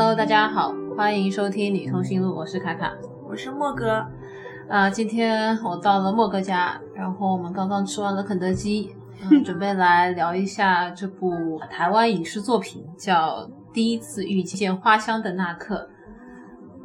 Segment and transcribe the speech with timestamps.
[0.00, 2.92] Hello，大家好，欢迎收听《女通讯录》，我是卡卡，
[3.28, 4.06] 我是莫哥。
[4.68, 8.94] 啊，今天我到了莫哥家，然后我们刚刚吃完了肯德基，
[9.28, 13.38] 嗯， 准备来聊一下这部台湾影视作品，叫
[13.72, 15.88] 《第一次遇见花香的那刻》。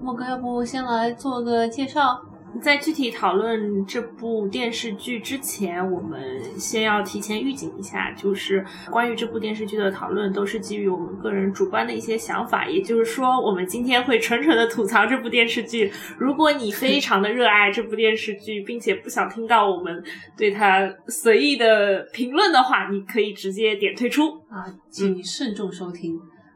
[0.04, 2.20] 莫哥，要不先来做个介绍？
[2.62, 15.92] 在具体讨论这部电视剧之前，我们先要提前预警一下，就是关于这部电视剧的讨论都是基于我们个人主观的一些想法，也就是说，我们今天会纯纯的吐槽这部电视剧。
[16.18, 20.04] 如果你非常的热爱这部电视剧，并且不想听到我们
[20.38, 26.16] 对它随意的评论的话，你可以直接点退出啊，请慎重收听。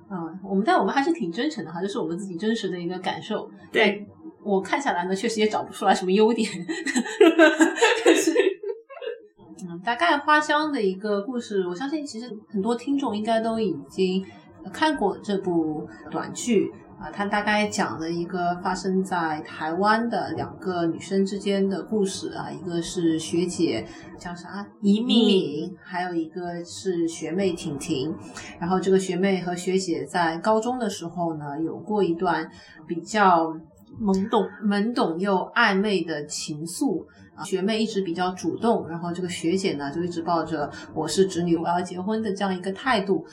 [0.09, 3.50] 啊，我们但我们还是挺真诚的哈，这是我们自己真实的一个感受。
[3.72, 4.06] 对。
[4.48, 6.50] 我看下来呢，确实也找不出来什么优点，
[8.16, 8.34] 是，
[9.68, 14.25] 嗯，大概花香的一个故事，我相信其实很多听众应该都已经
[14.72, 17.12] 看过这部短剧啊。
[17.12, 23.86] 它大概讲了一个发生在台湾的两个女生之间的故事啊，一个是学姐
[24.18, 28.16] 叫啥倪敏，还有一个是学妹婷婷。
[28.59, 32.50] 然后这个学妹和学姐在高中的时候呢，有过一段
[32.88, 33.53] 比较。
[34.00, 37.06] 懵懂、懵懂又暧昧的情愫，
[37.44, 43.25] 学妹一直比较主动，然后这个学姐呢就一直抱着我是侄女，我要结婚的这样一个态度。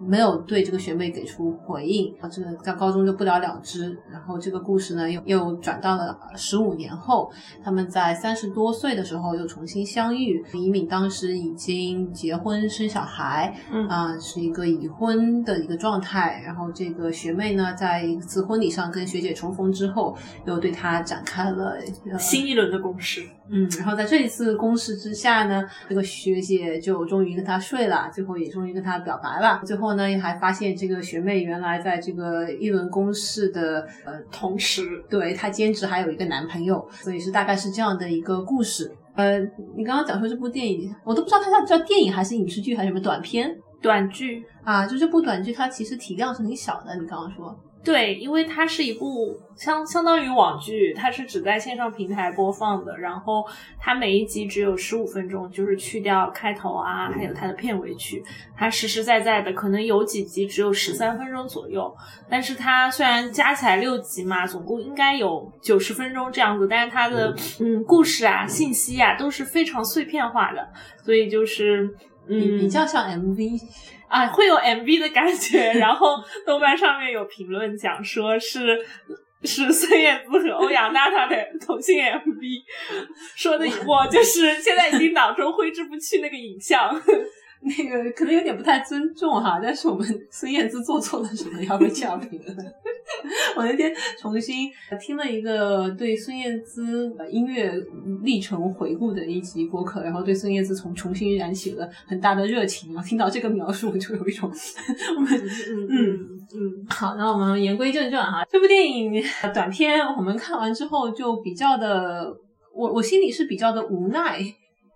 [0.00, 3.98] 没有对这个学妹给出回应，啊，这个在高中就不了了之。
[4.10, 7.30] 然后这个故事呢，又又转到了十五年后，
[7.62, 10.44] 他们在三十多岁的时候又重新相遇。
[10.52, 16.42] 李敏当时已经结婚生小孩，嗯啊，是一个已婚的一个状态。
[16.44, 21.76] 然后这个学妹呢，在一次婚礼上跟学姐重逢之后，又对她展开了
[22.18, 23.22] 新一轮的攻势。
[23.50, 29.62] 嗯，然后在这一次攻势之下呢，这个学姐就终于跟他睡了，最后也终于跟他表白了。
[29.64, 38.90] 最后呢，还发现这个学妹原来在这个一轮攻势的呃同时，对她兼职还有一个男朋友，所以是大概是这样的一个故事。
[39.14, 39.38] 呃，
[39.76, 44.86] 你刚刚讲说这部电影，我都不知道它叫叫电影还是影视剧还是什么短片短剧啊？
[44.86, 46.94] 就这部短剧，它其实体量是很小的。
[46.96, 47.58] 你刚刚说。
[47.88, 53.42] 对，因为它是一部相相当于网剧，它是只在线上平台播放的，然后
[53.80, 58.22] 它每一集只有十五分钟，就是去掉开头啊，还有它的片尾曲，
[58.54, 61.90] 它实实在在的可能有几集只有十三分钟左右，
[62.28, 70.68] 但是它虽然加起来六集嘛，总共应该有九十分钟这样子，但是它的嗯故事啊、信息啊都是非常碎片化的，
[71.02, 71.88] 所以就是
[72.28, 73.58] 嗯比较像 MV。
[74.08, 78.84] 啊，会有 MV 的感觉，然后豆瓣上面有评论讲说是
[79.44, 82.62] 是孙燕姿和欧阳娜娜的同性 MV，
[83.36, 87.00] 说的我 就是现在已经脑中挥之不去那个影像。
[87.60, 92.56] 那个可能有点不太尊重哈，但是我们孙燕姿做错了什么要被这样评论？
[93.56, 94.70] 我那天重新
[95.00, 97.72] 听了一个对孙燕姿音乐
[98.22, 102.92] 历程回顾的一集播客，然后对孙燕姿重重新燃起了很大的热情。
[102.92, 104.50] 然后听到这个描述，我就有一种
[105.16, 106.18] 我们嗯嗯
[106.54, 112.34] 嗯，好，那我们言归正传哈，这部电影短片我们看完之后就比较的，
[112.74, 114.40] 我我心里是比较的无奈。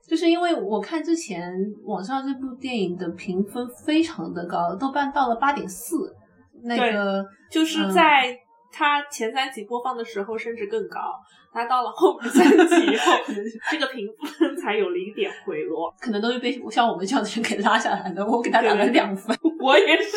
[0.05, 1.51] 就是因为我看之前
[1.85, 6.13] 网上这部电影的评分非常的高，豆瓣到了八点四，
[6.65, 8.39] 那个就是在
[8.73, 10.99] 它前三集播放的时候甚至更高。
[11.55, 13.13] 他到了后面三集以后，
[13.71, 14.09] 这个评
[14.39, 18.25] 分才有了一点回落，可能都是被像我们这样的人给拉下来的。
[18.27, 20.17] 我给他打了两分， 我也是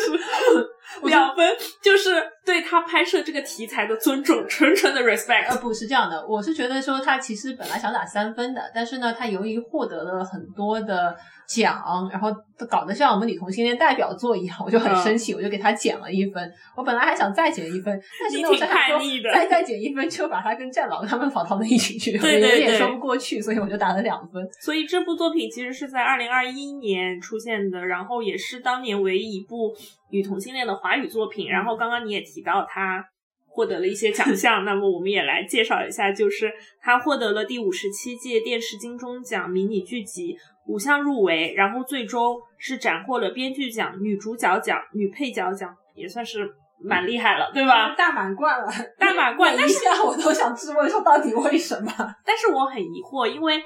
[1.04, 5.50] 两分，就是对他拍摄这个题材的尊重，纯纯的 respect。
[5.50, 11.14] 呃，不是这样的，我是觉得说他其实本来想打三分的，但是呢，他由于获得了很多的。
[11.48, 12.28] 讲，然后
[12.68, 16.52] 搞得像我们女同性恋代表作一样，我就很生气，我就给他减了一分。
[16.76, 24.46] 我本来还想再减一分，但是呢，我叛逆的，再再减一分就把他跟战狼他们跑到了一起去，对对对，说不过去，所以我就打了两分。
[24.60, 29.74] 所以这部作品其实是在二零二一年出现的，然后也是当年唯一一部
[30.10, 31.48] 女同性恋的华语作品。
[31.48, 33.04] 然后刚刚你也提到他
[33.46, 36.50] 获得了一些奖项， 那么我们也来介绍一下，就是
[36.80, 40.36] 他获得了第五十七届电视金钟奖迷你剧集。
[40.66, 46.48] 五项入围，然后最终是斩获了编剧奖、女主角奖、女配角奖，也算是
[46.78, 47.94] 蛮厉害了，对吧？
[47.96, 48.66] 大满贯了，
[48.98, 49.54] 大满 贯。
[49.56, 51.90] 一下我都想质问说，到底为什么？
[52.24, 53.62] 但是我很疑惑，因为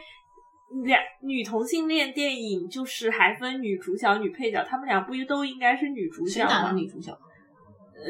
[0.84, 6.72] 两女同性恋电影就是还分女主角、女配角，他们俩不都应该是女主角吗？
[6.72, 7.12] 女主角。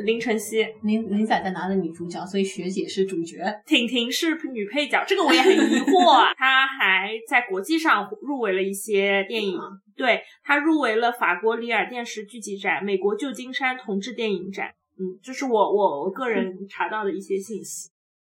[0.04, 6.10] 林晨曦，林林仔在拿的女主角，所以学姐是主角，婷婷是女配角，这个我也很疑惑。
[6.10, 9.58] 啊 她还在国际上入围了一些电影，
[9.96, 14.68] 对她入围了法国里尔电视剧集展、美国旧金山同志电影展。
[14.98, 17.90] 嗯，这是我我我个人查到的一些信息。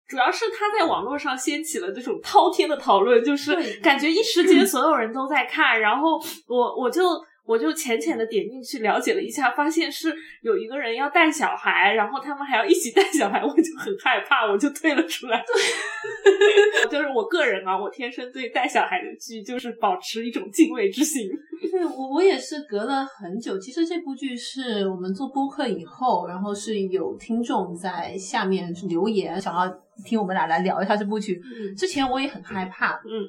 [0.07, 7.03] 主要是他在网络上掀起了这种滔天的讨论，就是感觉一时间所有人都在看，然后我我就。
[7.48, 15.44] 我就浅浅的点进去了解了一下，发现是有一个人要带小孩，然后他们还要一起带小孩，我就很害怕，我就退了出来。
[15.48, 21.30] 对， 就是我个人啊，我天生对带小孩的剧就是保持一种敬畏之心。
[21.72, 23.58] 对，我我也是隔了很久。
[23.58, 29.68] 其实这部剧是我们做播客以后，然后是有听众在下面留言，想要
[30.06, 31.42] 听我们俩来聊一下这部剧。
[31.78, 32.94] 之前我也很害怕。
[33.06, 33.26] 嗯。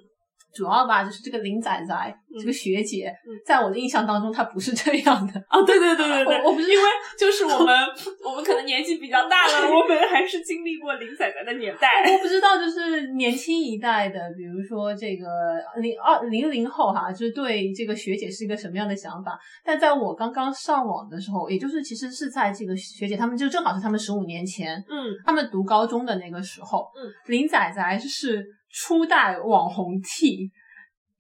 [0.55, 3.15] 主要吧，就是这个林仔仔，这个学姐，
[3.45, 5.61] 在我的印象当中，她不是这样的啊！
[5.67, 6.85] 对对对对对，我不是因为
[7.19, 7.75] 就是我们，
[8.25, 12.03] 我们可能年纪比较大了，我们还是经历过林仔仔的年代。
[12.13, 15.27] 我不知道，就是年轻一代的，比如说这个
[15.77, 19.39] 零二零零后哈，就是对这个学姐是一个什么样的想法？
[19.65, 28.45] 但在我刚刚上网的时候，也就是其实是在这个学姐他们就正好是他们十五年前，嗯，他们读高中的那个时候，嗯，林仔仔是。
[28.71, 30.51] 初代网红 T，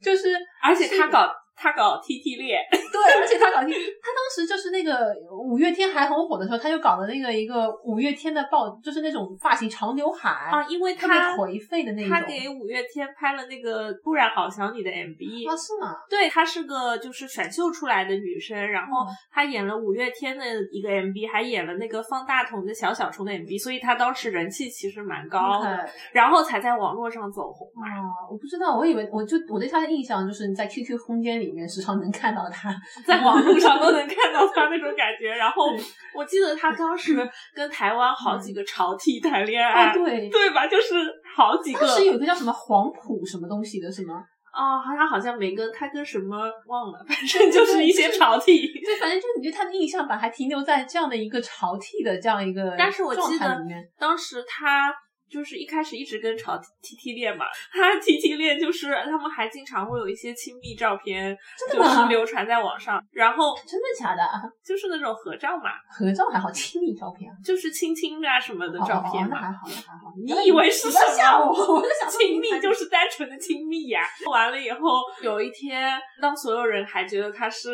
[0.01, 1.33] 就是，而且他搞。
[1.61, 5.13] 他搞 T T 恋，对，而且他搞 T，他当时就是那个
[5.45, 15.97] 五月天还很火的时候，他就搞了那个一个五月天的爆，就是那种发型长刘海啊，因为他颓废的那种，他给五月天拍了那个突然好想你的 M V 啊，是吗？
[16.09, 27.89] 对，她是个就是选秀出来的女生，然后她演了五月天的一个 M V，还演了那个方大同的小小虫的 M V，所以她当时人气其实蛮高的，然后才在网络上走红嘛。
[28.31, 31.48] 我不知道，我以为我就我对她的印象就是你在 Q Q 空间里。
[31.49, 32.69] 里面时常能看到他，
[33.07, 35.31] 在网络上都能看到他那种感觉。
[35.31, 35.73] 然后
[36.15, 37.17] 我记得他当时
[37.55, 40.67] 跟台湾好几个朝替谈恋爱，对对吧？
[40.67, 40.95] 就是
[41.35, 41.87] 好几个。
[41.87, 44.23] 当时有一个叫什么黄埔什么东西的，是吗？
[44.53, 46.37] 啊，他好像没跟他跟什么
[46.67, 48.67] 忘了，反正就是一些朝替。
[48.85, 53.59] 对，反正就你对他的印象吧，还停留在这样的一个朝替的这样一个但是我记得
[53.99, 54.93] 当时他。
[55.31, 61.37] 就是一开始一直跟朝 T T 恋嘛，他 T T 恋就是他们还经常会有一些亲密照片，
[61.71, 63.03] 就是流传在网上。
[63.13, 64.23] 然后真的假的？
[64.65, 70.13] 就是那种合照嘛，合照还好，亲密照片就是亲亲啊什么的照片嘛，还好那，还好。
[70.25, 71.75] 你以为是什么？
[71.75, 74.03] 我在想亲密就是单纯的亲密呀。
[74.31, 77.69] 完了以后，有一天当所有人还觉得他是。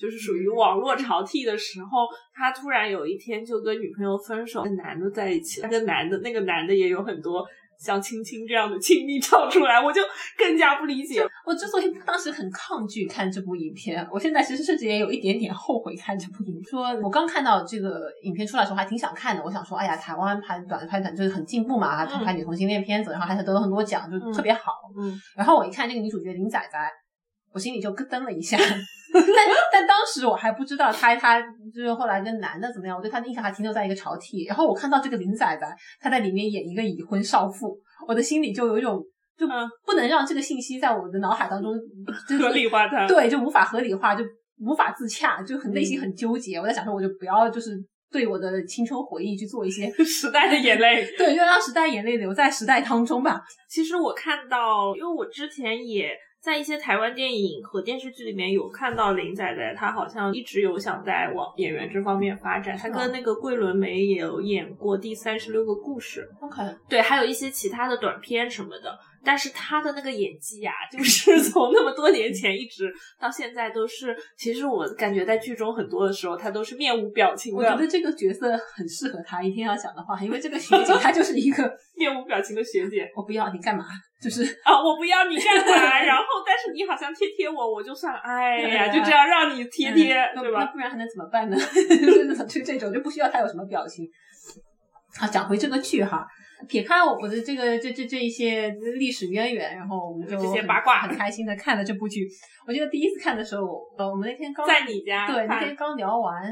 [0.00, 7.44] 就是属于网络潮替的时候，他突然有一天就跟女朋友分手，跟男的在一起，他跟男的，那个男的也有很多
[7.78, 10.00] 像青青这样的亲密照出来，我就
[10.38, 11.22] 更加不理解。
[11.44, 16.64] 我之所以当时很抗拒看这部影片，我现在其实甚至也有一点点后悔看这部影片。
[16.70, 19.42] 说我刚看到这个影片出来的时候，还挺想看的。
[19.44, 24.72] 我想说，哎呀，台湾拍短拍短就是很进步嘛，他拍女同性恋片子，然后还得了很多奖，就特别好。
[24.98, 25.18] 嗯。
[25.36, 26.78] 然后我一看这个女主角林仔仔，
[27.52, 28.56] 我心里就咯噔了一下。
[29.12, 31.40] 但但当时我还不知道他他
[31.74, 34.44] 就是后来跟男的怎么样，我对他的印象还停留在一个朝替。
[34.44, 37.76] 然后我看到这个林仔仔他在里面演一个已婚少妇，
[38.06, 39.02] 我的心里就有一种
[39.36, 39.46] 就
[39.84, 41.72] 不能让这个信息在我的脑海当中
[42.28, 44.24] 就合理化它，对，就无法合理化，就
[44.60, 46.58] 无法自洽，就很内心很纠结。
[46.58, 47.76] 我在想说，我就不要就是
[48.12, 53.40] 对我的青春回忆去做一些 时代的眼泪，对，就让时代眼泪留在时代当中吧。
[53.68, 56.16] 其实我看到，因为我之前也。
[56.42, 62.74] 在一些台湾电影和电视剧里面有看到林仔仔，他好像一直有想在往演员这方面发展。
[62.76, 68.98] 他跟那个桂纶镁也有演过《第三十六个故事》，OK，对，还有一些其他的短片什么的。
[69.22, 74.16] 但是他的那个演技呀，就是 从那么多年前一直到现在都是。
[74.38, 77.58] 其实我感觉在剧中很多的时候，他都是面无表情的。
[77.58, 79.42] 我觉得这个角色很适合他。
[79.42, 83.10] 一定要讲的话，因为这个学姐她就是一个 面无表情的学姐。
[83.14, 83.84] 我不要你干嘛？
[84.22, 85.98] 就是啊，我不要你干嘛？
[86.00, 88.20] 然后，但是你好像贴贴我，我就算了。
[88.20, 90.66] 哎呀，就这样让你贴贴，对吧？
[90.72, 91.56] 不然还能怎么办呢？
[92.48, 94.06] 就这种就不需要他有什么表情。
[95.18, 96.26] 好，讲回这个剧哈。
[96.68, 102.28] 撇开我的这个这这这一些历史渊源，然后我们就这些八卦很开心的看了这部剧。
[102.66, 103.62] 我记得第一次看的时候，
[103.98, 106.42] 呃，我们那天刚在你家，对，那天刚聊完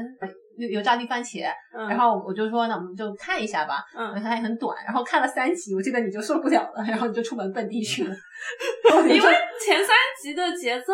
[0.57, 8.15] 油油炸地番茄，然后我就说那我们就看一下吧，嗯，它也很短，然后看了三集，我记得你就受不了了，然后你就出门蹦迪去了，
[9.07, 9.33] 因为
[9.65, 10.93] 前三集的节奏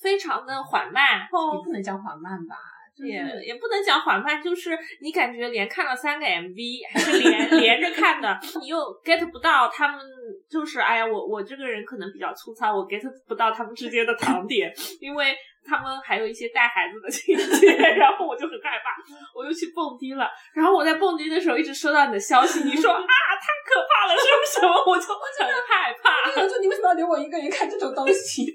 [0.00, 2.56] 非常的缓慢，也不能叫缓慢吧。
[2.96, 10.00] 也也不能讲缓慢，就是你感觉连看了三个 MV，还是连连着看的，你又 get 不到他们，
[10.48, 15.34] 就是哎呀，我我这个人可能比较粗糙，我 get 不到他们之间的糖点，因为
[15.66, 18.94] 他们还有一些带孩子的情节，然后我就很害怕，
[19.34, 25.06] 我又去蹦迪了，然后我在蹦迪的时候一直收到你的消息，你说啊太可怕了，什么什么，我就
[25.44, 28.54] 很害怕，我就你为什么要留我一个人看这种东西？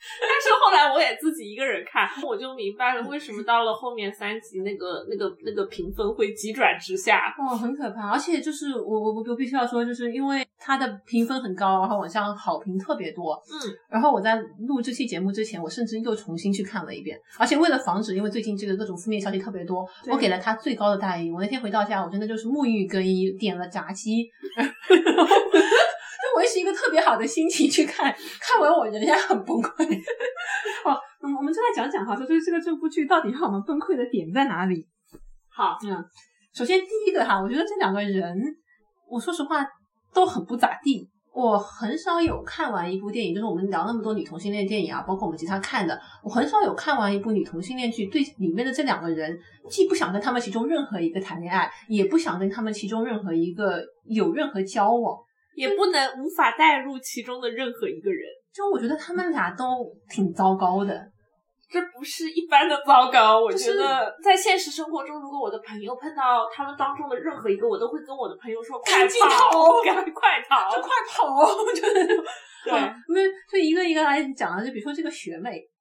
[0.20, 7.34] 但是后来我也自己一个人看，我就明白了为什么到了后面三集那个那个那个评分会急转直下。
[7.38, 21.30] 哦，很可怕，而且就是我我我必须要说，就是因为它的评分很高，然后网上好评特别多，嗯，然后我在录这期节目之前，我甚至又重新去看了一遍，而且为了防止，因为最近这个各种负面消息特别多，我给了它最高的待遇。
[21.30, 24.62] 我那天回到家，我真的就是沐浴更衣，点了炸鸡，就
[26.36, 29.84] 维持一个特别好的心情去看， 看完我仍然很崩溃。
[30.84, 34.86] 哦，嗯，我们就来讲讲哈，说就是这个这部剧到底让我们崩溃的点在哪里？
[35.48, 36.04] 好，嗯，
[36.54, 38.36] 首先第一个哈，我觉得这两个人，
[39.08, 39.66] 我说实话
[40.12, 41.08] 都很不咋地。
[41.32, 55.16] 我很少有看完一部电影，就是我们聊那么多女同性恋电影啊，包括我们其他看的，我很少有看完一部女同性恋剧，对里面的这两个人，既不想跟他们其中任何一个谈恋爱，也不想跟他们其中任何一个有任何交往，
[55.60, 59.64] 也不能无法带入其中的任何一个人，就我觉得他们俩都
[60.08, 60.94] 挺糟糕的。
[61.70, 63.40] 这不是一般的糟糕。
[63.40, 71.46] 我觉得在现实生活中，如果我的朋友碰到他们当中的任何一个，我都会跟我的朋友说：“快赶紧跑，逃赶快逃就！”快跑！
[71.72, 72.06] 就是
[72.64, 72.72] 对，
[73.06, 75.79] 没有，就一个一个来讲啊，就比如说这个学妹，就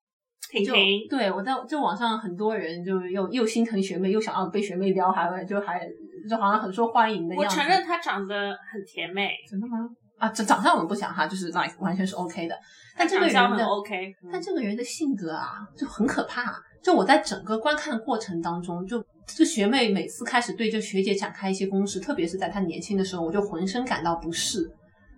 [0.50, 5.88] 婷婷，对我在就网上很多人就又又心疼学妹，又想要被学妹撩，还就还
[6.30, 7.50] 就好像很受欢迎的样子。
[7.50, 9.78] 我承认她长得很甜美，真的吗？
[10.18, 12.56] 啊，这长相我们不想哈，就是 like 完全是 OK 的。
[12.98, 16.62] 但这个人的 OK，嗯但这个人的性格啊，就很可怕。
[16.82, 24.70] 就我在整个观看的过程当中，就这学妹每次开始对这学姐展开一些攻势，特别是在她年轻的时候，我就浑身感到不适。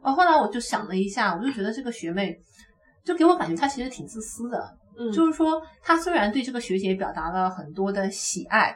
[0.04, 2.38] 呃，后来我就想了一下，我就觉得这个学妹，
[3.06, 4.78] 就给我感觉她其实挺自私的。
[5.10, 8.76] 嗯，就是说，他虽然对这个学姐表达了很多的喜爱。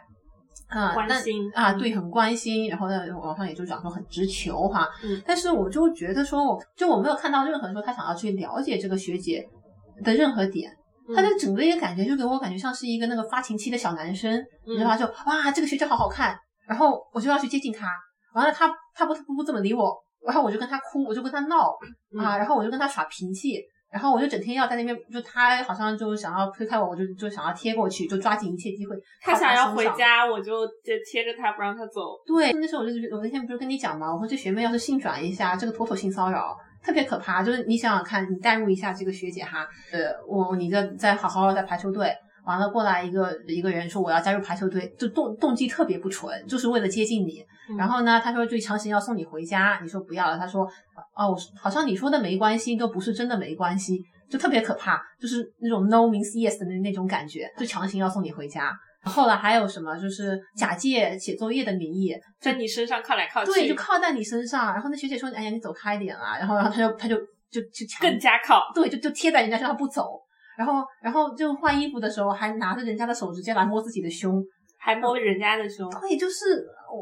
[0.67, 9.47] 啊，关心啊，嗯对，很关心，然后呢，网上也就讲说很直球哈，嗯但是我就觉得说，我就我没有看到任何说他想要去了解这个学姐
[10.03, 10.75] 的任何点，
[11.15, 14.97] 他的整个一个感觉就给我感觉像是一个那个发情期的小男生，你知道吧？
[14.97, 16.35] 就哇，这个学姐好好看，
[16.67, 17.87] 然后我就要去接近她，
[18.33, 21.77] 完了他他不不不怎么理我，然后我就跟他哭，我就跟他闹
[22.11, 23.61] 嗯啊，然后我就跟他耍脾气。
[23.95, 28.93] 然后我就整天要在那边，就他好像就想要推开我，我就就想要贴过去，就抓紧一切机会。
[29.21, 30.25] 他想要回家。
[30.29, 32.01] 我就就贴着他不让他走。
[32.25, 34.11] 对，那时候我就，我那天不是跟你讲吗？
[34.11, 37.41] 我说这学妹要是性转一下，这个妥妥性骚扰，特别可怕。
[37.41, 42.13] 就是你想想看，你代入一下这个学姐哈，呃，我你在在好好的在排球队，
[42.45, 47.43] 完了过来一个一个人说我要加入排球队，就动动机特别不纯，就是为了接近你。
[47.67, 50.65] 嗯然后呢，他说就强行要送你回家，你说不要了，他说
[51.15, 53.99] 哦，我好像你说的没关系，都不是真的没关系，
[54.29, 58.71] 就特别可怕，就是那种 no means yes 的那那种感觉，就强行要送你回家。
[59.03, 64.73] 后来还有什么，就是假借写作业的名义，在你身上靠来靠去，对，就靠在你身上。
[64.73, 67.15] 然后那学姐说：“哎呀，你走开一点啊。”然后，然后他就他就
[67.51, 68.71] 就就更加靠。
[68.73, 70.19] 对，就就贴在人家身上不走。
[70.57, 74.43] 然后，然后就换衣服的时候，还拿着人家的手直接来摸自己的胸。
[74.77, 77.01] 还摸人家的胸，对，就是我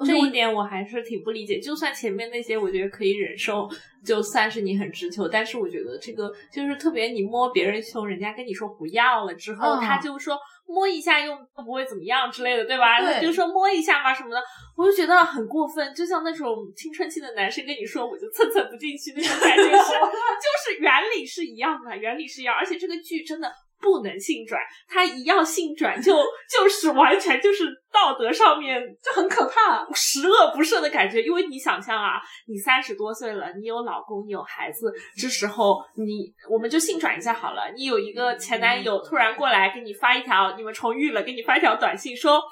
[0.00, 1.60] 我这一点我还是挺不理解。
[1.60, 3.68] 就算前面那些我觉得可以忍受，
[4.04, 10.36] 就算是你很直球，但是我觉得这个就是特别你摸别人胸，人家跟你说不要了之后，嗯他就说
[10.66, 13.00] 摸一下又不会怎么样之类的，对吧？
[13.20, 14.42] 就说摸一下嘛什么的，
[14.76, 23.52] 我就觉得很过分，就像那种青春期的男生跟你说我就蹭蹭不进去那种感觉是， 就是原理是一样的，原理是一样，而且这个剧真的。
[23.84, 26.16] 不能性转，他一要性转就
[26.48, 29.86] 就是完全就是道德上面就很可怕。
[29.92, 37.70] 十恶不赦的感觉，因为你想象啊，你三十多岁了，你有老公，你有孩子，这时候你我们就性转一下好了。
[37.76, 42.42] 你有一个前男友突然过来给你发一条，你们重遇了，给你发一条短信说。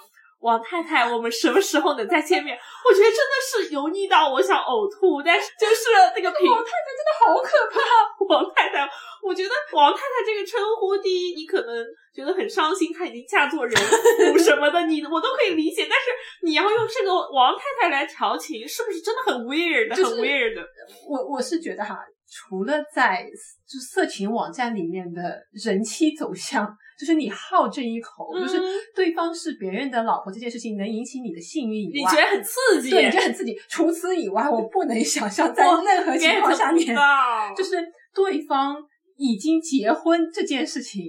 [0.43, 2.59] 王太太，我们什么时候能再见面？
[2.85, 7.81] 我觉得真的是油腻到我想呕吐，但是就是那个评王太太真的好可怕。
[8.29, 8.89] 王太太，
[9.23, 11.85] 我觉得王太太这个称呼，第一，你可能
[12.15, 15.87] 觉得很伤心，她已经嫁做人妇什么的，你我都可以理解。
[15.89, 16.07] 但是
[16.43, 20.65] 你要用这个王太太来调情，是不是真的很 weird？、就是很 weird。
[21.09, 21.99] 我我是觉得哈，
[22.35, 23.29] 除了在
[23.69, 26.67] 就色情网站里面的人妻走向，
[26.99, 32.89] 就是你好这一口，就是嗯对方是别人的老婆这件事情能引起你的性欲以外，你觉得很刺激？
[32.89, 33.55] 对，你觉得很刺激。
[33.69, 36.97] 除此以外，我不能想象在任何情况下面
[37.55, 37.77] 就是
[38.15, 38.77] 对方
[39.19, 41.05] 已经结婚这件事情，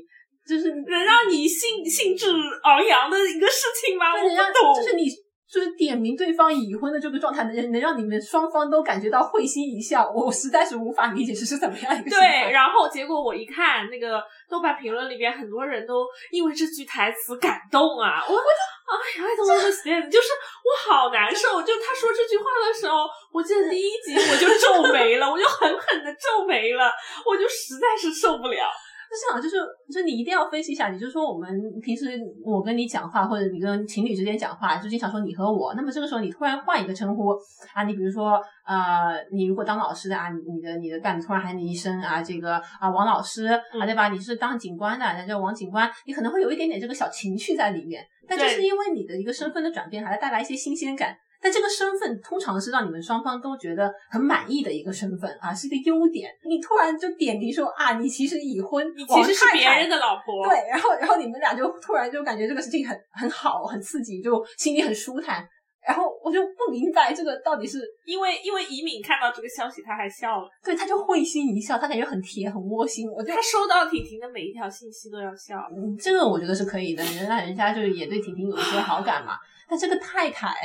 [0.45, 2.27] 就是能让你兴兴致
[2.63, 4.13] 昂扬的一个事情吗？
[4.13, 4.75] 我不懂。
[4.75, 5.05] 就是你。
[5.49, 20.27] 就是点名对方已婚的这个状态，能能让你们双方都感觉到会心一笑，我实在是无法理解这是怎么样一个对，然后结果我一看那个豆瓣评论里边，很多人都因为这句台词感动啊，我我哎呀，I don't understand，就是
[20.63, 21.61] 我好难受。
[21.61, 26.91] 就他说这句话的时候，我记得第一集我就皱眉了，我就狠狠的皱眉了，
[27.25, 28.67] 我就实在是受不了。
[29.13, 29.57] 是这样，就是
[29.91, 30.89] 就是你一定要分析一下。
[30.89, 31.49] 你就说我们
[31.81, 35.73] 平时我跟你讲话，或者你跟情侣之间讲话，就经常说你和我。
[35.75, 37.29] 那么这个时候你突然换一个称呼
[37.73, 44.09] 啊，你比如说呃，你如果当老师的啊，你你的你的伴侣突然喊你一声啊，这个啊王老师啊，对吧？
[44.09, 48.03] 你是当警官的，那叫王警官，你可能会有一点点这个小情绪在里面。
[48.27, 51.15] 但就是因为你的一个身份的转变，还带来一些新鲜感。
[51.43, 56.31] 但这个身份通常是让你们双方都觉得很满意的一个身份啊，是一个优点。
[56.45, 60.47] 你突然就点名说啊，你其实已婚，你其实是别人的老婆。
[60.47, 65.45] 对，然后然后你们俩就突然就感觉这个事情很很好，很刺激，就心里很舒坦。
[65.85, 73.11] 然后我就不明白这个到底是因为因为怡敏看到这个消息他还笑了，对，他就会心一笑，他感觉很甜很窝心。
[73.11, 79.33] 我就他收到婷婷的每一条信息都要笑，嗯，这个我觉得是可以的，人家人家就是也对婷婷有一些好感嘛。
[79.67, 80.55] 但这个太太。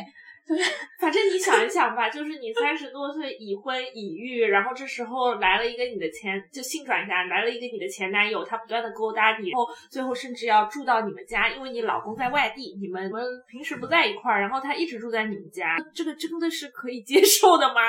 [0.49, 0.57] 对，
[0.99, 17.81] 反正你想一想吧，就是你三十多岁已婚已育，然后这时候来了一个你的前，就性转一下，来了一个你的前男友，他不断的勾搭你，然后最后甚至要住到你们家，因为你老公在外地，你们们平时不在一块儿，然后他一直住在你们家，这个真的是可以接受的吗？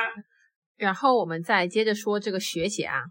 [0.75, 3.03] 然后我们再接着说这个学姐啊，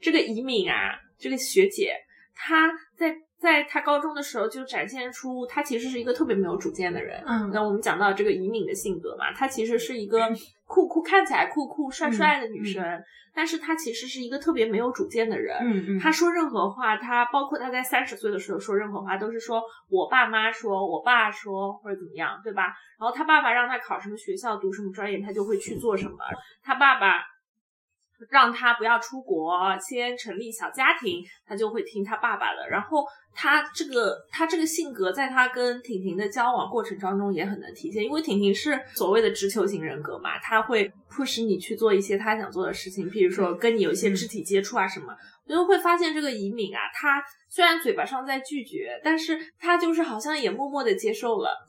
[0.00, 1.92] 这个移敏啊，这个学姐
[2.34, 3.16] 她在。
[3.38, 7.22] 在他高中的时候，就展现出他其实是一个特别没有主见的人。
[7.24, 10.28] 嗯，那我们讲到这个移敏的性格嘛，她其实是一个
[10.66, 12.82] 酷酷看起来酷酷帅帅的女生，
[13.32, 15.56] 但是她其实是一个特别没有主见的人。
[15.60, 22.74] 嗯嗯，她说任何话，她包括她在三十岁的时候说任何话，都是说我爸妈说，我爸说或者怎么样，对吧？
[22.98, 26.16] 然后他爸爸让他考什么学校，读什么专业，他就会去做什么。
[26.62, 27.24] 他爸爸。
[28.30, 32.68] 让他不要出国，先成立小家庭，他就会听他爸爸的。
[32.68, 45.16] 然后他这个他这个性格，在他跟婷婷的交往过程当中也很能体现，因为婷婷是所谓的直球型人格嘛，他会迫使你去做一些他想做的事情，比如说跟你有一些肢体接触啊什么，
[45.48, 51.68] 就会发现这个移民啊，他虽然嘴巴上在拒绝，但是他就是好像也默默的接受了。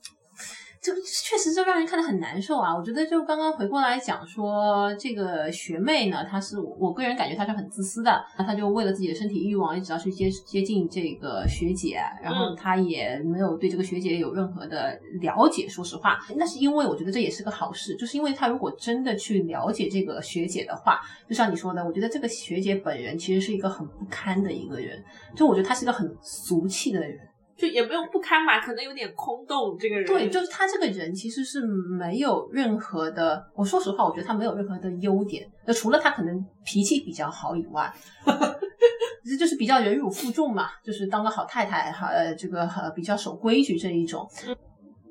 [0.82, 2.74] 就确实就让人看得很难受啊！
[2.74, 15.68] 我觉得就刚刚回过来讲说，这个学妹呢，她是我个人感觉她是很自私的，她就为了自己的身体欲望，一直要去接接近这个学姐，然后她也没有对这个学姐有任何的了解。
[15.68, 25.04] 说实话，那是因为我觉得这也是个好事，就是因为她如果真的去了解这个学姐的话，就像你说的，我觉得这个学姐本人其实是一个很不堪的一个人，
[25.36, 27.20] 就我觉得她是一个很俗气的人。
[27.60, 29.78] 就也不用不堪吧，可能有点空洞。
[29.78, 33.46] 这个人对，就是他这个人其实是没有任何的。
[33.54, 35.46] 我说实话，我觉得他没有任何的优点。
[35.66, 37.94] 那除了他可能脾气比较好以外，
[39.30, 44.26] 这就是比较忍辱负重嘛，就是当个好太太哈，呃，这个比较守规矩这一种。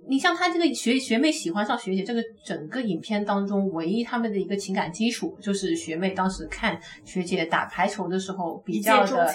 [0.08, 9.30] 你像他这个学学妹喜欢上学姐，这个整个影片当中唯一他们的一个情感基础，就是学妹当时看学姐打排球的时候比较的。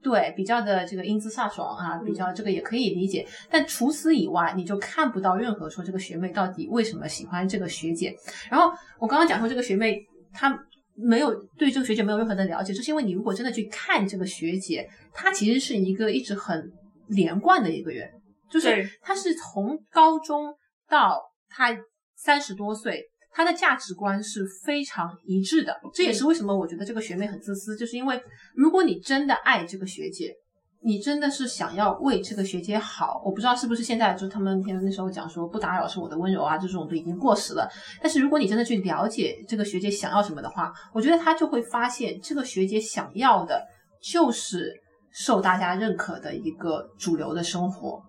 [0.00, 3.26] 对，比较的这个英姿飒爽啊，比较这个也可以理解。
[3.50, 8.14] 但除此以外，你就看不到任何说这个学妹到底为什么喜欢这个学姐。
[8.48, 10.00] 然后我刚刚讲说这个学妹
[10.32, 10.56] 她
[10.94, 16.70] 没有对这个学姐没有任何的了解，就是因为你如果真的去看这个学姐，她其实是一个一直很
[17.08, 18.08] 连贯的一个人，
[18.48, 20.54] 就是她是从高中
[20.88, 21.76] 到她
[22.16, 23.04] 三十多岁。
[23.38, 28.20] 他的价值观是非常一致的，这也是为什么我觉得这个学妹很自私，就是因为
[28.56, 30.34] 如果你真的爱这个学姐，
[30.82, 37.70] 你真的是想要为这个学姐好，我不知道是不是现在就他们那时候讲说不打扰是我的温柔啊，这种都已经过时了。
[38.02, 43.64] 但是如果你真的去了解这个学姐想要什么的话，我觉得他就会发现这个学姐想要的
[44.02, 44.74] 就是
[45.12, 48.02] 受大家认可的一个主流的生活。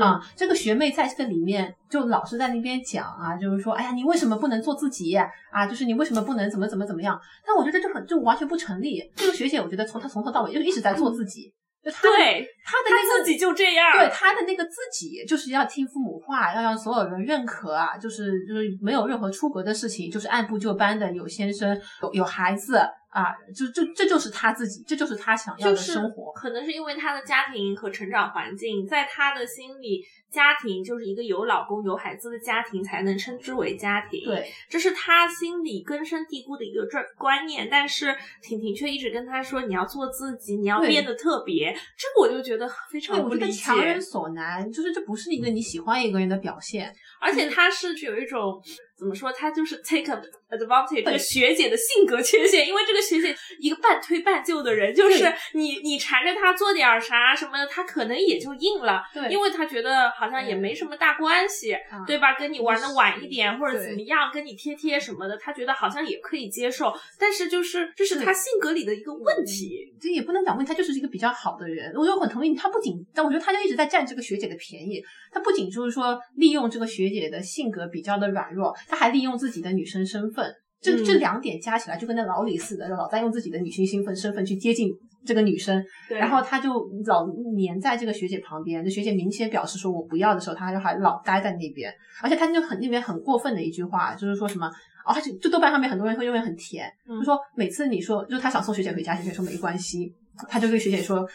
[0.00, 5.66] 啊，这个学妹在这个里面就老是在那边讲啊，就是说，哎呀，你为什么不能做自己啊？
[5.66, 7.18] 就是你为什么不能怎么怎么怎么样？
[7.46, 9.02] 但我觉得这很就完全不成立。
[9.16, 22.78] 这个学姐，我觉得从她从头到尾就一直在做自己，就她对她的那个自己就这样，对她的那个自己就是要听父母话，要让所有人认可啊，就是就是没有任何出格的事情，就是按部就班的有先生有有孩子。
[23.10, 26.30] 啊，就就这就是他自己，这就是他想要的生活。
[26.32, 34.24] 可能是因为他的家庭和成长环境，在他的心里，家庭就是一个有老公有孩子的家庭才能称之为家庭。
[34.26, 37.68] 对，这是他心里根深蒂固的一个这观念。
[37.70, 43.52] 但是婷婷却一直跟他说：“你要做自己，你要变得特别。”这个我就觉得非常不理解。
[43.52, 46.94] 强人所难，就是这不是一个你喜欢一个人的表现。
[47.20, 48.62] 而且他是有一种
[48.96, 49.32] 怎么说？
[49.32, 50.14] 他就是 take
[50.50, 62.34] advantage 这个学姐的性格缺陷，因为这个学姐一个半推半就的人，就是你你缠着她做点啥什么的，她可能也就应了，对，因为她觉得好像也没什么大关系，对吧？
[62.38, 66.92] 跟你玩的晚一点或者怎么样，跟你贴贴什么的，她觉得好像也可以接受。
[67.18, 72.54] 但是就是这是她性格里的一个问题，这也不能讲问题，她就是一个比较好的人，我就很同意。
[72.54, 75.02] 她不仅，但我觉得她就一直在占这个学姐的便宜。
[75.30, 78.74] 她不仅就是说利用这个学姐的性格比较的软弱。
[78.88, 80.37] 她还利用自己的女生身份，
[80.80, 84.90] 这这两点加起来就跟那老李似的，老在用自己的女性身份身份去接近
[85.26, 86.72] 这个女生，然后他就
[87.06, 88.84] 老黏在这个学姐旁边。
[88.84, 91.92] 这学姐明显表示说我不要的时候，他就还老待在那边。
[92.22, 94.70] 而且他就很那边很过分的一句话，就是说什么
[95.04, 100.12] 啊，就就豆瓣上面很多人会认为很甜，就说每次你说就是他想送学姐回家，学姐说没关系，
[100.48, 101.28] 他就对学姐说，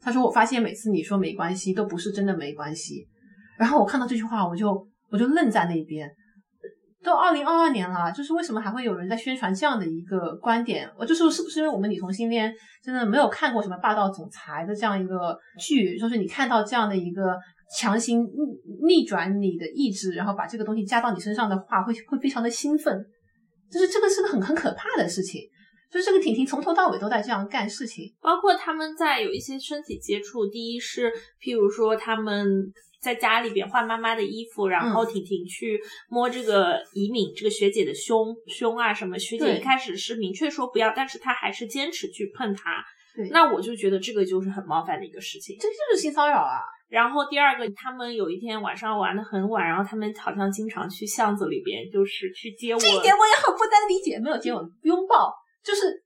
[0.00, 3.06] 他说我发现每次你说没关系，都不是真的没关系。
[3.56, 6.10] 然后我看到这句话，我就我就愣在那边。
[7.02, 10.86] 都二零二二年了，就是为什么还会有人在宣传这样的一个观点？
[10.98, 15.98] 我就是是不是因为我们女同性恋真的没有看过什么霸道总裁的这样一个剧？
[15.98, 17.34] 就是你看到这样的一个
[17.78, 23.02] 强行逆逆转你的意志，然后把这个东西加到你身上的话，会会非常的兴奋。
[23.72, 25.40] 就是这个是个很很可怕的事情。
[25.90, 30.46] 就是这个婷婷从头到尾都在这样干事情，包括他们在有一些身体接触。
[30.46, 31.10] 第一是，
[31.40, 32.46] 譬如说他们。
[33.00, 39.18] 在家里边换妈妈的衣服，然后婷婷去摸这个怡敏这个学姐的胸胸啊什么。
[39.18, 42.84] 学姐一开始是明确说不要，但是她还是坚持去碰她。
[43.16, 46.60] 对，那我就觉得这个就是很冒犯的一个事情，这就是性骚扰啊。
[46.88, 52.78] 然后第二个，他们有一天晚上玩的很晚，然后他们好像经常去巷子里边，就是去接我。
[52.78, 55.32] 这一点我也很不能理解，没有接吻拥抱，
[55.64, 56.04] 就是。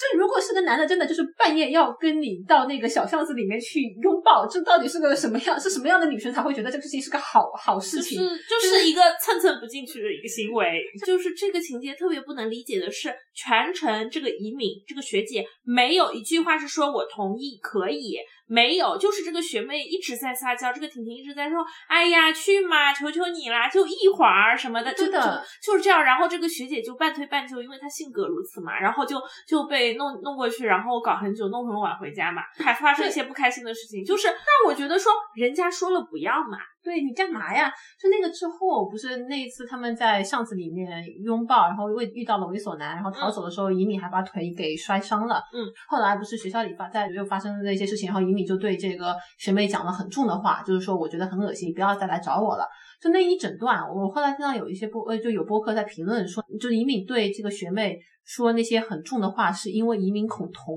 [0.00, 5.60] 这如果是个男的，真的就是半夜要跟你到那个小巷子里面去拥抱，这到底是个什么样？
[5.60, 8.18] 是什么样的女生才会觉得这个事情是个好好事情？
[8.18, 10.82] 就是就是一个蹭蹭不进去的一个行为。
[11.04, 18.16] 就是这个情节特别不能理解的是，全程这个移敏这个学姐没有一句话是说我同意可以。
[18.50, 26.02] 没有，就是这个学妹一直在撒娇，这个婷婷一直在说：“哎呀，去嘛，求求你啦，就一会儿什么的。”就的就是这样。
[26.02, 34.04] 然后这个学姐就半推半就，因为她性格如此嘛，然后就就被弄弄过去，然后搞很久，弄很晚回家嘛，还发生一些不开心的事情。
[34.04, 36.58] 就是但我觉得说，人家说了不要嘛。
[36.82, 37.70] 对你干嘛呀？
[38.00, 45.42] 就那个之后，不是那一次他们在巷子里面拥抱，然后为遇到了猥琐男，然后逃走的时候，尹敏还把腿给摔伤了。
[45.52, 52.66] 嗯，后来不是学校里发在又发生了那些事情，然后尹敏就对这个学妹讲了很重的话，就是说我觉得很恶心，不要再来找我了。
[53.00, 60.76] 就那一整段，我后来听到有一些播呃就有播客在评论说，就是尹敏对这个学妹说那些很重的话，是因为尹敏恐同，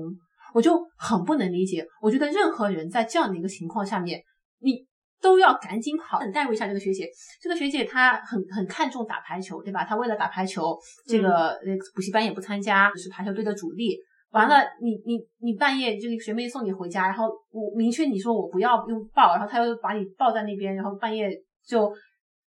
[0.52, 1.86] 我就很不能理解。
[2.02, 4.22] 我觉得任何人在这样的一个情况下面，
[4.60, 4.86] 你。
[5.24, 7.08] 都要赶紧跑，代入一下这个学姐。
[7.40, 9.82] 这个学姐她很很看重打排球，对吧？
[9.82, 13.96] 她为了打排球，这个呃补习班也不参加，是排球队的主力。
[14.32, 21.30] 完了，你你你半夜这个学妹送你回家，然后我明确你说我不要拥抱，然后她又把你抱在那边，然后半夜
[21.66, 21.90] 就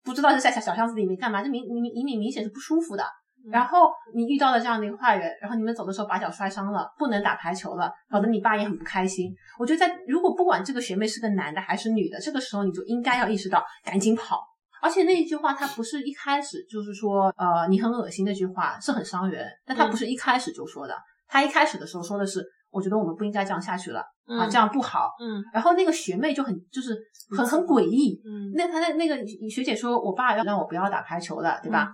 [0.03, 3.05] 不知道是在小小巷子里面干嘛，这明明明明明显是不舒服的。
[3.51, 9.35] 然后你遇到了这样的一个坏人，然后你们走的时候把脚摔伤了，不能打排球了，搞得你爸也很不开心。
[9.59, 14.41] 我觉得在如果不管这个学妹是个男的还是女的，这个时候你就应该要意识到赶紧跑。
[14.83, 20.95] 而且那一句话，他不是一开始就是说，呃，你很恶心那句话是很伤人，但他不是一开始就说的，
[21.27, 25.11] 他一开始的时候说的是，我觉得我们不应该这样下去了啊，这样不好。
[25.19, 25.43] 嗯。
[25.55, 26.95] 然后那个学妹就很就是
[27.35, 28.21] 很很诡异。
[28.27, 28.53] 嗯。
[28.55, 31.89] 那他那那个学姐说，我爸要让我不要打排球了，对吧？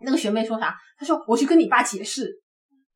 [0.00, 0.74] 那个学妹说啥？
[0.98, 2.30] 她说我去跟你爸解释，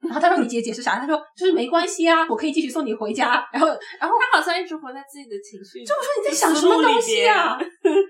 [0.00, 0.98] 然后她说你姐解释啥？
[0.98, 3.46] 她说就是没关系啊，我可以继续送你回家。
[3.52, 3.68] 然后，
[4.00, 5.84] 然后她好像一直活在自己的情绪。
[5.84, 7.58] 就说你在想什么东西啊？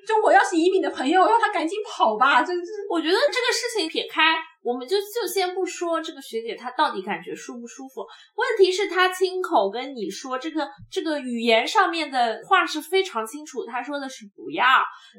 [0.07, 2.43] 就我要是移民的朋友，让他赶紧跑吧。
[2.43, 4.35] 就是，我觉得这个事情撇开。
[4.63, 8.03] 我们就就先不说这个学姐她到底感觉舒不舒服，
[8.35, 14.65] 问题是她亲口跟你说这个这个语言上面的话是非常清楚，她说的是不要，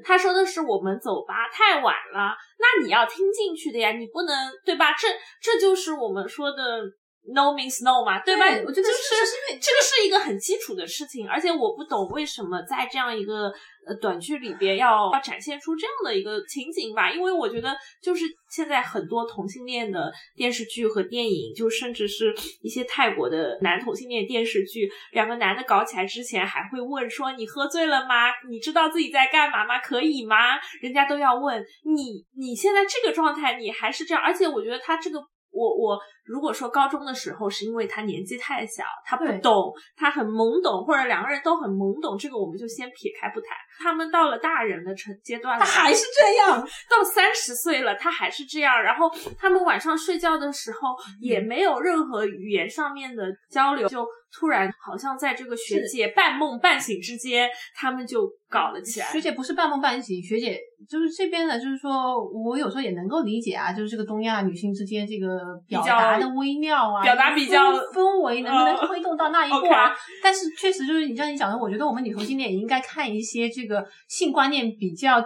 [0.04, 4.94] 她说的是我们走吧，太晚了，那你要听进去的呀，你不能对吧？
[4.94, 5.08] 这
[5.42, 6.84] 这就是我们说的。
[7.32, 8.46] No means no 嘛，对吧？
[8.66, 13.54] 我觉得就是这个是一个很基础的事情，而且我不懂为什么在这样一个
[13.86, 17.12] 呃短剧里边要要展现出这样的一个情景吧？
[17.12, 28.32] 因为我觉得就是现在很多同性恋的电视剧和电影，就甚至是一些泰国的男同性恋电视剧，两个男的搞起来之前还会问说你喝醉了吗？
[28.50, 29.78] 你知道自己在干嘛吗？
[29.78, 30.36] 可以吗？
[30.82, 35.20] 人家都要问你，你现在这个状态你还是这样，而且我觉得他这个。
[35.52, 43.50] 我我如果说高中的时候是因为他年纪太小，他不懂，他很懵懂，或者两个人都很懵懂，这个我们就先撇开不谈。
[43.82, 48.82] 他们到了大人的成阶段了，他还是这样， 到三十岁了，他还是这样。
[48.82, 59.08] 然后他们晚上睡觉的时候也没有任何语言上面的交流，就突然好像在这个学姐半梦半醒之间，他们就搞了起来。
[59.08, 75.24] 学姐不是半梦半醒，学姐就是这边的，就是说我有时候也能够理解啊，就是这个东亚女性之间这个表达的微妙啊，表达比较氛氛围能不能呃推动到那一步啊但是确实就是你像你讲的，我觉得我们女同性恋也应该看一些这个性观念比较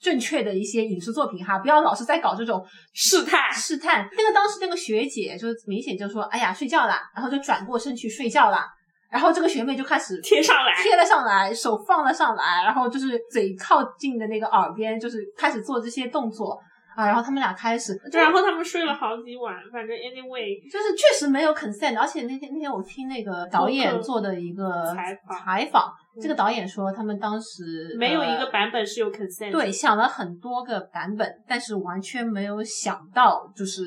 [0.00, 2.60] 正确的一些影视作品哈，不要老是在搞这种
[2.92, 4.08] 试探试探。
[4.16, 8.66] 那个当时那个学姐就明显就说：“哎呀，睡觉啦。”然后就转过身去睡觉啦。
[9.08, 16.58] 然后这个学妹就开始贴上来贴了上来，手放了上来，然后就是嘴靠近的那个耳边，就是开始做这些动作
[16.96, 17.06] 啊。
[17.06, 29.52] 然后他们俩开始，然后他们睡了好几晚，反正 anyway 就是确实没有 consent，而且那天那天我听那个导演做的一个采访采访，嗯这个导演说他们当时没有一个呃版本是有 consent 的。
[29.52, 33.82] 对，想了很多个版本，但是完全没有想到就是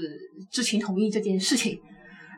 [0.52, 1.80] 知情同意这件事情。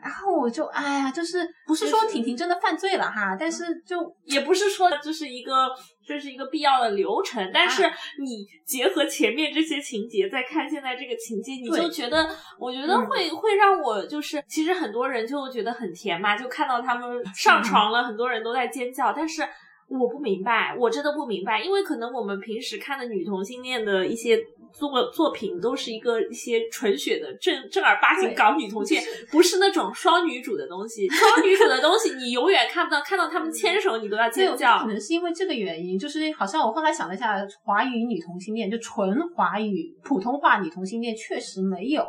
[0.02, 5.68] 然后我就哎呀，就是不是说婷婷真的犯罪了哈，但是就也不是说这是一个
[6.06, 7.82] 这是一个必要的流程，但是
[8.20, 13.06] 你结合前面这些情节，再看现在这个情节，你就觉得，我觉得嗯。
[13.06, 19.46] 会、会让我就是，其实很多人就觉得很甜嘛，就看到他们上床了，很多人都在尖叫，但是。
[19.90, 24.38] 我不明白，我真的不明白，因为可能我们平时看的女同性恋的一些
[24.72, 31.08] 作作品，都是一个一些纯血的正正儿八经对搞女同性恋，不是那种双女主的东西。
[31.10, 34.86] 双女主的东西，你永远看不到，看到他们牵手，你都要尖叫可。
[34.86, 42.06] 能是因为这个原因，就是好像我后来想了一下，华语女同性恋就纯华语普通话女同性恋确实没有。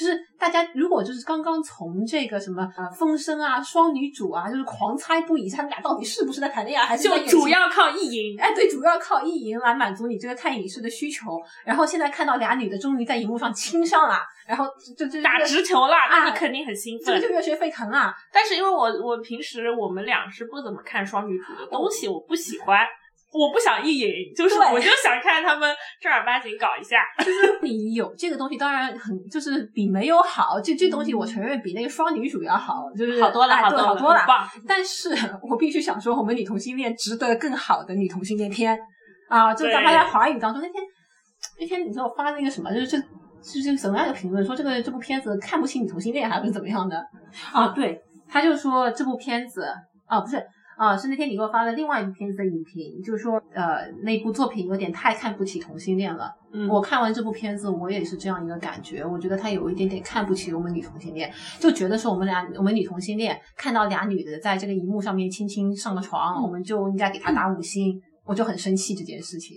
[0.00, 8.40] 就是大家如果就是刚刚从这个什么呃风声啊、双女主啊，就是狂猜不已，他们俩到底是不是在谈恋爱，还是就主要靠意淫。
[8.40, 11.38] 哎，对，主要靠意淫来满足你这个看影视的需求。
[11.66, 17.28] 然后现在看到俩女的终于在荧幕上亲上了，然后就就打直，球了，那啊你肯定很兴奋这个。
[17.28, 18.14] 就热血沸腾啊！
[18.32, 22.80] 但是因为我我平时我们俩是不怎么看双女主的东西，我不喜欢，
[23.32, 27.04] 我不想意淫，就是我就想看他们正儿八经搞一下。
[27.24, 30.60] 就是你有这个东西，当然很就是比没有好。
[30.60, 34.26] 这这东西我承认比那个双女主要好，就是好多了，哎好多了，好多了。
[34.66, 35.10] 但是
[35.48, 38.76] 我必须想说，我们女同性恋值得更好的女同性恋片
[39.28, 39.54] 啊！
[39.54, 40.82] 就哪怕在华语当中，那天
[41.60, 42.96] 那天你给我发那个什么，就是这
[43.44, 47.00] 是这个什么样的评论，说这个这部片子看不起女同性恋，还是怎么样的
[47.52, 47.68] 啊？
[47.68, 49.64] 对，他就说这部片子
[50.06, 50.44] 啊，不是。
[50.80, 56.34] 啊，是那天你给我发的另外一部片子的影评，就是说，呃，那部作品有点太看不起同性恋了。
[56.54, 59.04] 嗯，我看完这部片子，我也是这样一个感觉。
[59.04, 68.00] 我觉得他有一点点看不起我们女同性恋，就觉得是我们俩我们女同性恋看到俩女的在这个荧幕上面亲亲上了床，嗯我们就应该给他打五星。
[68.24, 69.56] 我就很生气这件事情。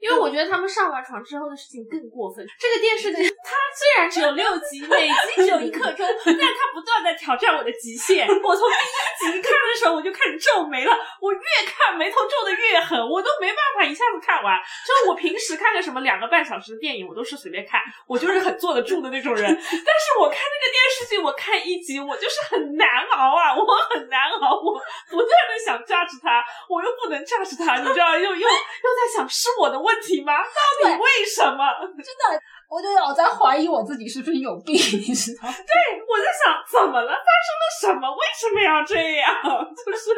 [0.00, 2.44] 因为我觉得他们上完床之后的事情更过分。
[2.58, 8.26] 这个电视剧它虽然只有六集，每集只有一刻钟，但它不断的挑战我的极限。
[8.26, 14.58] 我从第一集看的时候我就开始皱眉了，我越看眉头皱的越狠，我都没办法一下子看完。
[14.86, 19.44] 就我平时看个什么两个半小时的电影，我都是随便看，我就是很坐得住的那种人。
[19.44, 30.32] 但是我看那个电视剧，我看一集我就是很难熬啊，我很难熬，我不断的想 judge 他，我又不能 judge 他，你知道，又又又在想是我的问题吗？
[30.42, 31.64] 到底为什么？
[32.02, 35.74] 真的，我就老在怀疑我自己是不是有病，你知道对？
[36.06, 37.10] 我在想怎么了？
[37.10, 38.08] 发生了什么？
[38.08, 39.26] 为什么要这样？
[39.74, 40.10] 就是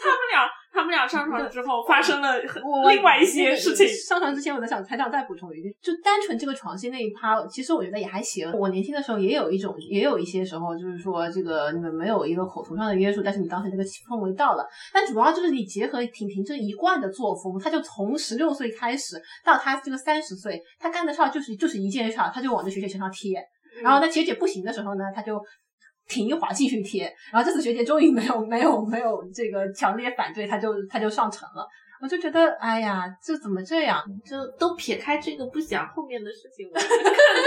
[0.00, 3.86] 他们俩，他们俩上床之后发生了很我另外一些事情。
[3.86, 8.50] 上床之前，我在想还想再补充一句，就单纯这个床戏那一趴，其实我觉得也还行。
[8.52, 14.66] 我年轻的时候也有一种，也有一些时候，就是说这个你们没有一个口头上的约束，但是你当时那个氛围到了。
[14.94, 23.42] 但主要就是你结合婷婷这一贯的作风，她就从十六岁开始到她这个三十岁，她干的事儿就是就是一件事儿，她就往这学姐身上贴。
[23.82, 25.40] 然后那，学姐不行的时候呢，他就。
[26.10, 31.68] 停一会儿，继续贴，然后这次学姐终于没有没有没有这个强烈反对，他就他就上成了。
[32.00, 34.02] 我就觉得，哎呀，这怎么这样？
[34.24, 36.78] 就都撇开这个不讲后面的事情，我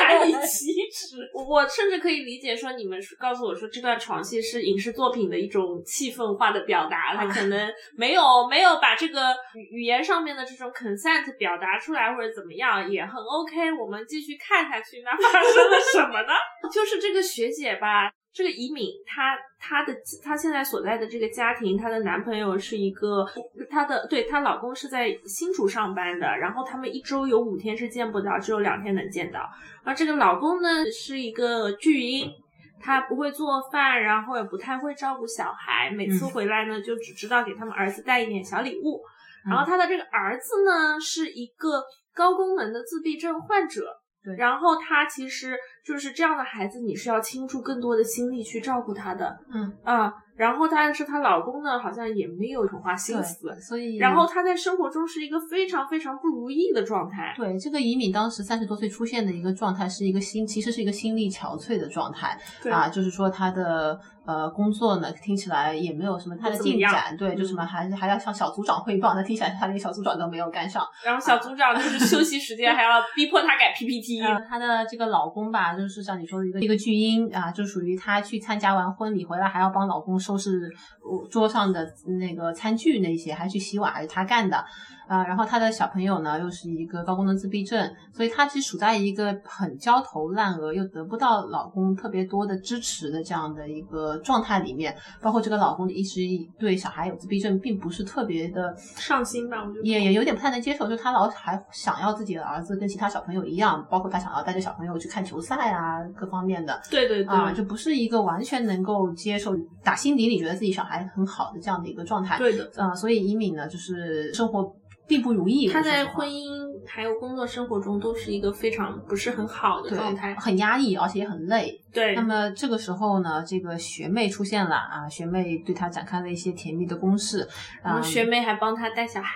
[0.01, 1.17] 难以启齿。
[1.33, 13.71] 我我甚至可以理解说，你们告诉我说这段床戏是影视作品的一种气氛化的表达，他可能没有没有把这个语语言上面的这种 consent 表达出来，或者怎么样，也很 OK。
[13.73, 16.33] 我们继续看下去，那发生了什么呢？
[16.71, 18.11] 就是这个学姐吧。
[18.33, 23.25] 这个移民，她她的她现在所在的这个家庭，她的男朋友是一个，
[23.69, 29.49] 她的对她老公是在新竹上班的，然后他们一周有五天是见不到，只有两天能见到。
[29.83, 32.31] 而这个老公呢是一个巨婴，
[32.79, 39.01] 他不会做饭，然后也不太会照顾小孩，每次嗯回来呢就只知道给他们儿子带一点小礼物。
[39.45, 43.97] 嗯然后她的这个儿子呢是一个高功能的自闭症患者。
[44.23, 50.13] 对然后他其实就是这样的孩子，你是要倾注更多的心力去照顾他的，嗯啊。
[50.41, 57.31] 然后但是她老公呢，好像也没有很花心思，所以然后她在生活中是一个非常非常不如意的状态。
[57.37, 70.83] 对这个移民当时三十多岁出现的一个状态，是一个心其实是一个心力憔悴的状态对啊，就是说她的呃工作呢听起来也没有什么太的进展，对，就嗯什么还还要向小组长汇报，那听起来他连小组长都没有干上。
[71.05, 80.71] 然后小组长就是休息时间还要逼迫她改 PPT，、呃，她的这个老公吧，就是像你说的一个一个巨婴啊，就属于她去参加完婚礼回来还要帮老公收拾
[81.03, 84.65] 呃桌上的那个餐具那些，还去洗碗，还是她干的。
[85.11, 85.25] 啊。
[85.25, 94.95] 然后她的小朋友呢又是一个高功能自闭症，所以她其实处在一个很焦头烂额，又得不到老公特别多的支持的这样的一个状态里面。
[95.21, 96.21] 包括这个老公一直
[96.57, 99.81] 对小孩有自闭症，并不是特别的上心吧，我觉得。
[99.83, 112.37] 也也有点不太能接受，就是他老还想要自己的儿子跟其他小朋友一样，包括他想要带着小朋友去看球赛啊，各方面的对对对，啊，就不是一个完全能够接受打心底里觉得自己小孩很好的这样的一个状态。
[112.37, 112.69] 对的。
[112.75, 114.75] 啊，所以伊敏呢，就是生活
[115.11, 115.67] 并不如意。
[115.67, 116.41] 他在婚姻
[116.87, 120.33] 还有工作生活中都是一个非常不是很好的状态。
[120.35, 121.80] 很压抑，而且也很累。
[121.93, 127.41] 对那，么这个时候呢，这个学妹出现了啊，学妹对他展开了一些甜蜜的攻势。
[127.83, 129.31] 啊然后，学妹还帮他带小孩。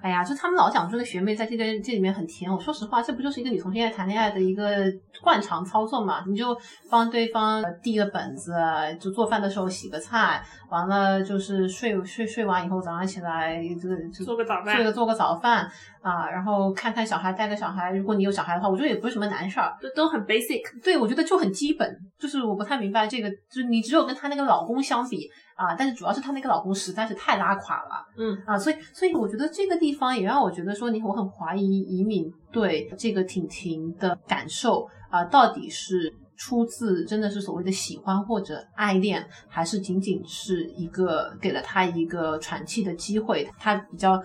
[0.00, 4.84] 哎呀，就他们老讲说这个学妹在这个这里面很甜，我说实话，这不就是一个女同性恋谈恋爱的一个
[5.22, 6.24] 惯常操作嘛？
[6.26, 6.56] 你就
[6.90, 8.52] 帮对方递个本子，
[9.00, 17.92] 就做饭的时候洗个菜，完了就是睡睡睡完以后早上起来这个就做个早饭做个做个早饭啊，然后看看小孩，带个小孩。
[17.92, 19.72] 如果你有小孩的话，我觉得也不是什么难事儿。
[19.80, 20.62] 都都很 basic。
[20.82, 28.04] 对，我觉得就很基本，就是我不太明白这个，就是你只有跟她那个老公相比啊，但是主要是她那个老公实在是太拉垮了。
[28.16, 43.48] 嗯啊，所以所以我觉得这个地方也让我觉得说你我很怀疑移民对这个婷婷的感受啊，到底是出自真的是所谓的喜欢或者爱恋，还是仅仅是一个给了她一个喘气的机会？
[43.58, 44.22] 她比较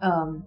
[0.00, 0.42] 嗯。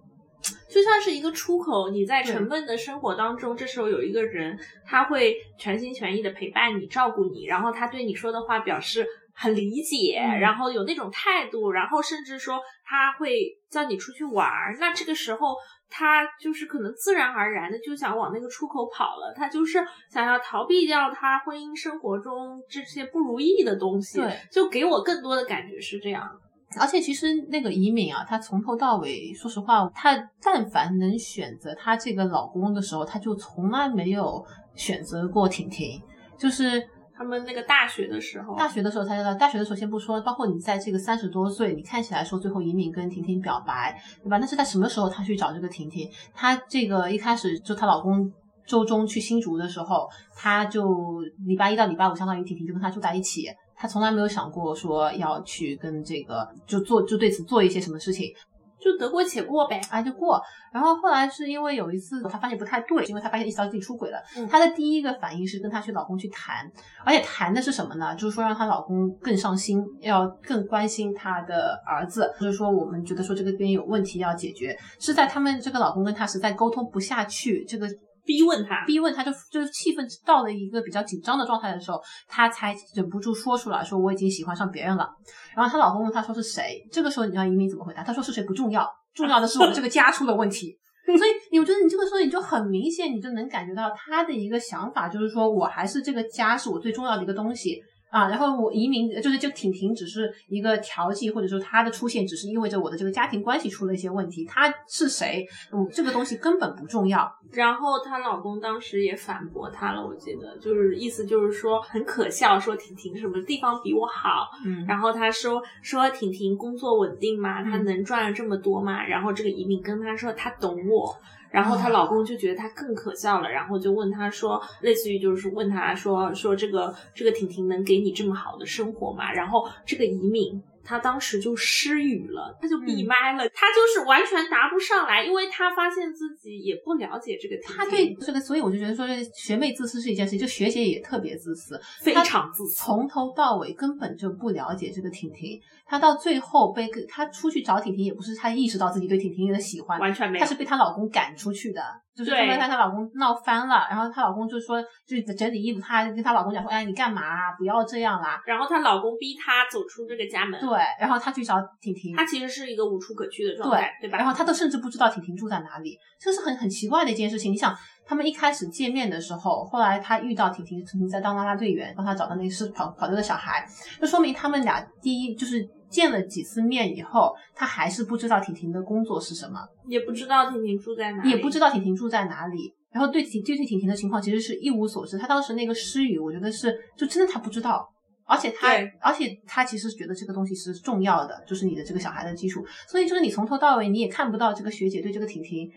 [0.68, 15.56] 就像是一个出口，你在沉闷的生活当中，这时候有一个人，他会全心全意的陪伴你、照顾你，然后他对你说的话表示很理解，嗯然后有那种态度，然后甚至说他会叫你出去玩儿，那这个时候
[15.88, 19.78] 他就是可能自然而然的就想往那个出口跑了，他就是
[20.10, 26.30] 想要逃避掉他婚姻生活中这些不如意的东西，对，就给我更多的感觉是这样。
[26.76, 36.02] 而且其实那个移民啊，她从头到尾，说实话，她但凡能选择她这个老公的时候，她就从来没有选择过婷婷。
[36.36, 36.82] 就是
[37.14, 44.38] 他们那个大学的时候，大学的时候才知道，大学的时候先不说，包括你在这个三十多岁，你看起来说最后移民跟婷婷表白，对吧？
[44.38, 46.10] 那是在什么时候她去找这个婷婷？
[46.34, 48.32] 她这个一开始就她老公。
[48.68, 53.46] 周中去新竹的时候，她就礼拜一到礼拜五，相当于婷婷就跟他住在一起。
[53.78, 58.34] 她从来没有想过说要去跟这个就做就对此做一些什么事情，
[58.80, 59.80] 就得过且过呗。
[59.88, 60.40] 啊就过。
[60.70, 64.18] 然后后来是因为有一次她发现不太对，因为她发现意识到自己出轨了。
[64.36, 66.70] 嗯她的第一个反应是跟她去老公去谈，
[67.04, 68.14] 而且谈的是什么呢？
[68.16, 72.30] 就是说让她老公更上心，要更关心她的儿子。
[72.38, 77.88] 就是说我们觉得说这个边有问题要解决，是在他们这个老公跟她实在沟通不下去，这个
[78.28, 85.08] 逼问他，逼问他就就是气氛到了一个比较紧张的状态的时候，他才忍不住说出来，说我已经喜欢上别人了。
[85.56, 88.02] 然后她老公问她说是谁，这个时候你知道移民怎么回答？
[88.02, 90.76] 她说是谁不重要，重要的是我们这个家出了问题。
[91.08, 97.80] 所以我觉得你这个时候你就很明显，你就能感觉到他的一个想法，就是说我还是这个家是我最重要的一个东西。
[98.10, 104.44] 啊，然后我移民就是这个婷婷只是一个调剂，或者说她的出现只是意味着我的这个家庭关系出了一些问题。
[104.44, 107.30] 她是谁，嗯，这个东西根本不重要。
[107.52, 121.14] 然后她老公当时也反驳她了，我记得就是意思就是说很可笑，说婷婷什么地方比我好，嗯然后她说说婷婷工作稳定吗，她嗯能赚这么多吗，然后这个移民跟她说她懂我。
[121.50, 129.32] 然后她哦老公就觉得她更可笑了，然后就问她说，类似于就是问她说说这个这个婷婷能给你这么好的生活吗？
[129.32, 142.76] 然后这个移民他当时就失语了，他就闭嗯麦了，他就是完全答不上来，因为他发现自己也不了解这个她对这个，所以我就觉得说，学妹自私是一件事情，就学姐也特别自私，非常自私。
[142.82, 145.60] 从头到尾根本就不了解这个婷婷。
[145.84, 151.82] 她到最后被她出去找婷婷，也不是她意识到自己对婷婷的喜欢，完全没有她是被她老公赶出去的。
[152.18, 157.52] 就是她跟她老公闹翻了，然后她老公就说就是整理衣服，她跟她老公讲说，哎，你干嘛？
[157.56, 158.42] 不要这样啦。
[158.44, 160.60] 然后她老公逼她走出这个家门。
[160.60, 162.16] 对，然后她去找婷婷。
[162.16, 164.18] 她其实是一个无处可去的状态，对吧？
[164.18, 167.52] 然后她都甚至不知道婷婷住在哪里，这是很很奇怪的一件事情。
[167.52, 167.72] 你想，
[168.04, 173.64] 他们一开始见面的时候，后来她遇到婷婷，婷婷在当啦啦队员，帮她找到那个是跑跑丢的小孩，
[174.00, 175.66] 就说明他们俩第一就是。
[175.90, 182.74] 见了几次面以后，他还是不知道婷婷的工作是什么，也不知道婷婷住在哪，也不知道婷婷住在哪里。
[182.90, 185.18] 然后对婷对对婷婷的情况其实是一无所知。
[185.18, 187.86] 他当时那个失语，我觉得是就真的他不知道，
[188.24, 188.68] 而且他
[189.00, 192.64] 而且他其实觉得这个东西是重要的，就是你的这个小孩的基础。
[192.88, 195.70] 所以就是你从头到尾你也看不到这个学姐对这个婷婷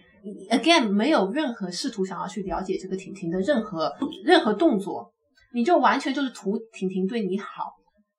[0.49, 3.91] ，again 没有任何试图想要去了解这个婷婷的任何
[4.23, 5.11] 任何动作，
[5.53, 7.73] 你就完全就是图婷婷对你好。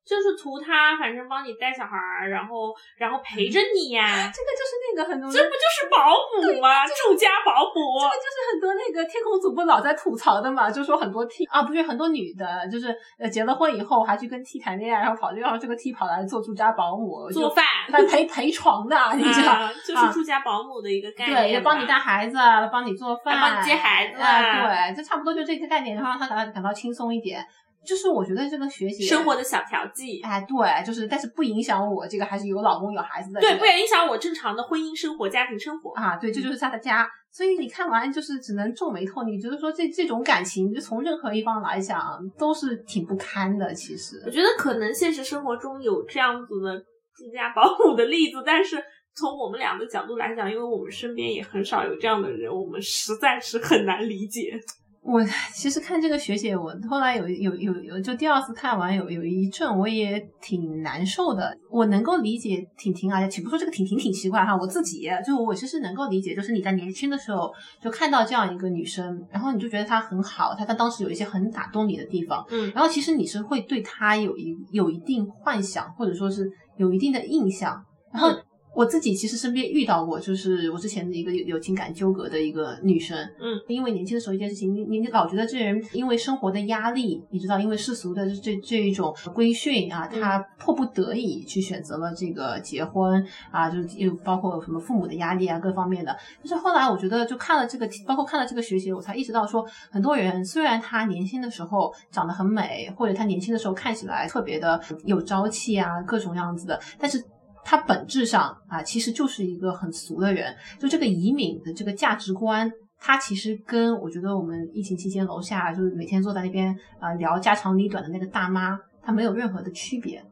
[0.04, 4.02] 就是图他，反正帮你带小孩儿，然后然后陪着你呀。
[4.34, 6.84] 这个就是那个很多，这不就是保姆吗？
[6.86, 8.00] 住家保姆。
[8.00, 19.68] 这个就是很多那个天空主播老在吐槽的嘛，就说很多 T 啊，不是很多女的，就是呃结了婚以后还去跟 T 谈恋爱，然后跑后这个 T 跑来做住家保姆，做饭，还陪陪床的， 你知道？
[19.86, 21.52] 就是住家保姆的一个概念。
[21.52, 22.36] 对，帮你带孩子，
[22.72, 24.66] 帮你做饭，帮你接孩子啊。
[24.66, 27.44] 对，就差不多就这个概念，然后让他感到感到轻松一点。
[27.86, 37.08] 就是我觉得这个学习生活的小调剂，哎，对，就是，但是不影响我这个还是有老公有孩子的，对，不影响我正常的婚姻生活、家庭生活啊，对，这就是他的家。
[37.34, 39.22] 所以你看完就是只能皱眉头。
[39.22, 41.98] 你觉得说这这种感情，就从任何一方来讲
[42.38, 43.72] 都是挺不堪的。
[43.72, 48.76] 其实，我觉得可能现实生活中有这样子的住家保姆的例子，但是
[49.14, 54.60] 从我们俩的角度来讲，因为我们身边也很少有这样的人，我们实在是很难理解。
[55.02, 55.20] 我
[55.52, 61.58] 其实看这个学姐，我后来有有有有，就第二次看完有有一阵，我也挺难受的。
[61.68, 78.30] 我能够理解婷婷啊，且不说这个婷婷挺奇怪哈，我自己就我其实能够理解，就是你在年轻的时候就看到这样一个女生，然后你就觉得她很好，她她当时有一些很打动你的地方，嗯，然后其实你是会对她有一有一定幻想，或者说是有一定的印象，然后。
[78.74, 96.16] 我自己其实身边遇到过，就是我之前的一个有有情感纠葛的一个女生，嗯，因为年轻的时候一件事情，你你老觉得这人因为生活的压力，你知道，因为世俗的这这一种规训啊，他迫不得已去选择了这个结婚啊，就又包括什么父母的压力啊，各方面的。
[96.38, 107.22] 但是后来我觉得，就看了这个，包括看了这个学习，我才意识到说，很多人虽然他年轻的时候长得很美，或者他年轻的时候看起来特别的有朝气啊，各种样子的，但是。
[107.64, 110.54] 他本质上啊，其实就是一个很俗的人。
[110.78, 120.22] 就这个移民的这个价值观，他其实跟我觉得我们疫情期间楼下就是每天坐在那边啊聊家长里短的那个大妈，他没有任何的区别。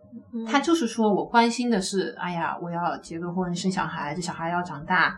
[0.47, 5.17] 他就是说我关心的是，哎呀，我要结个婚生小孩，这小孩要长大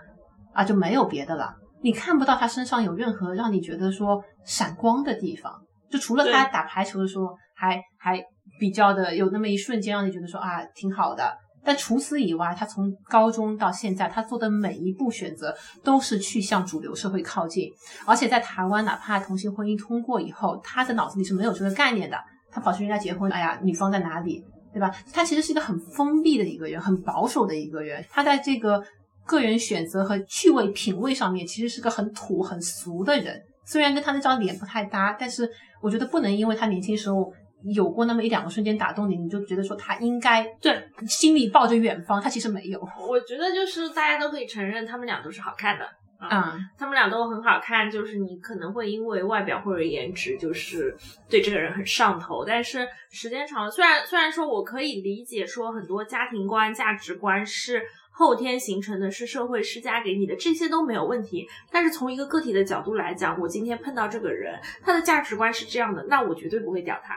[0.52, 1.54] 啊，就没有别的了。
[1.80, 5.50] 你看不到他身上有任何让你觉得说闪光的地方，
[5.90, 8.22] 就除了他打排球的时候，还还
[8.60, 11.38] 比较的有那么一瞬间让你觉得说啊，挺好的。
[11.64, 15.54] 但除此以外，他从高中到现在，他做的每一步选择
[15.84, 17.70] 都是去向主流社会靠近。
[18.04, 22.16] 而且在台湾，哪怕同性婚姻通过以后，他的脑子里是没有这个概念的。
[22.50, 24.90] 他跑去人家结婚，哎呀，女方在哪里，对吧？
[25.12, 28.04] 他其实是一个很封闭的一个人，很保守的一个人。
[28.10, 28.82] 他在这个
[29.24, 33.40] 个人选择和趣味品味上面，其实是个很土、很俗的人。
[33.64, 35.48] 虽然跟他那张脸不太搭，但是
[35.80, 37.32] 我觉得不能因为他年轻时候。
[37.64, 42.80] 有过那么一两个瞬间打动你，你就觉得说他应该对心里抱着远方，他其实没有。
[43.08, 45.84] 我觉得就是大家都可以承认，他们俩都是好看的
[46.18, 47.90] 啊，他们俩都很好看。
[47.90, 50.96] 就是你可能会因为外表或者颜值，就是
[51.28, 61.48] 对这个人很上头，但是时间长了，虽然虽然说我可以理解说很多家庭观、价值观是后天形成的，是社会施加给你的，这些都没有问题。
[61.70, 67.14] 但是从一个个体的角度来讲，我今天碰到这个人，他的价值观是这样的，那我绝对不会屌他。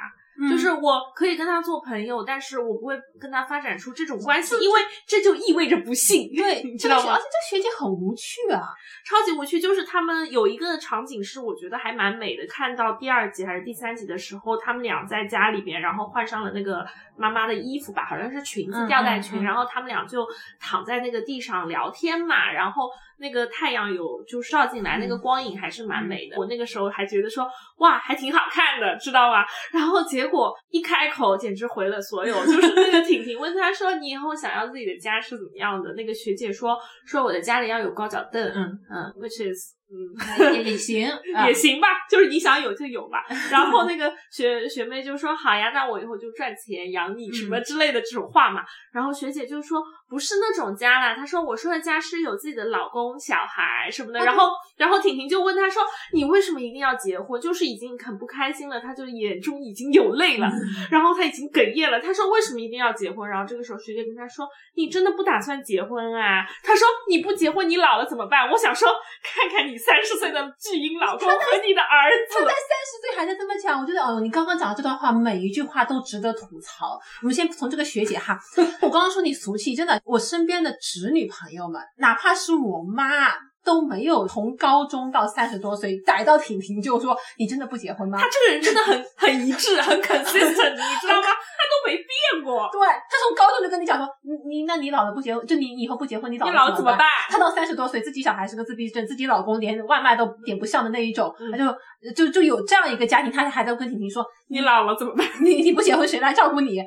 [0.49, 6.29] 就是我可以跟他做朋友，但是我不会跟他发展出这种关系，因为这就意味着不幸。
[6.35, 7.13] 对， 你知道吗？
[7.13, 8.61] 而且这学姐很无趣啊，
[9.05, 9.59] 超级无趣。
[9.59, 16.85] 就是他们有一个场景是我觉得还蛮美的，看到第二集还是第三集的时候，他们俩在家里边，然后换上了那个
[17.17, 20.25] 妈妈的衣服吧，好像是裙子吊带裙，然后他们俩就
[20.59, 22.89] 躺在那个地上聊天嘛，然后。
[23.17, 26.35] 那个太阳有就照进来，那个光影还是蛮美的。
[26.37, 27.47] 我那个时候还觉得说，
[27.77, 29.45] 哇，还挺好看的，知道吧？
[29.71, 32.35] 然后结果一开口，简直毁了所有。
[32.45, 39.95] 就是那个婷婷问他说：“你以后想要自己的家是怎么样的？”那个学姐说：“说我的家里要有高脚凳。”嗯嗯，which is 嗯，
[40.55, 41.07] 也也行，
[41.47, 43.23] 也行吧，就是你想有就有吧。
[43.51, 49.79] 然后那个学学妹就说：“好呀，那我以后就赚钱养你什么之类的这种话嘛。”然后学姐就说
[50.09, 55.81] ：“不是那种家啦。”她说：“我说的家是有自己的老公、小孩什么的。”然后，然后婷婷就问她说
[56.11, 57.39] ：“你为什么一定要结婚？
[57.39, 60.49] 就是已经很不开心了，她就眼中已经有泪了，
[60.91, 62.01] 然后她已经哽咽了。
[62.01, 63.29] 她说：为什么一定要结婚？
[63.29, 64.45] 然后这个时候学姐跟她说：
[64.75, 66.45] 你真的不打算结婚啊？
[66.61, 68.49] 她说：你不结婚，你老了怎么办？
[68.49, 68.89] 我想说，
[69.23, 76.99] 看看你。”三十岁的巨婴老公和你的儿子，他在三十岁还在这么讲，我觉得哦，你刚刚讲的这段话每一句话都值得吐槽。
[77.21, 78.35] 我们先从这个学姐哈，
[78.81, 83.33] 我刚刚说你俗气，真的，我身边的侄女朋友们，哪怕是我妈。
[83.65, 88.19] 都没有从高中到三十多岁逮到婷婷就说你真的不结婚吗？
[88.19, 91.27] 他这个人真的很很一致，很 consistent，你知道吗？
[91.57, 92.69] 他都没变过。
[92.71, 97.07] 对他从高中就跟你讲说，你你那你老了不结婚，就你以后不结婚，你老了怎么办？
[97.29, 101.65] 他到三十多岁，自己小孩是个自闭症，自己老公连外卖都点不上的那一种，他就
[102.13, 105.25] 就就有这样一个家庭，他还在跟婷婷说，你老了怎么办？
[105.41, 106.75] 你你不结婚谁来照顾你？
[106.75, 106.85] 就是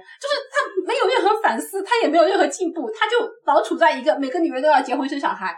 [0.53, 3.17] 他没有任何反思，他也没有任何进步，他就
[3.47, 5.57] 老处在一个每个女人都要结婚生小孩。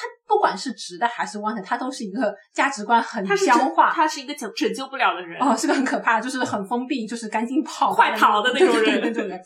[0.00, 9.36] 他不管是直的还是弯的，他都是一个价值观很僵化，他是一个拯拯救不了的人哦，是个很可怕，就是很封闭，就是赶紧跑快逃的那种人那种人。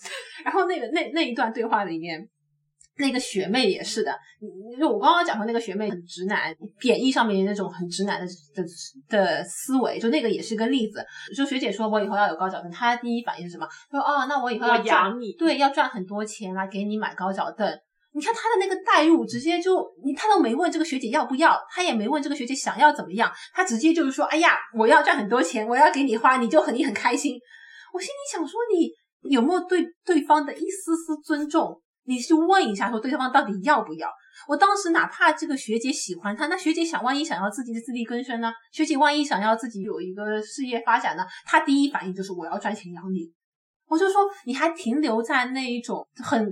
[0.45, 2.21] 然后那个那那一段对话里面，
[2.99, 4.15] 那个学妹也是的，
[4.79, 8.63] 就我刚刚讲说那个学妹很直男，贬义上面那种很直男的的
[9.09, 11.03] 的思维，就那个也是个例子。
[11.35, 13.67] 就学姐说我以后要有高脚凳，她第一反应是什么？
[13.91, 17.67] 说哦，那我以后要养你，对，要赚很多钱来给你买高脚凳。
[18.15, 27.41] 你看他的那个代入，直接就你他都没问这个学姐要不要，他也没问这个学姐想要怎么样，他直接就是说，哎呀，我要赚很多钱，我要给你花，你就很你很开心。
[27.95, 28.91] 我心里想说，你
[29.31, 31.81] 有没有对对方的一丝丝尊重？
[32.05, 34.11] 你去问一下，说对方到底要不要？
[34.47, 38.53] 我当时哪怕这个学姐喜欢他，那学姐想万一想要自己的自力更生呢？
[38.73, 41.25] 学姐万一想要自己有一个事业发展呢？
[41.47, 43.33] 他第一反应就是我要赚钱养你。
[43.87, 46.47] 我就说你还停留在那一种很。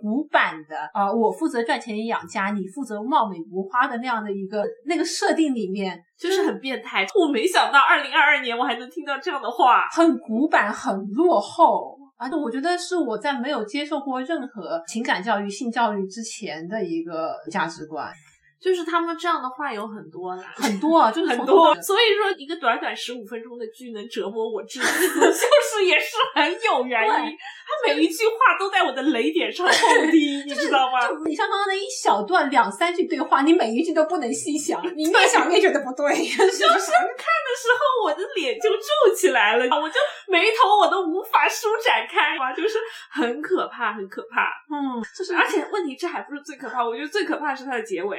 [0.00, 7.06] 古板的啊，我负责赚钱养家，你负责貌美如花的那样的一个那个设定里面，就是很变态。
[7.14, 11.96] 我没想到二零二二年我还能听到这样的话，很古板，很落后。
[12.16, 18.12] 而且我觉得是我在没有接受过任何情感教育、性教育之前的一个价值观。
[18.60, 21.72] 就是他们这样的话有很多啦，很多啊，就是 很多。
[21.80, 27.36] 所以说，一个短短十五分钟的剧能折磨我至死， 就是也是很有原因。
[27.68, 31.06] 他每一句话都在我的雷点上碰钉， 你知道吗？
[31.06, 36.08] 就你像刚刚那一小段两三句对话，你每一句都不能细想，你越想越觉得不对。
[36.16, 39.94] 就是看的时候，我的脸就皱起来了，我就
[40.28, 42.78] 眉头我都无法舒展开，就是
[43.10, 44.48] 很可怕，很可怕。
[44.70, 48.18] 嗯，就是，而且问题这还不是最可怕，我觉得最可怕是它的结尾。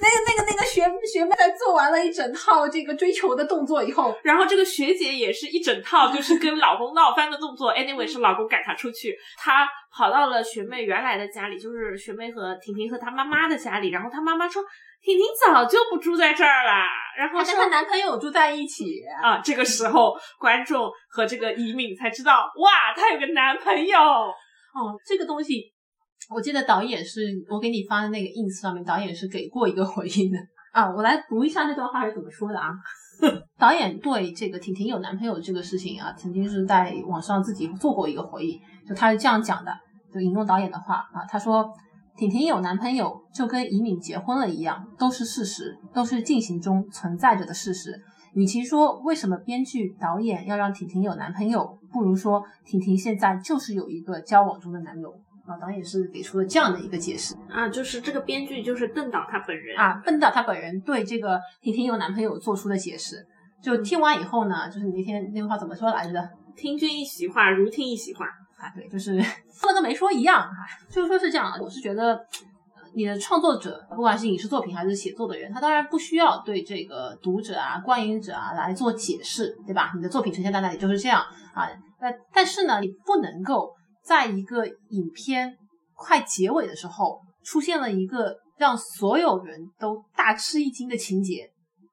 [0.00, 7.70] 那个、那个、那个学学妹在做完了一整套这个追求的动作以后，然后这个学姐也是一整套，就是跟老公闹翻的动作。
[7.76, 13.90] Anyway，是老公赶她出去，她跑到了学妹原来的家里，就是学妹和婷婷和她妈妈的家里。
[13.90, 14.62] 然后她妈妈说
[15.02, 16.72] ：“婷婷早就不住在这儿了。”
[17.18, 19.38] 然后跟她男朋友住在一起啊。
[19.38, 23.98] 这个时候，观众和这个移民才知道，哇，她有个男朋友。
[23.98, 25.72] 哦，这个东西。
[26.28, 30.38] 我记得导演是我给你发的那个 ins 上面，导演是给过一个回应的
[30.72, 30.90] 啊。
[30.92, 32.72] 我来读一下那段话是怎么说的啊。
[33.56, 39.72] 导演对这个婷婷有男朋友这个事情啊，曾经是在网上自己做过一个回应，就他是这样讲的，
[40.12, 41.72] 就引用导演的话啊，他说
[42.16, 48.00] 婷婷有男朋友就跟尹敏结婚了一样，都是事实，都是进行中存在着的事实。
[48.34, 55.14] 与其说为什么编剧导演要让婷婷有男朋友，不如说婷婷现在就是有一个交往中的男友。
[55.46, 63.24] 啊，导演是给出了这样的一个解释啊，就是这个编剧就是邓导他本人啊，邓导他本人对这个婷婷有男朋友做出的解释，
[63.62, 66.28] 就听完以后呢，就是你那天那句话怎么说来着？
[66.56, 68.26] 听君一席话，如听一席话
[68.58, 69.20] 啊，对，就是
[69.52, 70.50] 说了跟没说一样啊，
[70.90, 72.24] 就是说是这样，我是觉得
[72.94, 79.92] 你的创作者，不管是影视作品还是写作的人，他当然不需要对这个读者啊、观影者啊来做解释，对吧？
[79.94, 81.20] 你的作品呈现在那里就是这样
[81.54, 81.68] 啊，
[82.00, 83.74] 那但是呢，你不能够。
[84.06, 85.56] 在一个影片
[85.92, 91.50] 快结尾的时候，出现了一个让所有人都大吃一惊的情节，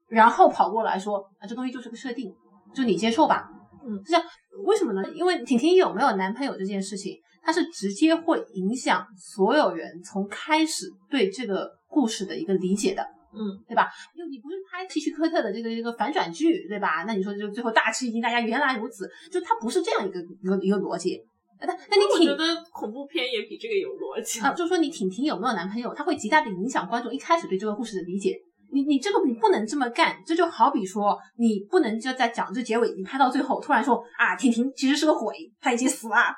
[0.10, 2.32] 然后跑过来说：“啊，这东西就是个设定，
[2.76, 3.50] 就你接受吧。”
[3.84, 4.24] 嗯，这样
[4.66, 5.04] 为什么呢？
[5.16, 13.04] 因为婷婷有没有男朋友这件事情，它是直接会影响所有人从开始对这个故事的一个理解的。
[13.36, 13.90] 嗯，对吧？
[14.16, 17.04] 就你不是拍希区柯特的这个这个反转剧，对吧？
[17.08, 21.20] 那你说就最后大吃一惊，大家原来如此，就它不是这样一个一个一个逻辑。
[21.60, 24.54] 那那你挺觉得恐怖片也比这个有逻辑啊？
[24.54, 28.38] 就是说你婷婷有没有男朋友，它会极大的影响观众一开始对这个故事的理解。
[28.74, 36.36] 你你这个你不能这么干，这就好比说你不能就在讲这结尾，你拍到最后突然说啊，婷婷其实是个鬼，她已经死了啊，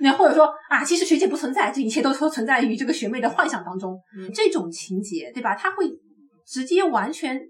[0.00, 5.54] 那或者说啊，其实学姐不存在，这一切都都存在于这个学妹的幻想当中，嗯这种情节对吧？
[5.54, 5.88] 它会
[6.44, 7.40] 直接完全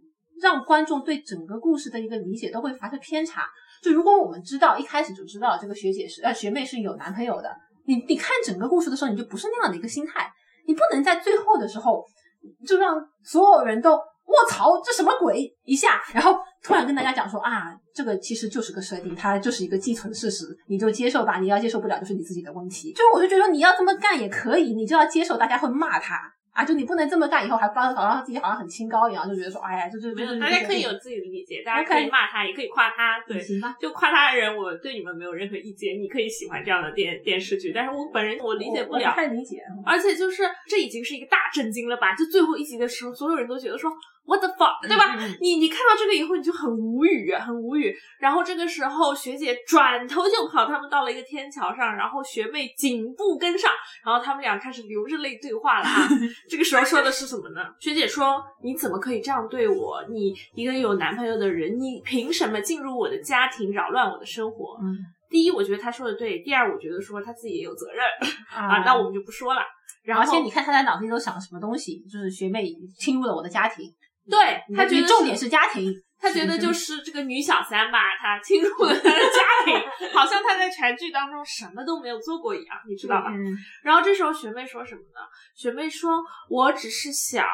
[0.40, 3.46] 让观众对整个故事的一个理解都会发生偏差。
[3.82, 7.50] 就如果我们知道一开始就知道这个学姐是呃学妹是有男朋友的，
[7.86, 10.30] 你你看整个故事的时候，你就不是那样的一个心态，
[10.66, 12.04] 你不能在最后的时候
[12.66, 22.92] 就让所有人都卧槽，这什么鬼一下，然后突然跟大家讲说啊，这个其实就是个设定，它就是一个既存事实，你就接受吧，你要接受不了就是你自己的问题。
[22.92, 26.18] 就我就觉得你要这么干也可以，你就要接受大家会骂他。
[26.54, 33.40] 啊，就你不能这么干，以后还不知道好像自己好像很清高一样，就觉得说，哎呀，就就没有，大家可以有自己的理解，大家可以骂他，也可以夸他，对。
[33.40, 33.76] 行吧？
[33.80, 39.58] 就夸他的人，我对你们没有任何意见，你可以喜欢这样的电电视剧，但是我本人我理解不了不，太理解。
[39.84, 42.14] 而且就是这已经是一个大震惊了吧？
[42.14, 43.90] 就最后一集的时候，所有人都觉得说
[44.26, 45.16] what the fuck，对吧？
[45.18, 47.94] 嗯你你看到这个以后，你就很无语，很无语。
[48.18, 53.70] 然后这个时候，学姐转头就跑，他们到了一个天桥上，然后学妹紧步跟上，
[54.04, 56.08] 然后他们俩开始流着泪对话了啊。
[56.48, 57.60] 这个时候说的是什么呢？
[57.78, 60.04] 学姐说：“你怎么可以这样对我？
[60.08, 64.96] 你一个有男朋友的人，你凭什么进入我的家庭，扰乱我的生活？”嗯
[65.30, 68.04] 第一，我觉得他说的对；第二，我觉得说他自己也有责任
[68.54, 69.60] 啊啊，那我们就不说了。
[70.04, 73.84] 然后，而且你看他在脑子里都想什么东西，就是学妹侵入了我的家庭，
[74.30, 79.74] 对他觉得重点是家庭，他觉得就是这个女小三吧，她侵入了他的家庭，
[80.12, 83.30] 好像他在全剧当中什么都没有做过一样，你知道吧？
[83.30, 85.20] 嗯然后这时候学妹说什么呢？
[85.54, 87.44] 学妹说：“我只是想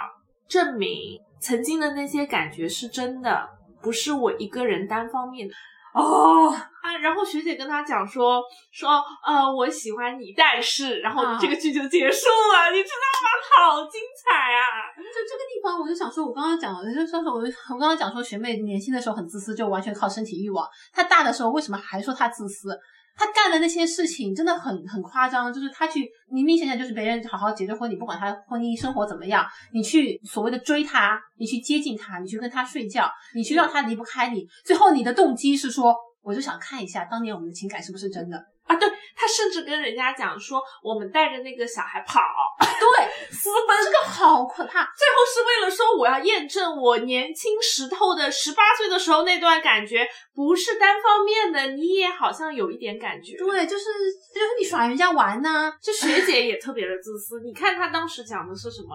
[0.49, 3.49] 证明曾经的那些感觉是真的，
[3.83, 5.55] 不是我一个人单方面的。”
[5.93, 13.31] 哦，啊，然后学姐跟他讲说说，呃，我喜欢你，但是，然后啊这个剧就结束了，你知道吗？
[13.57, 14.63] 好精彩啊！
[14.97, 20.67] 就这个地方，我就想说，我刚刚讲的，就是说，我我刚刚讲说，学妹年轻的时候很自私，就完全靠身体欲望。
[20.93, 22.79] 她大的时候为什么还说她自私？
[23.21, 29.45] 他干的那些事情真的很很夸张，就是他去明明显显就是别人好好结着婚，你不管他婚姻生活怎么样，
[29.75, 38.37] 你去所谓的追他，你去接近他，你去跟他睡觉，你去让他离不开你，最后你的动机是说，我就想看一下当年我们的情感是不是真的。
[38.65, 42.21] 啊，对他甚至跟人家讲说，我们带着那个小孩跑，
[42.61, 44.85] 对，私奔，这个好可怕。
[44.97, 53.37] 最后是为了说我要验证我年轻时候的十八岁的时候那段感觉不是单方面的，你也好像有一点感觉。
[53.37, 53.85] 对，就是
[54.33, 57.41] 就是你耍人家玩呢、这学姐也特别的自私。
[57.41, 58.95] 你看她当时讲的是什么？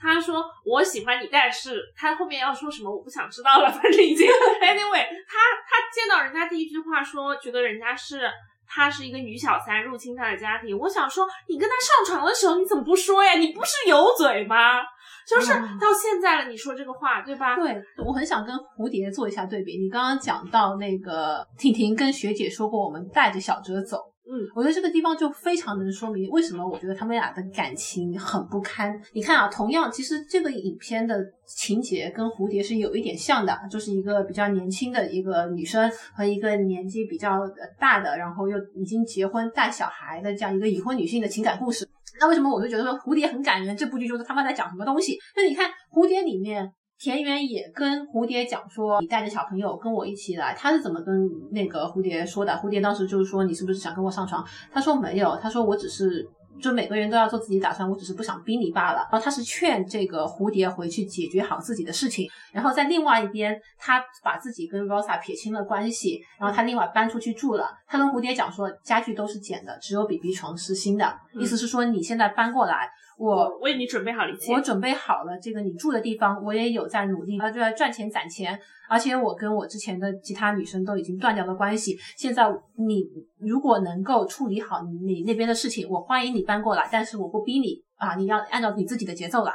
[0.00, 3.70] 她说我喜欢你，但是他后面要说什么我不想知道了。
[3.72, 4.26] 反正已经
[4.62, 5.38] anyway，他
[5.68, 8.30] 他见到人家第一句话说觉得人家是。
[8.66, 13.34] 她是一个女小三入侵他的家庭，我想说，你跟他上床的时候你怎么不说呀？
[13.34, 14.80] 你不是有嘴吗？
[15.28, 17.54] 就是嗯到现在了，你说这个话对吧？
[17.56, 19.78] 对，我很想跟蝴蝶做一下对比。
[19.78, 23.98] 你刚刚讲到那个婷婷跟学姐说过，我们带着小哲走。
[24.26, 28.98] 嗯，我觉得这个地方就非常能说明为什么我觉得他们俩的感情很不堪。
[29.12, 37.38] 你看啊，同样，其实这个影片的情节跟蝴蝶是有一点像的，就是一个比较年轻的一个女生和一个年纪比较
[37.78, 41.86] 大的，然后又已经结婚带小孩的这样一个已婚女性的情感故事。
[42.18, 43.76] 那为什么我就觉得说蝴蝶很感人？
[43.76, 45.18] 这部剧就是他们在讲什么东西？
[45.36, 46.72] 那你看蝴蝶里面。
[46.98, 52.52] 田园也跟蝴蝶讲说：“你带着小朋友跟我一起来。”他是怎么跟那个蝴蝶说的？
[52.54, 56.24] 蝴蝶当时就是说：“你是不是想跟我上床？”他说：“没有。”他说：“我只是
[56.62, 62.30] 就每个人都要做自己打算，我只是不想逼你罢了。”然后他是劝这个蝴蝶回去解决好自己的事情。
[62.52, 67.68] 然后在另外一边，他把自己跟 Rosa 撇清了关系，然后他另外搬出去住了。
[67.88, 72.88] 他跟蝴蝶讲说：“家具都是捡的，只有 BB 床是新的。”意思是说你现在搬过来，
[73.18, 74.52] 我我为你准备好了一切。
[74.52, 78.58] 我准备好了这个你住的地方，我也有在努力，啊，就在赚钱攒钱，
[78.88, 81.96] 而且我跟我之前的其他女生都已经断掉了关系。
[82.16, 82.44] 现在
[82.76, 83.04] 你
[83.38, 89.52] 如果能够处理好你你那边的事情，我欢迎你搬过来，但是我不逼你啊，你要按照你自己的节奏来。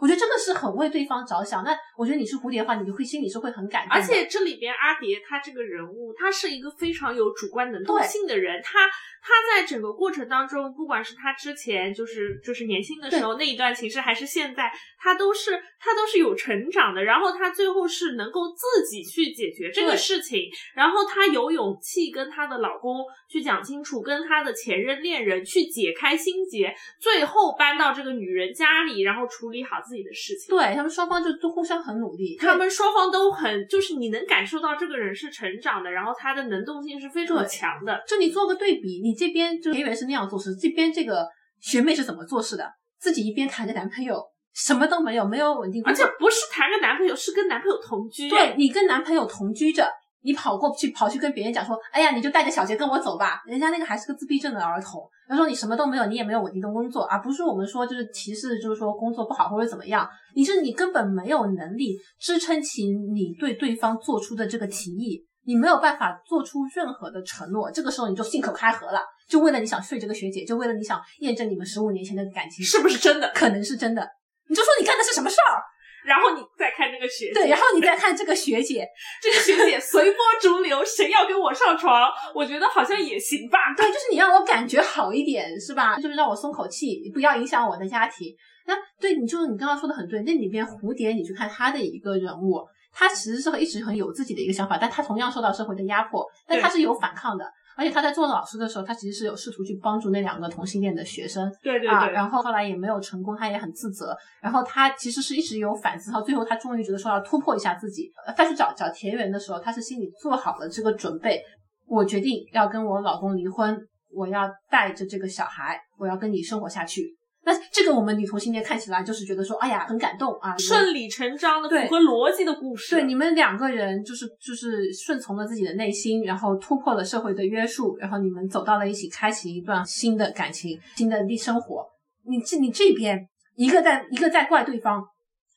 [0.00, 1.62] 我觉得真的是很为对方着想。
[1.62, 3.92] 那我觉得你是蝴蝶的话，你就会心里是会很感动。
[3.92, 8.58] 而且这里边阿蝶她这个人物，她是一个非常有主观能动性的人。
[8.64, 8.78] 她
[9.22, 17.04] 她在整个过程当中，不管是她之前就是就是年轻的时候那一段情事，还是现在，她都是她都是有成长的。
[17.04, 30.56] 然后她最后是能够自己去解决这个事情，然后她有勇气跟她的老公去讲清楚，跟她的前任恋人去解开心结，最后搬到这个女人家里，然后处理好自己的事情。
[30.56, 38.02] 对他们双方就都互相很努力，他们双方都很，就是你能感受到这个人是成长的，然后他的能动性是非常强的。
[38.06, 41.26] 就你做个对比，你这边就以为是那样做事，这边这个
[41.60, 42.64] 学妹是怎么做事的？
[42.98, 44.22] 自己一边谈着男朋友，
[44.54, 48.28] 什么都没有，没有稳定工作，而且不是谈个男朋友，是跟男朋友同居。
[48.28, 49.88] 对你跟男朋友同居着，
[50.22, 65.26] 你跑过去跑去跟别人讲说，哎呀，你就带着小杰跟我走吧，人家那个还是个自闭症的儿童，他说你什么都没有，你也没有稳定的工作，而不是我们说就是歧视，就是说工作不好或者怎么样，你是你根本没有能力支撑起你对对方做出的这个提议。
[65.44, 73.30] 你没有办法做出任何的承诺，这个时候你就信口开河了，就为了你想睡这个学姐，就为了你想验证你们十五年前的感情是不是真的？
[73.34, 74.08] 可能是真的，
[74.48, 75.58] 你就说你干的是什么事儿，
[76.06, 78.86] 然后你再看这个学姐，对，然后你再看这个学姐，
[79.20, 83.58] 这个学姐随波逐流，谁要跟我上床，我觉得好像也行吧。
[83.76, 85.96] 对，就是你让我感觉好一点，是吧？
[85.96, 88.28] 就是让我松口气，不要影响我的家庭。
[88.64, 92.64] 那对你就是你刚刚说的很对，那里边蝴蝶，你去看他的一个人物。
[92.92, 97.44] 他其实是一直很有自己的一个想法，但他同样受到社会的压迫，但他是有反抗的。
[97.74, 101.50] 而且他在做老师的时候，他其实是有试图去帮助那两个同性恋的学生。
[101.62, 102.12] 对对对。
[102.12, 104.14] 然后后来也没有成功，他也很自责。
[104.42, 108.10] 然后他其实是一直有反思，到最后他终于觉得说要突破一下自己。
[108.36, 111.42] 再去找找田园的时候，他是心里做好了这个准备。
[111.86, 113.74] 我决定要跟我老公离婚，
[114.10, 117.16] 我要带着这个小孩，我要跟你生活下去。
[117.44, 122.94] 那这个我们女同性恋看起来就是觉得说，哎呀，很感动啊，顺理成章的符合逻辑的故事。
[122.94, 131.84] 对，你们两个人就是就是顺从了自己的内心，然后突破了社会的约束，然后你们走到了一起，开启一段新的感情、新的生活。
[132.24, 135.02] 你这你这边一个在一个在怪对方，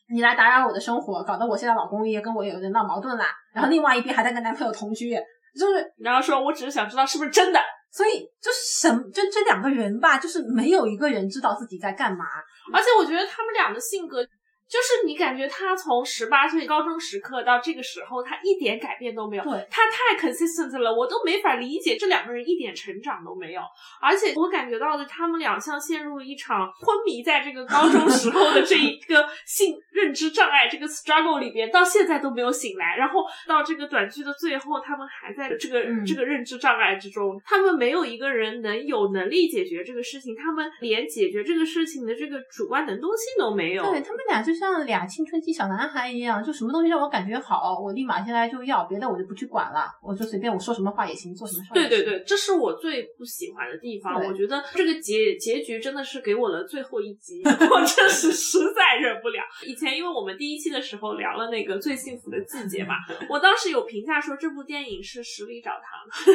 [0.09, 3.27] 你来打扰我的生活，搞得我现在老公也跟我有点闹矛盾啦。
[3.53, 5.15] 然后另外一边还在跟男朋友同居，
[5.57, 7.59] 就是然后说我只是想知道是不是真的。
[7.91, 12.25] 所以就是什，就这两个人吧，就是没有一个人知道自己在干嘛，
[12.73, 14.21] 而且我觉得他们俩的性格。
[14.67, 19.43] 就是你感觉他从十八岁高中时刻到这个时候，他一点改变都没有。
[19.43, 23.61] 对，他太 consistent 了，我都没法理解这两个人一点成长都没有。
[24.01, 32.95] 而且我感觉到的，他们俩像陷入一场昏迷在这个高中时候的这一个性认知障碍这个 struggle 里边，到现在都没有醒来。
[32.97, 43.83] 然后到这个短剧的最后，他们还在这个这个认知障碍之中，他们没有一个人能有能力解决这个事情，他们连解决这个事情的这个主观能动性都没有。
[43.91, 44.54] 对他们俩就。
[44.55, 51.69] 像俩青春期小男孩一样，就什么东西让我感觉好，我立马现在就要，别的我就不去管了，我就随便我说什么话也行，做什么事。
[51.73, 54.15] 对对对，这是我最不喜欢的地方。
[54.25, 59.41] 我觉得这个结结局真的是给我了最后一集， 我真是实在忍不了。
[59.65, 62.95] 以前因为我们第一期的时候聊了那个最幸福的季节嘛，
[63.29, 65.81] 我当时有评价说这部电影是十里找糖。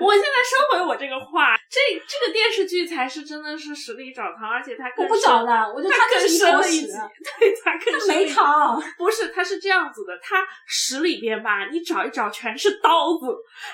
[0.00, 6.92] 我现在收回我这个话，这这个电视剧才是真的是十里找糖，而且它我不找了，我就它更深了一集，
[7.40, 7.61] 对。
[7.64, 13.26] 他没糖，不是，他是这样子的，他屎里边吧，你找一找全是刀子，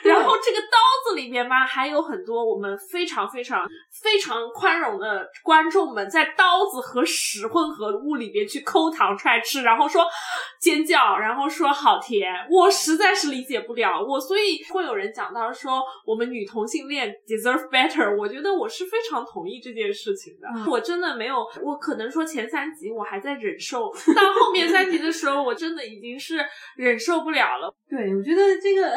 [0.02, 0.76] 然后这个刀
[1.08, 3.66] 子里面吧，还有很多我们非常非常
[4.02, 10.04] 非常宽容的观众们，在刀子和屎混合物里边去抠糖出来吃，然后说
[10.60, 23.77] 尖叫，然后说好甜，我实在是理解不了，我所以会有人讲到说我们女同性恋 deserve better，我觉得我是非常同意这件事情的，我真的没有，我可能说前三集我还在忍受。
[24.14, 26.44] 到后面三集的时候，我真的已经是
[26.76, 27.74] 忍受不了了。
[27.88, 28.94] 对，我觉得这个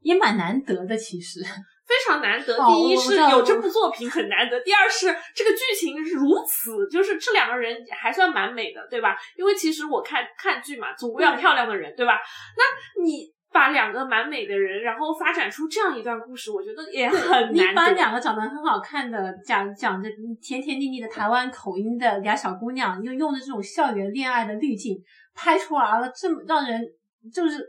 [0.00, 2.56] 也蛮难得的，其实非常难得。
[2.66, 9.16] 第一是有这部作品很难得，第二是这个剧情如此，就是这两个人还算蛮美的，对吧？
[9.36, 12.18] 因为其实我看看剧嘛，总归要漂亮的人，对吧？
[12.56, 13.33] 那你。
[13.54, 17.70] 把两个蛮美的人，然后发展出这样一段故事，我觉得也很难。
[17.70, 20.08] 你把两个长得很好看的，讲讲着
[20.42, 25.00] 甜甜蜜蜜的台湾口音的俩小姑娘，又用的这种校园恋爱的滤镜
[25.36, 26.84] 拍出来了，这么让人
[27.32, 27.64] 就是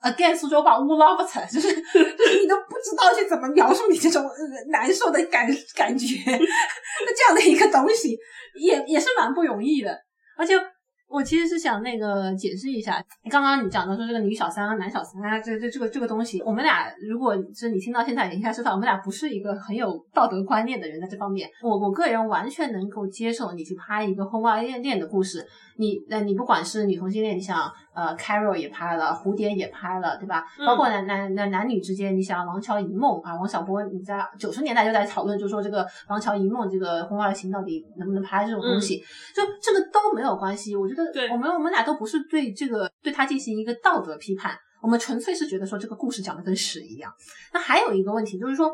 [0.00, 4.24] again 苏州话乌拉不成，就是 就是你都不知道去怎么描述你这种
[4.68, 5.46] 难受的感
[5.76, 6.16] 感觉。
[6.24, 8.18] 那这样的一个东西
[8.54, 10.00] 也也是蛮不容易的，
[10.38, 10.54] 而且。
[11.10, 25.44] 我其实是想那个解释一下，刚刚你讲的说这个女小三、男小三啊，这这这个这个东西，我们俩如果是你听到现在，你应该知道，我们俩不是一个很有道德观念的人，在这方面，我我个人完全能够接受你去拍一个婚外恋恋的故事。
[25.80, 30.44] 你那，你不管是女同性恋，你想，呃，Carol 也拍了，蝴蝶也拍了，对吧？
[30.66, 38.98] 包括男男男男女之间，你想《王乔一梦》啊，王小波，你在九十年代就在讨论，就说这个《王乔一梦》这个婚外情到底能不能拍这种东西，
[39.34, 40.76] 就这个都没有关系。
[40.76, 41.02] 我觉得，
[41.32, 47.10] 我们我们俩都不是对这个对他进行一个道德批判，我们纯粹是觉得说这个故事讲的跟屎一样。
[47.54, 48.70] 那还有一个问题就是说，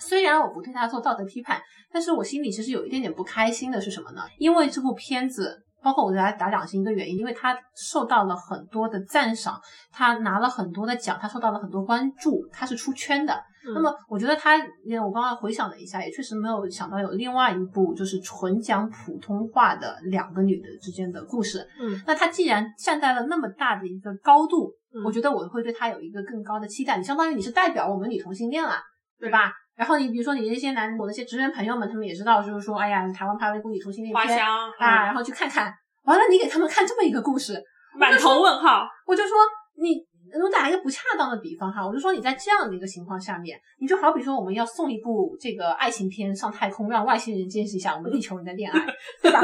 [0.00, 1.62] 虽然我不对他做道德批判，
[1.92, 4.22] 但是我心里其实有一点点不开心的是什么呢？
[4.38, 5.60] 因为这部片子。
[5.84, 9.60] 包括我给他打奖是一个原因，因为他受到了很多的赞赏，
[9.92, 13.38] 他拿了很多的奖，他受到了很多关注，他是出圈的。
[13.74, 21.66] 那么我觉得他，我刚刚回想了一下，也确实没有想到有另外一部就是纯讲普通话的两个女的之间的故事。
[21.80, 24.70] 嗯，那他既然站在了那么大的一个高度，
[25.04, 26.98] 我觉得我会对他有一个更高的期待。
[26.98, 28.76] 你相当于你是代表我们女同性恋啊，
[29.18, 29.52] 对吧？
[29.76, 34.38] 然后你比如说你那些男我那些职员朋友们，他们也知道，就是说，哎呀，台湾拍了一部女同性恋片
[34.78, 35.72] 啊，然后去看看，
[36.04, 37.62] 完了你给他们看这么一个故事，
[37.98, 38.86] 满头问号。
[39.06, 39.36] 我就说
[39.76, 40.04] 你。
[40.42, 48.84] 我打一个不恰当的比方哈，我就说你在这样的一个情况下面，你就好比说我们要送一部这个爱情片上太空，让外星人见识一下我们地球人的恋爱，
[49.22, 49.40] 对吧？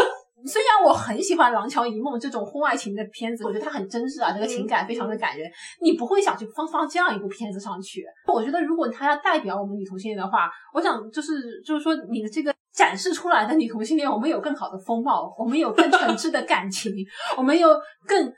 [0.47, 8.05] 虽然我很喜欢《廊桥遗梦》这种婚外情的片子，我觉得它很真挚啊，这个情感非常的感人，你不会想去放放这样一部片子上去。
[8.27, 12.55] 我觉得如果他要代表我们女同性恋的话，我想就是就是说你的这个。
[12.73, 16.93] 展示出来的女同性恋，我们有更好的风貌，我们有更诚挚的感情，
[17.37, 17.69] 我们有
[18.07, 18.33] 更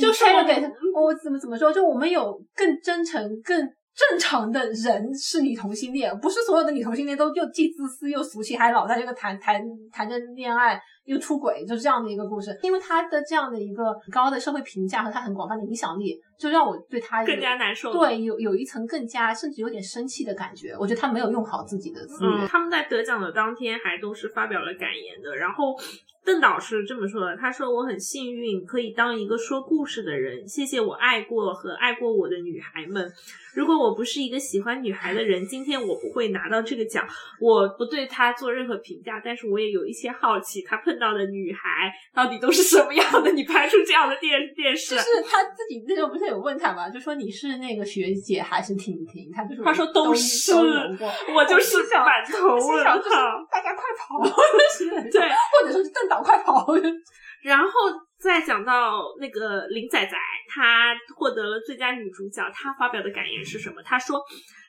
[0.00, 0.24] 就是
[0.92, 3.56] 我怎么怎么说，就我们有更真诚、更
[3.94, 10.78] 正常的人是女同性恋，不是所有的女同性恋都又既自私又俗气，还老在这个谈谈谈着恋爱。
[11.06, 12.56] 又出轨，就是这样的一个故事。
[12.62, 17.92] 因为他的这样的一个高的社会评价和他很广泛的影响力，就让我对他更加难受。
[17.92, 20.76] 对，有有一层更加甚至有点生气的感觉。
[20.78, 22.46] 我觉得他没有用好自己的资源。
[22.48, 25.36] 他们在得奖的当天还都是发表了感言的。
[25.36, 25.76] 然后
[26.24, 33.08] 邓导是这么说的：“他说我很幸运可以当一个说故事的人，谢谢我爱过和爱过我的女孩们。
[33.54, 37.06] 如果我不是一个喜欢女孩的人，今天我不会拿到这个奖。
[37.40, 43.30] 我不对他做任何评价，但是我也有一些好奇，他碰。”到的女孩到底都是什么样的？
[43.32, 46.88] 你拍出这样的电电视，就是他自己那时候不是有问他吗？
[46.88, 49.30] 就说你是那个学姐还是婷婷？
[49.34, 52.92] 他就说他说都是，我就是满头问号。
[53.50, 54.18] 大家快跑！
[55.12, 55.20] 对，
[55.52, 56.66] 或者说是邓导快跑。
[57.42, 57.70] 然后
[58.18, 60.16] 再讲到那个林仔仔，
[60.48, 63.82] 他获得了最佳女主角，他发表的感言是什么？
[63.82, 64.20] 他说。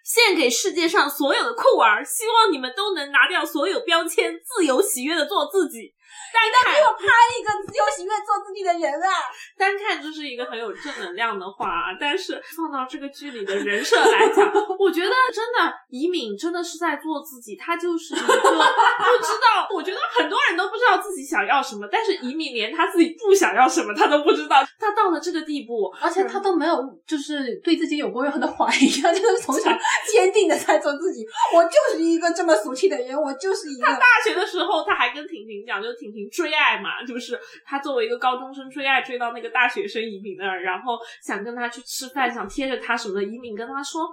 [0.08, 5.94] 献给世界上所有的酷儿，希望你们都能拿掉所有标签，自由喜悦的做自己。
[6.34, 7.06] 单看给我拍
[7.40, 9.10] 一个自由喜悦做自己的人啊！
[9.58, 19.68] 单看就是一个很有正能量的话，啊但是放到这个剧里的人设来讲，我觉得真的以敏真的是在做自己，他就是一个不知道。
[19.74, 24.66] 我觉得很多人都不知道自己想要什么，但是移民连他自己不想要什么他都不知道。
[24.80, 29.70] 他到了这个地步，而且他都没有就是对自己有过任何的怀疑，他就是从小
[30.12, 31.26] 坚定的在做自己。
[31.54, 33.86] 我就是一个这么俗气的人，我就是一个。
[33.86, 36.28] 他大学的时候他还跟婷婷讲，就婷婷。
[36.32, 43.24] 追爱嘛，就是他作为一个高中生追爱，追到那个大学生移民那儿，然后想跟他去吃饭，想贴着他什么的。
[43.24, 44.08] 移民跟他说，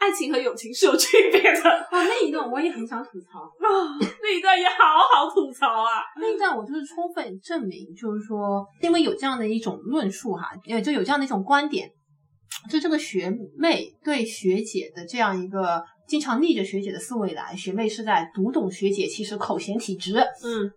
[0.00, 2.02] 爱情和友情是有区别的啊。
[2.04, 4.74] 那一段我也很想吐槽啊，那一段也好
[5.12, 6.02] 好吐槽啊。
[6.16, 11.90] 那一段我就是充分证明，就是说，因为有这样的一种论述哈，呃，就有这样的一种观点，
[12.70, 20.72] 就这个学妹对学姐的这样一个经常逆着学姐的思维来，学妹是在读懂学姐其实口嫌体直，嗯。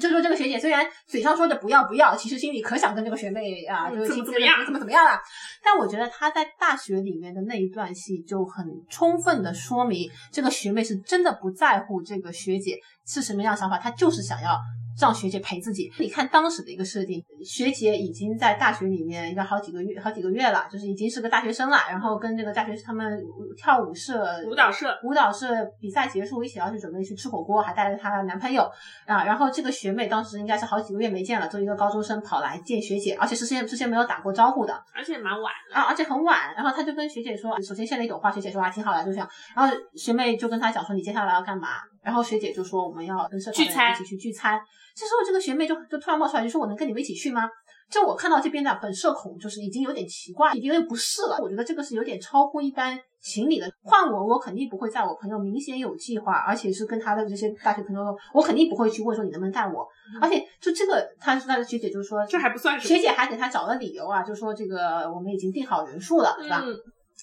[0.00, 5.20] 就说这个学姐虽然嘴上说着不要不要，其实心里可想跟这个学妹啊，就是怎么怎么样，怎么怎么样了。
[5.62, 14.58] 但我觉得她在大学里面的那一段戏就很充分的说明，这个学妹是真的不在乎这个学姐是什么样想法，她就是想要。
[15.00, 15.90] 让学姐陪自己。
[15.98, 21.76] 你看当时的一个设定，学姐已经在大学里面要好几个月，好几个月了，就是已经是个大学生了。
[21.88, 23.22] 然后跟这个大学他们
[23.56, 25.46] 跳舞社、舞蹈社、舞蹈社
[25.80, 28.70] 比赛结束，一起要去准备去吃火锅，还带着她的男朋友
[29.06, 29.24] 啊。
[29.24, 36.54] 然后这个学妹当时应该是好几个月没见了，作为一个高中生跑来见学姐，而且事先之前没有打过招呼的，而且蛮晚啊，而且很晚。
[36.54, 39.28] 然后她就跟学姐说，首先献了一朵花，学姐说啊挺好的，就这样。
[39.54, 41.68] 然后学妹就跟她讲说，你接下来要干嘛？
[42.02, 44.60] 然后学姐就说我们要跟社团一起去聚餐。
[44.94, 47.48] 这时候这个学妹就就突然冒出来就说我能跟你们一起去吗？
[47.90, 51.38] 就我看到这边的本社恐就是已经有点奇怪，已经有点不适了。
[51.42, 53.70] 我觉得这个是有点超乎一般情理的。
[53.82, 59.86] 换我，我肯定不会在我朋友明显有计划，而且是跟他的这些大学朋友，我肯定不会去问说你能不能带我。
[60.22, 66.62] 而且就这个，他他的学姐就说这还不算学姐还给他找了理由啊，就说这个我们已经定好人数了，对吧？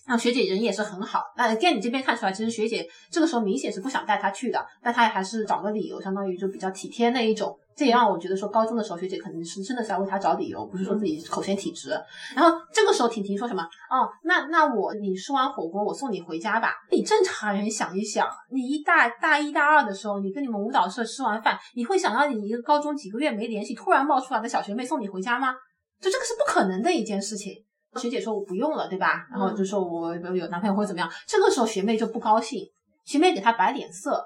[0.08, 7.56] 那学姐人也是很好，那电影这边看出来，其实学姐这个时候明显是不想带他去的，但他还是找个理由，相当于就比较体贴那一种。
[7.76, 11.92] 这也让我觉得说，高中的时候学姐肯定是真的是在为他找理由，不是说自己口嫌体直。
[12.36, 13.64] 然后这个时候婷婷说什么？
[13.64, 16.74] 哦，那那我你吃完火锅，我送你回家吧。
[16.92, 25.54] 你正常人想一想，你一大大一大二的时候，你跟你们舞蹈社吃完饭，你会想到你一个高中几个月没联系，突然冒出来的小学妹送你回家吗？
[26.02, 27.54] 就这个是不可能的一件事情。
[27.96, 29.26] 学姐说我不用了，对吧？
[29.32, 31.10] 然后就说我有男朋友或者怎么样。
[31.28, 32.60] 这个时候学妹就不高兴，
[33.06, 34.24] 学妹给她摆脸色，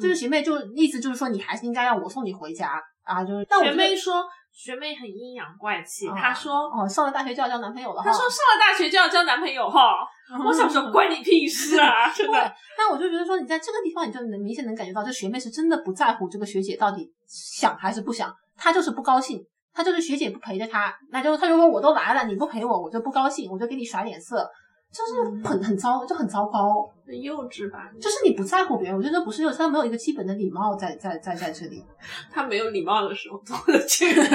[0.00, 3.24] 就是学妹就意思就是说你还是应该让我送你回家啊。
[3.24, 6.54] 就是学妹说学妹很阴阳怪气，哦她说。
[6.70, 8.02] 哦，上了大学就要交男朋友了。
[8.02, 9.94] 她说上了大学就要交男朋友哈，
[10.46, 12.10] 我想说关你屁事啊！
[12.10, 19.44] 真对的，，但我就觉得说，你在这个地方，你就能明显能感觉到，这学妹是真的不在乎这个学姐到底想还是不想，她就是不高兴，
[19.74, 24.48] 她就是学姐不陪着他，那就他就说我都来了，你不陪我，我就不高兴，我就给你耍脸色，
[24.92, 27.90] 就是很很糟，就很糟糕，很幼稚吧？
[28.00, 31.82] 就是你不在乎别人，我觉得不是幼稚，他没有一个基本的礼貌在在在在这里，
[32.30, 34.34] 他没有礼貌的时候做的这个， 就可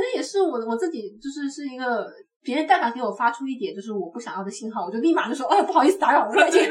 [0.00, 2.06] 能也是我我自己就是是一个。
[2.40, 6.70] 别人但凡给我发出一点就是我不想要的信号，我就立马就说：“哎，不好意思打扰了，再见。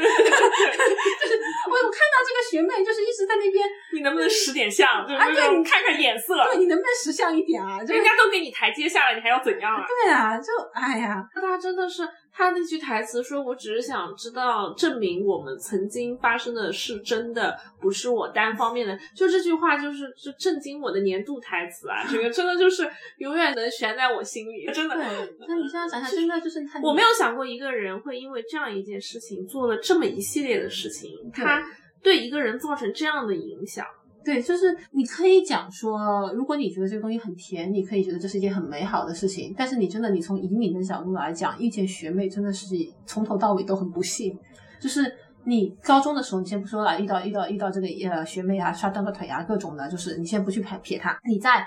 [1.78, 3.64] 就是我我看到这个学妹就是一直在那边
[3.94, 5.06] 你能不能识点相？
[5.06, 6.34] 就是啊对你看看眼色。
[6.44, 7.78] 对你能不能识相一点啊？
[7.80, 9.86] 就是人家都给你台阶下了，你还要怎样啊？
[9.86, 12.02] 对啊，就哎呀，他真的是
[12.38, 22.06] 他那句台词说：“我只是想知道，证明我们曾经发生的是真的，不是我单方面的。”就这句话，就是就震惊我的年度台词啊！
[22.08, 24.94] 这个真的就是永远能悬在我心里， 真的。
[24.94, 25.04] 对，
[25.48, 31.60] 那你现在想想， 真的就是他，我没有想过一个人会因为这样一件事情做了这么一系列的事情，他
[32.04, 33.84] 对一个人造成这样的影响。
[34.24, 39.54] 对，就是你可以讲说，如果你觉得这个东西很甜，你可以觉得这是一件很美好的事情。
[39.56, 42.66] 但是你真的，你从移民的角度来讲，遇见学妹真的是
[43.06, 44.36] 从头到尾都很不幸。
[44.80, 45.10] 就是
[45.44, 51.66] 你高中的时候，你先不说了，遇到遇到遇到这个呃学妹啊，摔断个腿啊，各种的，就是你先不去撇撇她，你在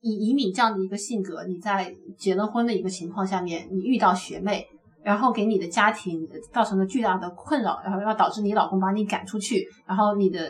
[0.00, 4.66] 以移民这样的一个性格，你在结了婚的一个情况下面，你遇到学妹。
[5.02, 10.46] 然后给你的家庭造成了巨大的困扰，然后要导致你老公把你赶出去，然后你的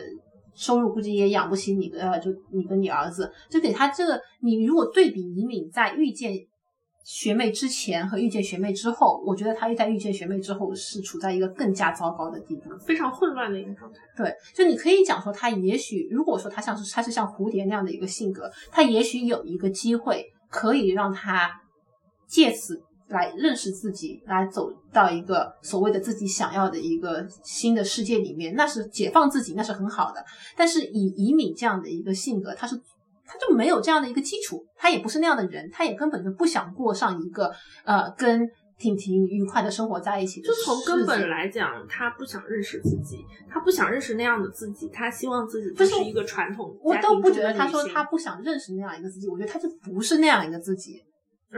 [0.53, 6.33] 收入估计也养不起你呃，就你跟你儿子，就给他这个，你如果对比倪敏在遇见
[7.03, 12.69] 学妹之前和遇见学妹之后，我觉得他在遇见学妹之后是处在一个更加糟糕的地步。
[12.85, 13.97] 非常混乱的一个状态。
[14.15, 21.49] 对，就你可以讲说，他也许如果说他像是他是像蝴蝶那样的一个性格，他也许有一个机会可以让他
[22.27, 22.81] 借此
[23.13, 30.23] 来认识自己，来走到一个所谓的自己想要的一个新的世界里面，那是解放自己，那是很好的。
[30.55, 32.75] 但是以以敏这样的一个性格，他是
[33.25, 37.51] 他就没有这样的一个基础，他也不是那样的人，他也根本就不想过上一个
[37.83, 40.51] 呃跟婷婷愉快的生活在一起就。
[40.65, 51.03] 从根本来讲，他不想认识自己，他不想认识那样的自己，他希望自己不是就是一个传统我都不觉得他说他不想认识那样一个自己，我觉得他就不是那样一个自己，就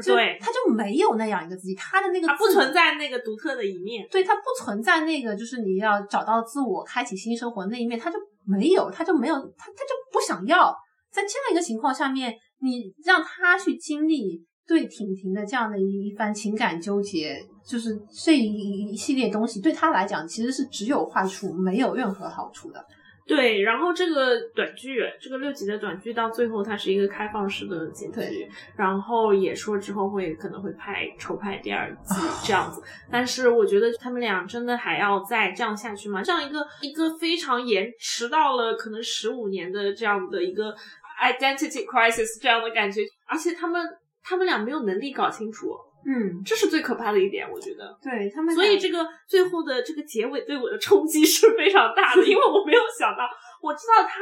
[0.01, 4.07] 对，他就没有那样一个自己，他的那个他不存在那个独特的一面。
[4.09, 10.75] 对他不存在那个就是你要找到自我、开启新生活那一面，他就没有，他就没有，他他就不想要。
[11.11, 22.83] 在这样一个情况下面，你让他去经历对婷婷的这样的一一番情感纠结，就是这一一系列东西对他来讲其实是只有坏处，没有任何好处的。
[23.25, 36.21] 对，然后这个短剧，这个六集的短剧到最后它是一个开放式的结局对，然后也说之后会可能会拍筹拍第二季这样子，但是我觉得他们俩真的还要再这样下去吗？
[36.21, 40.75] 这样一个一个非常延迟到了可能十五年的这样的一个
[41.21, 43.81] identity crisis 这样的感觉，而且他们
[44.21, 45.73] 他们俩没有能力搞清楚，
[46.05, 47.97] 嗯，这是最可怕的一点，我觉得。
[48.01, 53.23] 对他们，所以这个最后的这个结尾对我的冲击是非常大的， 因为我没有想到，
[53.61, 54.19] 我知道它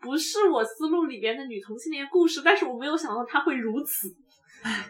[0.00, 4.08] 不是我思路里边的女同性恋故事，但是我没有想到它会如此。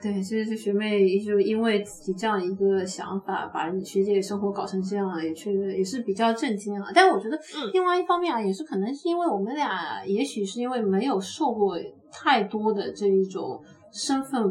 [0.03, 6.91] 对，其实是学妹就因为自己这样一个想法，把学姐生活搞成这样，也确实也是比较震惊啊。
[6.93, 11.79] 但我觉得嗯另外一方面啊，也是可能是因为我们俩，也许是因为没有受过
[12.11, 13.63] 太多的这一种
[13.93, 14.43] 身份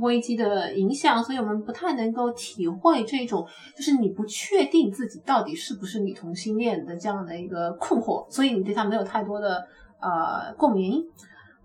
[0.00, 3.46] 危机的影响，所以我们不太能够体会这种
[3.76, 9.66] 就是你不确定自己到底是不是女同性恋的这样的一个困惑，所以你对他没有太多的
[10.00, 11.04] 呃共鸣。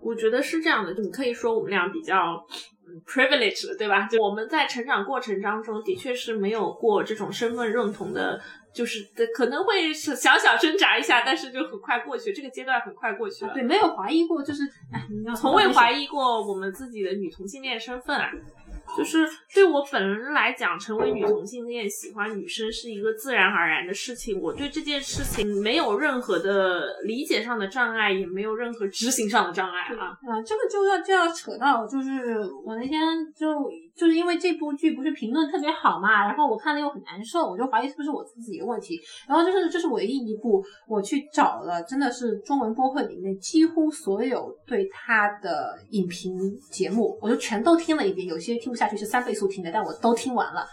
[0.00, 2.14] 我觉得是这样的，就你可以说我们俩比较
[3.04, 4.06] privilege 对吧？
[4.06, 8.40] 就我们在成长过程当中，的确是没有过这种身份认同的，
[8.76, 13.54] 就是的可能会是小小挣扎一下，但是就很快过去，这个阶段很快过去了。
[13.54, 14.62] 对，没有怀疑过，就是
[14.92, 18.30] 哎，你要从未怀疑过我们自己的女同性恋身份啊。
[18.96, 24.40] 就是对我本人来讲，成为女同性恋、喜欢女生是一个自然而然的事情。
[24.40, 30.14] 我对这件事情没有任何的理解上的障碍，也没有任何执行上的障碍啊。
[30.28, 33.02] 啊，这个就要就要扯到，就是我那天
[33.34, 39.00] 就就是因为这部剧不是评论特别好嘛，然后我看了又很难受，我就怀疑是不是我自己的问题。
[39.26, 50.66] 然后就是这是唯一一部我去找了，真的是中文播客里面几乎所有对他的影评节目，我就全都听了一遍，有些听不下去是三倍速听的，但我都听完了。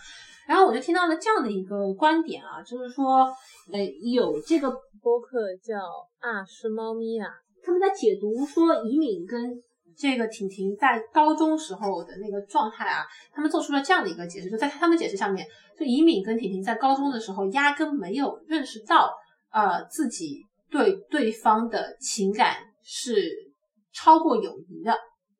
[0.46, 3.34] 然后我就听到了这样的一个观点啊，就是说，
[3.72, 3.80] 呃，
[4.14, 4.70] 有这个
[5.02, 5.78] 播客叫
[6.20, 7.30] 啊是猫咪啊，
[7.64, 9.64] 他们在解读说移民跟
[9.98, 15.46] 这个婷婷在高中时候的那个状态啊，他们做出了这样的一个解释，就在他们解释上面，
[15.80, 19.12] 就以敏跟婷婷在高中的时候压根没有认识到，
[19.52, 23.30] 呃，自己对对方的情感是
[23.94, 24.94] 超过友谊的，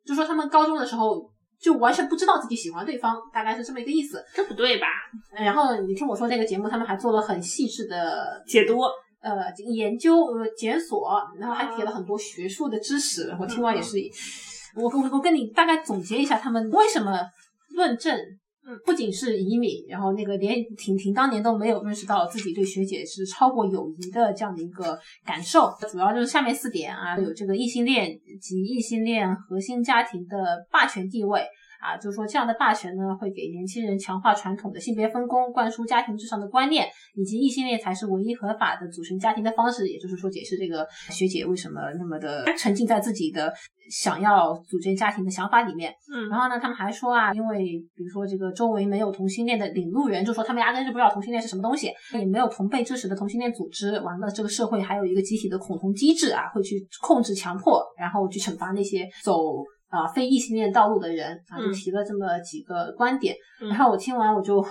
[0.06, 1.30] 就说他们高中的时候
[1.60, 4.24] 就完全不知道自己喜欢对方，大概是这么一个意思。
[4.34, 4.88] 这不对吧？
[5.36, 8.78] 然后你听我说那个节目，他们还做了很细致的解读。
[9.24, 11.10] 呃，研究呃检索，
[11.40, 13.34] 然后还给了很多学术的知识。
[13.40, 13.98] 我听完也是，
[14.76, 17.22] 我我我跟你大概总结一下，他们为什么
[17.70, 18.14] 论证，
[18.68, 31.48] 嗯，不仅是移民，然后那个连婷婷当年都没有认识到自己对学姐是超过友谊的这样的一个感受，主要就是下面四点啊，有这个异性恋及异性恋核心家庭的霸权地位。
[31.84, 39.90] 啊，就是说这样的霸权呢，会给年轻人强化传统的性别分工，灌输家庭至上的观念，以及异性恋才是唯一合法的组成家庭的方式。
[39.90, 43.54] 也就是说，解释这个学姐为什么那么的 沉浸在自己的
[43.92, 45.94] 想要组建家庭的想法里面。
[46.10, 47.58] 嗯，然后呢，他们还说啊，因为
[47.94, 54.00] 比如说这个周围没有同性恋的领路人，就说他们压根就不知道同性恋是什么东西，也没有同辈支持的同性恋组织。
[54.00, 59.34] 完了，这个社会还有一个集体的恐同机制啊，会去控制、强迫，然后去惩罚那些走。
[59.94, 64.66] 啊，非异性恋道路的人啊，就提了这么几个观点，然后我听完我就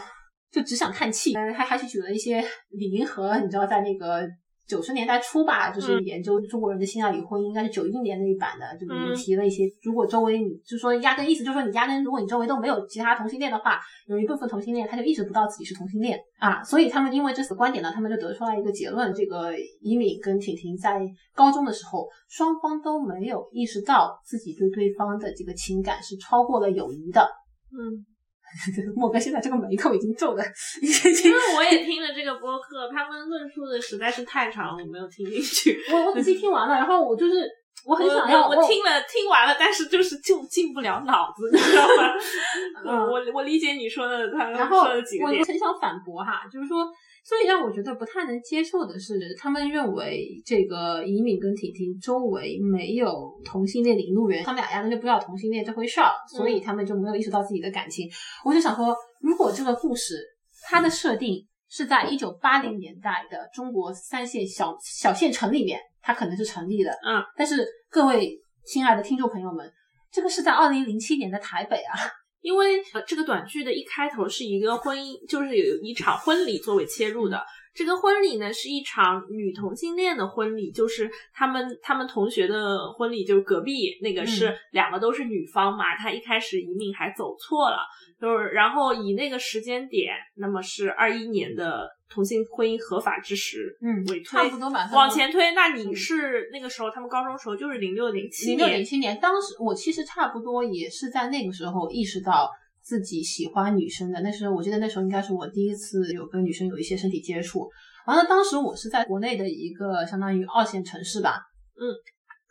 [0.50, 4.28] 就只想叹气，还还是举了一些李银河，你知道在那个。
[4.66, 21.00] 九十年代初吧，就是研究中国人的性爱与婚姻，应该是九一年那一版的，就里面提了一些，如果周围你就说压根意思就是说你压根，如果你周围都没有其他同性恋的话，有一部分同性恋他就意识不到自己是同性恋啊，所以他们因为这次观点呢，他们就得出来一个结论：这个伊敏跟婷婷在
[21.34, 27.28] 高中的时候，双方都没有意识到自己对对方的这个情感是超过了友谊的。
[27.72, 28.06] 嗯。
[28.96, 30.44] 莫哥现在这个眉头已经皱的，
[30.80, 35.78] 因为我也听了这个播客，他们论述的实在是太长，我没有听进去。
[35.90, 37.48] 我我仔细听完了，然后我就是
[37.86, 42.12] 我很想要，我听了听完了，但是就是就进不了脑子，你知道吗？
[42.84, 46.86] 嗯，我我理解你说的，他然后说的几个点，我很想反驳哈，就是说。
[47.24, 58.10] 所以让我觉得不太能接受的是，他们认为这个移敏跟婷婷周围没有同性恋领路人，他们俩压根就不知道同性恋这回事儿，所以他们就没有意识到自己的感情。
[58.44, 60.20] 我就想说，如果这个故事
[60.64, 66.90] 它的设定是在一九八零年代的中国三线小小县城里面，它可能是成立的。
[67.06, 69.72] 嗯，但是各位亲爱的听众朋友们，
[70.10, 71.94] 这个是在二零零七年的台北啊。
[72.42, 77.42] 因为呃，这个短剧的一开头是一个婚姻，就是有一场婚礼作为切入的。
[77.74, 85.96] 这个婚礼呢是一场女同性恋的婚礼，就是他们他们同学的婚礼，就是隔壁那个是两个都是女方嘛。
[85.96, 87.78] 她一开始移民还走错了，
[88.20, 91.88] 就是然后以那个时间点，那么是二一年的。
[92.12, 94.88] 同性婚姻合法之时，嗯，委差不多吧。
[94.92, 99.18] 往前推，那你是那个时候，他们高中时候就是零六零七零六零七年。
[99.18, 102.50] 当时我其实差不多也是在那个时候意识到
[102.82, 104.20] 自己喜欢女生的。
[104.20, 107.68] 那时候我记得那时候应该是我第一次有跟女生有一些身体接触。
[108.06, 111.40] 完了，当时我是在国内的一个相当于二线城市吧。
[111.80, 111.88] 嗯，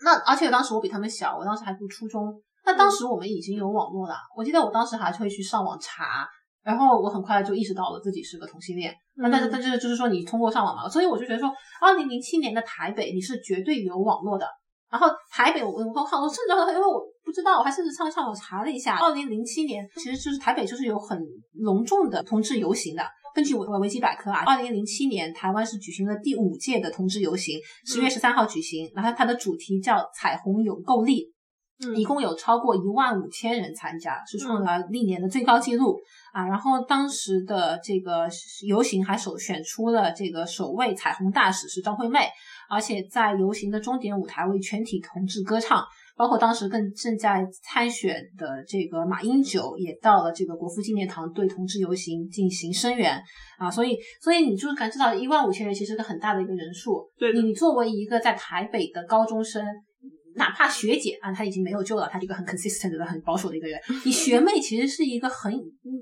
[0.04, 2.42] 那而且当时我比他们小，我当时还读初中。
[2.66, 6.28] 那当时我们已经有网络了，我记得我当时还会去上网查。
[6.64, 11.52] 然后我很快就意识到了自己是个同性恋，那但是但是就是说你通过上网嘛，所以我就觉得说，
[11.82, 14.46] 二零零七年的台北你是绝对有网络的。
[14.92, 21.18] 然后台北我我我我甚至因为我不知道，我还甚至上上网查了一下，二零零七年其实就是台北就是有很
[21.54, 23.04] 隆重的同志游行的。
[23.34, 31.32] 根据我维基百科啊，二零零七年台湾是举行了第五届的同志游行，十月十三号举行，然后它的主题叫彩虹有够力。
[31.96, 36.00] 一共有超过一万五千人参加，是创了历年的最高纪录
[36.32, 36.48] 啊！
[36.48, 38.28] 然后当时的这个
[38.68, 42.28] 游行还首选出了这个首位彩虹大使是张惠妹，
[42.70, 45.84] 而且在游行的终点舞台为全体同志歌唱，
[46.16, 53.20] 包括当时更正在参选的这个马英九也到了这个国父纪念堂对同志游行进行声援
[53.58, 53.72] 啊！
[53.72, 57.10] 所以，所以你就感知到一万五千人其实是个很大的一个人数。
[57.18, 59.66] 对你作为一个在台北的高中生。
[60.36, 63.80] 哪怕学姐啊，她已经没有救了，她是一个很 consistent 的、很保守的一个人。
[64.06, 65.52] 你学妹其实是一个很，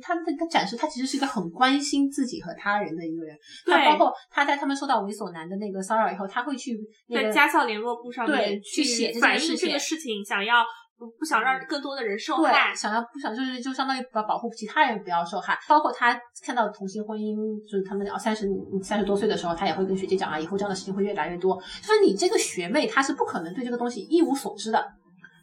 [0.02, 3.38] 她她她展示，她其实是一个很关心自己和他人的一个人。
[3.66, 6.78] 对，包括她在他们受到猥琐男的那个骚扰以后，她会去
[7.14, 10.64] 在家校联络部上面去写反映这个事情，想要。
[11.00, 18.45] 不不想让更多的人受害，想要不想就是就相当于保保护其他人不要受害，包括他看到同性婚姻，就是他们要三十
[18.84, 21.56] 三十多岁的时候，他也会跟学姐讲啊，以后这样的事情会越来越多。
[21.82, 24.86] 就是你这个学妹，她是不可能对这个东西一无所知的。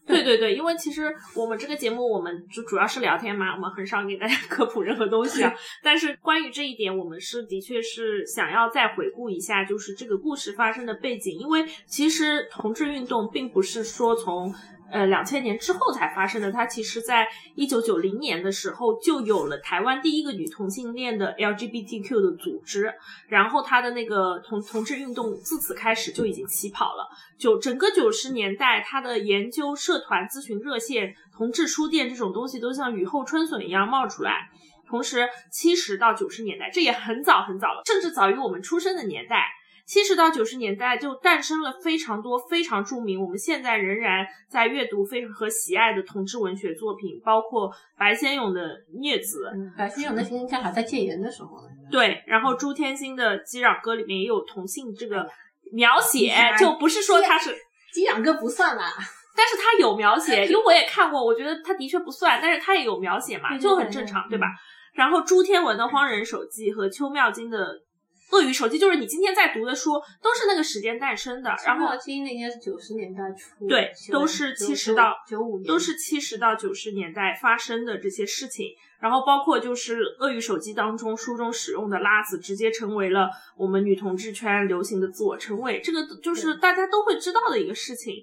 [0.06, 5.52] 对对对，因为其实我们这个节目，我们就主要是聊天嘛，我们很少给大家 科普任何东西啊。
[5.82, 14.54] 但是关于这一点，我们是的确是想要再回顾一下，就是这个故事发生的背景，因为其实同志运动并不是说从。
[14.90, 16.50] 呃两千年之后才发生的。
[16.52, 22.92] 它其实在一九九零年的时候就有了台湾第一个女同性恋的 LGBTQ 的组织，
[23.28, 27.08] 然后它的那个同同志运动自此开始就已经起跑了。
[27.38, 34.48] 就整个九十年代，它的研究社团、咨询热线、同志书店这种东西都像雨后春笋一样冒出来。
[34.88, 39.44] 同时，七十到九十年代，这也很早很早了，甚至早于我们出生的年代。
[39.86, 48.60] 七十到九十年代就诞生了非常多非常著名，我们现在仍然在阅读非常和喜爱的同志文学作品，包括白先勇的
[49.00, 49.48] 《孽子》，
[49.78, 51.50] 白先勇那些正好在戒严的时候。
[51.88, 55.24] 对，然后朱天心的《击壤歌》里面也有同性这个
[55.72, 57.50] 描写，就不是说他是
[57.92, 58.92] 《击壤歌》不算啦，
[59.36, 64.48] 但是他有描写， 因为我也看过，我觉得他的确不算，但是他也有描写嘛，就很正常，对吧？
[64.94, 67.85] 然后朱天文的《荒人手记》和邱妙金的。
[68.32, 71.54] 鳄鱼手机就是你今天在读的书，都是那个时间诞生的。
[71.64, 78.66] 然后，今那应该是九十年代初，对，都是七十到九五年，都是七十到九十年代发生的这些事情。
[78.98, 88.14] 然后，包括就是鳄鱼手机当中书中使用的“拉子”，直接成为了我们女同志圈流行的自我称谓，这个就是大家都会知道的一个事情。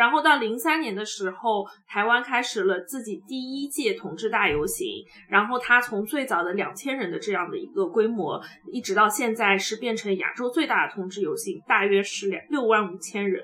[0.00, 4.86] 然后到零三年的时候，台湾开始了自己第一届同志大游行。
[5.28, 8.40] 然后它从最早的两千人的这样的一个规模，
[8.72, 13.42] 一直到现在是变成亚洲最大的同志游行，大约是两六万五千人。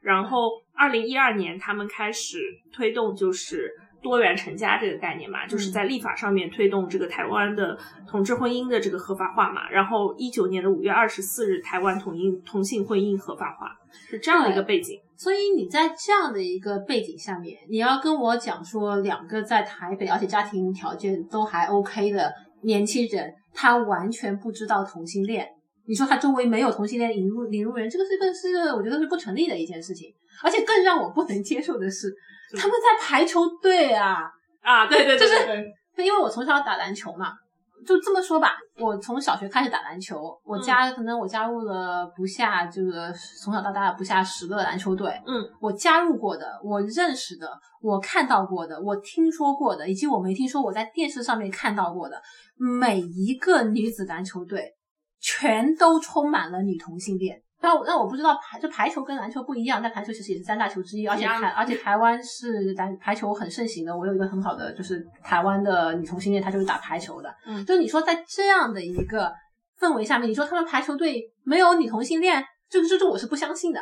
[0.00, 2.38] 然后二零一二年，他们开始
[2.72, 3.70] 推动就是
[4.02, 7.78] 多元成家这个概念嘛，就是在立法上面推动这个台湾的
[8.08, 9.68] 同志婚姻的这个合法化嘛。
[9.68, 13.76] 然后一九年的五月二十四日，台湾同音同性婚姻合法化，
[14.08, 14.98] 是这样的一个背景。
[15.18, 22.32] 所以你在这样的一个背景下面，你要跟我讲说，两个在台北而且家庭条件都还 OK 的
[22.62, 25.44] 年轻人，他完全不知道同性恋，
[25.88, 30.08] 你说他周围没有同性恋引入引入人，这个是个是我觉得是不成立的一件事情。
[30.40, 32.14] 而且更让我不能接受的是，
[32.56, 34.30] 他们在排球队啊
[34.62, 35.66] 啊，对对对，就是
[35.96, 37.32] 因为我从小打篮球嘛。
[37.86, 45.10] 就这么说吧，我从小学开始打篮球，我加可能我加入了不下这个从小到大不下十个篮球队。
[45.26, 47.50] 嗯，我加入过的，我认识的，
[47.80, 52.20] 我看到过的，我听说过的，以及我没听说我在电视上面看到过的
[52.56, 54.74] 每一个女子篮球队，
[55.20, 57.42] 全都充满了女同性恋。
[57.60, 63.96] 那那我不知道排就排球跟篮球不一样，但排球其实也是三大球之一，而且台而且台湾是篮排球很盛行的。
[63.96, 67.34] 我有一个很好的就是台湾的女同性恋，她就是打排球的。
[67.46, 69.32] 嗯，就你说在这样的一个
[69.78, 73.80] 氛围下面，你说他们排球队没有女同性恋，这个这这我是不相信的。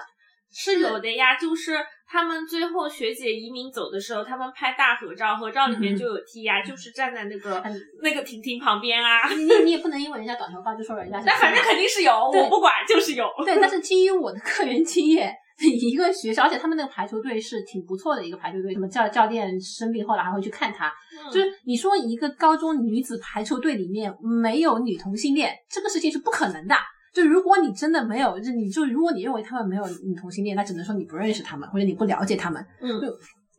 [0.53, 1.79] 是有的呀，就是
[2.09, 7.63] 他们最后学姐移民走的时候，他们拍大合照，合照里面就有 T 呀，就是站在那个
[8.03, 9.29] 那个婷婷旁边啊。
[9.29, 11.21] 你你也不能因为人家短头发就说人家。
[11.27, 13.27] 但反正肯定是有，我不管，就是有。
[13.45, 20.93] 对，但是基于我的个人经验， 一个学校，而且他们那个排球队是挺不错的一个排球队，什么教教练生病后来还会去看他。
[21.33, 26.75] 就是你说一个高中女子排球队里面没有女同性恋，这个事情是不可能的。
[27.17, 32.63] 就如果你真的没有，就你就如果你认为他们没有女同性恋，那只能说你不认识他们，或者你不了解他们。
[32.79, 33.07] 嗯，就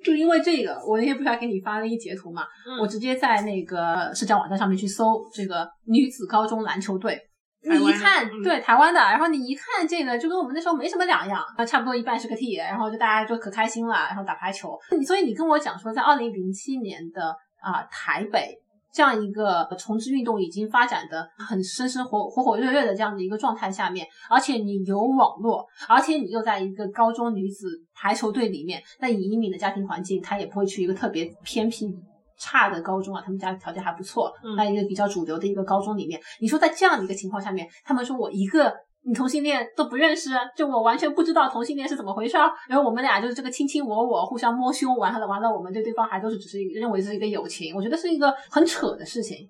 [0.06, 2.44] 就因为这个，我那天不是还给你发了一截图嘛？
[2.68, 7.20] 嗯，我直接在那个社交网站上面去搜这个女子高中篮球队，
[7.64, 14.78] 你一看，对台湾的，然后你一看这个，就跟我们那时候没什么两样啊，差不多一半是个 T，然后就大家就可开心了，然后打排球。
[15.04, 18.56] 所以你跟我讲说，在二零零七年的啊台北。
[18.98, 31.96] 这样一个重置运动已经发展的很生生活火火热热的这样的一个状态下面，而且你有网络，而且你又在一个高中女子排球队里面，那以一敏的家庭环境，他也不会去一个特别偏僻
[32.40, 38.74] 差的高中啊，他们家条件还不错，在一个比较主流的一个高中里面，你说在这样的一个情况下面，他们说我一个。
[39.08, 42.52] 你同性恋都不认识，就我完全不知道同性恋是怎么回事儿。
[42.68, 47.74] 然后我们俩就是这个卿卿我我，互相摸胸，完了完了，我们对对方还都是只是认为是一个友情。
[47.74, 49.48] 我觉得是一个很扯的事情。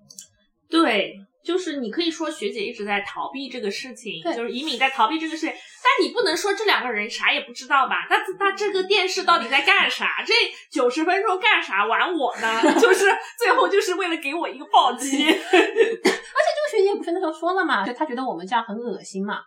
[0.70, 5.48] 对，就是你可以说学姐一直在逃避这个事情，就是以敏在逃避这个事情。
[5.50, 8.06] 但你不能说这两个人啥也不知道吧？
[8.08, 10.22] 那那这个电视到底在干啥？
[10.24, 10.34] 这
[10.70, 12.62] 九十分钟干啥玩我呢？
[12.78, 13.06] 就是
[13.36, 15.26] 最后就是为了给我一个暴击。
[17.12, 19.38] 那时候说了嘛，就他觉得我们这样很恶心嘛。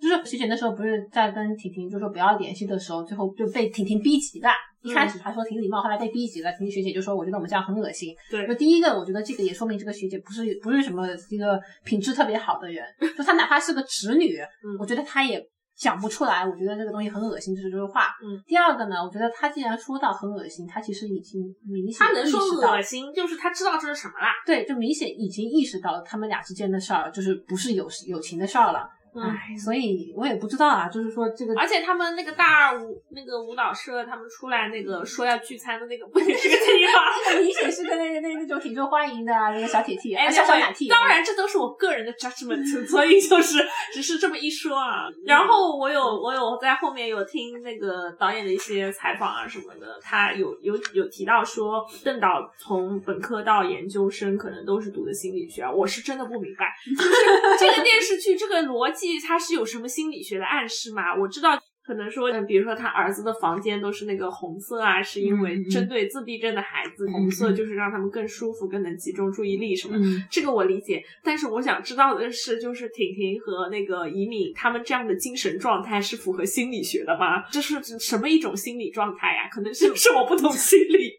[0.00, 4.50] 就是学姐那时候不是在跟婷婷就说不要联系的时候，最后就被婷婷逼急了。
[4.82, 6.50] 一开始还说挺礼貌，后来被逼急了。
[6.50, 12.84] 婷婷学姐就说：“我觉得我们这样很恶心。”对，就第一个，我觉得这个也说明这个学姐不是不是什么一个品质特别好的人。
[13.16, 14.40] 就她哪怕是个直女，
[14.80, 15.40] 我觉得她也
[15.76, 16.46] 讲不出来。
[16.46, 18.14] 我觉得这个东西很恶心，就是这句话。
[18.22, 18.42] 嗯。
[18.46, 24.28] 第二个呢，我觉得他既然说到很恶心，他其实已经明显他能说恶心，就是他知道这是什么啦。
[24.46, 28.88] 对，就明显已经意识到他们俩之间的事儿，就是不是友友情的事儿了。
[29.14, 37.42] 唉，所以我也不知道啊，就是说这个，而且他们那个大二舞那个舞蹈社，他们出来那个说要聚餐的那个，不也是个地方？
[37.42, 40.88] 明显是个那那那种挺受欢迎的那个小铁 T，哎，小小奶 T。
[40.88, 43.58] 当然，这都是我个人的 judgment，所以就是
[43.92, 45.08] 只是这么一说啊。
[45.26, 57.10] 然后我有我有在后面有听那个导演的一些采访啊什么的，他有有有提到说，邓导从本科到研究生可能都是读的心理学，我是真的不明白， 就是
[57.58, 59.88] 这个电视剧这个逻辑它是有什么？
[59.92, 61.14] 心理学的暗示吗？
[61.14, 61.50] 我知道，
[61.84, 69.98] 可能说，比如说他儿子的房间都是那个红色啊，是因为针对自闭症的孩子，红色就是让他们更舒服、更能集中注意力什么。
[70.30, 77.42] 这个我理解，但是我想知道的是，就是婷婷和那个怡敏他们这样的精神状态是符合心理学的吗？
[77.50, 79.48] 这是什么一种心理状态呀？
[79.52, 81.12] 可能是是我不懂心理。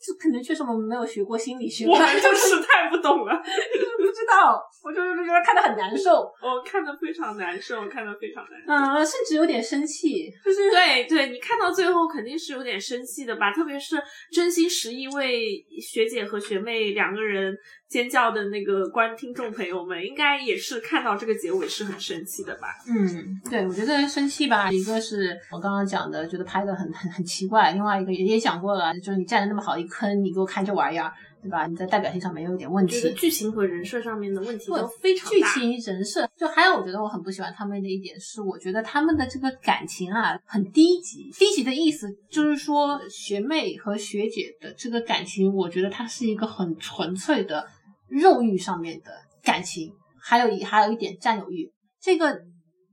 [0.00, 3.36] 这可能确实我们没有学过心理学，我们就是太不懂了，
[4.00, 13.96] 不知道，我就是觉得看的很难受，我看的非常难受，看的非常难受，嗯，甚至有点生气，就是对对，你看到最后肯定是有点生气的吧，特别是
[14.32, 17.54] 真心实意为学姐和学妹两个人。
[17.90, 22.68] 尖叫的那个观听众朋友们，应该也是看到这个结尾是很生气的吧？
[22.86, 31.12] 嗯，对，我觉得生气吧，一个是我刚刚讲的，觉得拍的很很很奇怪；，另外一个也也讲过了，就是你占了那么好一坑，你给我看这玩意儿，
[31.42, 31.66] 对吧？
[31.66, 35.52] 你在代表性上面有点问题，剧情和人设上面的问题都非常大。
[35.52, 41.28] 剧情人设，就还有我觉得我很不喜欢他们的一点是，我觉得他们的这个感情啊很低级。
[41.36, 47.66] 低级的意思就是说，学妹和学姐的这个感情，我觉得它是一个很纯粹的。
[48.10, 49.10] 肉欲上面的
[49.42, 52.28] 感情，还有一还有一点占有欲，这个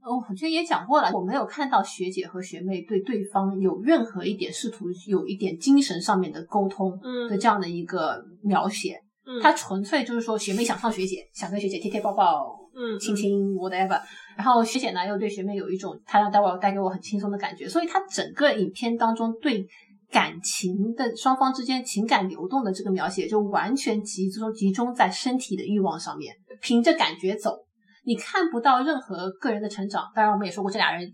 [0.04, 6.98] 哦，我之前也讲过了，我没有看到学姐和学妹对对方有任何一点试图有一点精神上面的沟通
[7.30, 13.54] 的这样的一个描写，嗯，他纯粹就是说学妹想上学姐，想跟学姐贴贴抱抱，嗯，亲亲。
[13.56, 14.00] whatever，
[14.38, 19.68] 然后学姐呢又对学妹有一种她让带我带给我很轻松的感觉，所以她整个影片当中对。
[20.12, 27.58] 感情的双方之间情感流动的这个描写，就完全集中集中在身体的欲望上面，凭着感觉走，
[28.06, 30.06] 你看不到任何个人的成长。
[30.16, 31.12] 当然，我们也说过这俩人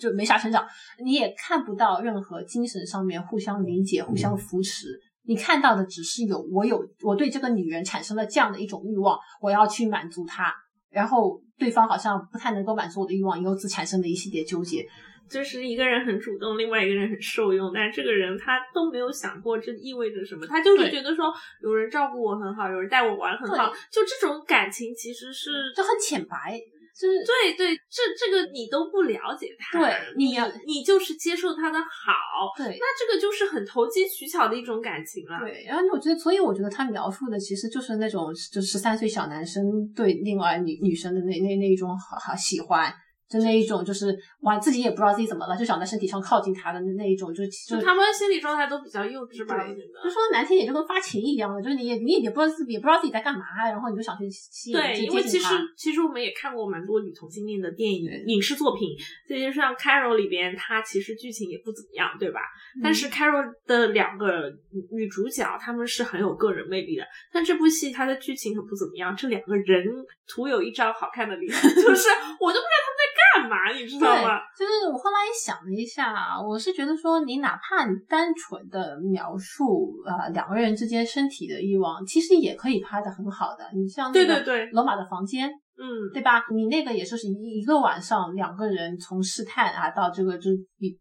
[0.00, 0.64] 就没啥成长，
[1.04, 4.86] 你也看不到任何精神上面互相理解、互相扶持。
[5.24, 10.54] 你看到的只是有我有我对这个女人产生了这样的一种欲望，我要去满足她，
[10.90, 14.86] 然后对方好像不太能够满足我的欲望，由此产生的一系列纠结。
[15.28, 21.32] 就是一个人很主动，另外一个人很受用，但是这个人他都没有想过这意味着什么，他就是觉得说
[21.62, 26.58] 有人照顾我很好，有人带我玩很好，就这种感情其实是就很浅白，
[26.98, 30.36] 就是对对，这这个你都不了解他，对，你
[30.66, 39.64] 你就是接受他的好，对，那这个就是很投机取巧的一种感情了，对，然后我觉得，所以我觉得他描述的其实就是那种就十三岁小男生
[39.94, 42.92] 对另外女女生的那那那一种好好喜欢。
[43.28, 49.54] 就那一种，就是哇，自己也不知道自己怎么了，就想在身体上靠近他的那那一种，就是就他们心理状态都比较幼稚吧，
[50.02, 58.88] 就说难听点，就跟发情一样的，就是你也你也不知道自己也不知道自己在干嘛，然后你就想去吸引对，因为其实其实我们也看过蛮多女同性恋的电影、影视作品，
[59.28, 62.40] 这就像 Carol 里边，它其实剧情也不怎么样，对吧？
[62.82, 64.48] 但是 Carol 的两个
[64.90, 69.84] 女主角，她们是很有个人魅力的，但这部戏它的剧情很不怎么样，这两个人
[70.26, 72.08] 徒有一张好看的脸， 就是
[72.40, 72.97] 我都不知道他们在。
[73.34, 74.40] 干嘛你知道吗？
[74.56, 83.64] 就是我后来也想了一下，我是觉得说，你哪怕你单纯的描述啊两个人之间身体的欲望，其实也可以拍的很好的。
[83.74, 85.48] 你像对对对罗马的房间，
[85.78, 86.42] 嗯，对吧？
[86.52, 90.50] 你那个也就是一一个晚上，两个人从试探啊到这个，就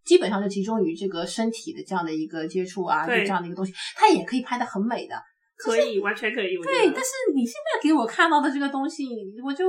[0.04, 5.16] 基本上就集中于这个身体的这样的一个接触啊，就这样的一个东西，它也可以拍的很美的，
[5.58, 6.58] 可以完全可以。
[6.58, 9.08] 对，但是你现在给我看到的这个东西，
[9.44, 9.66] 我就，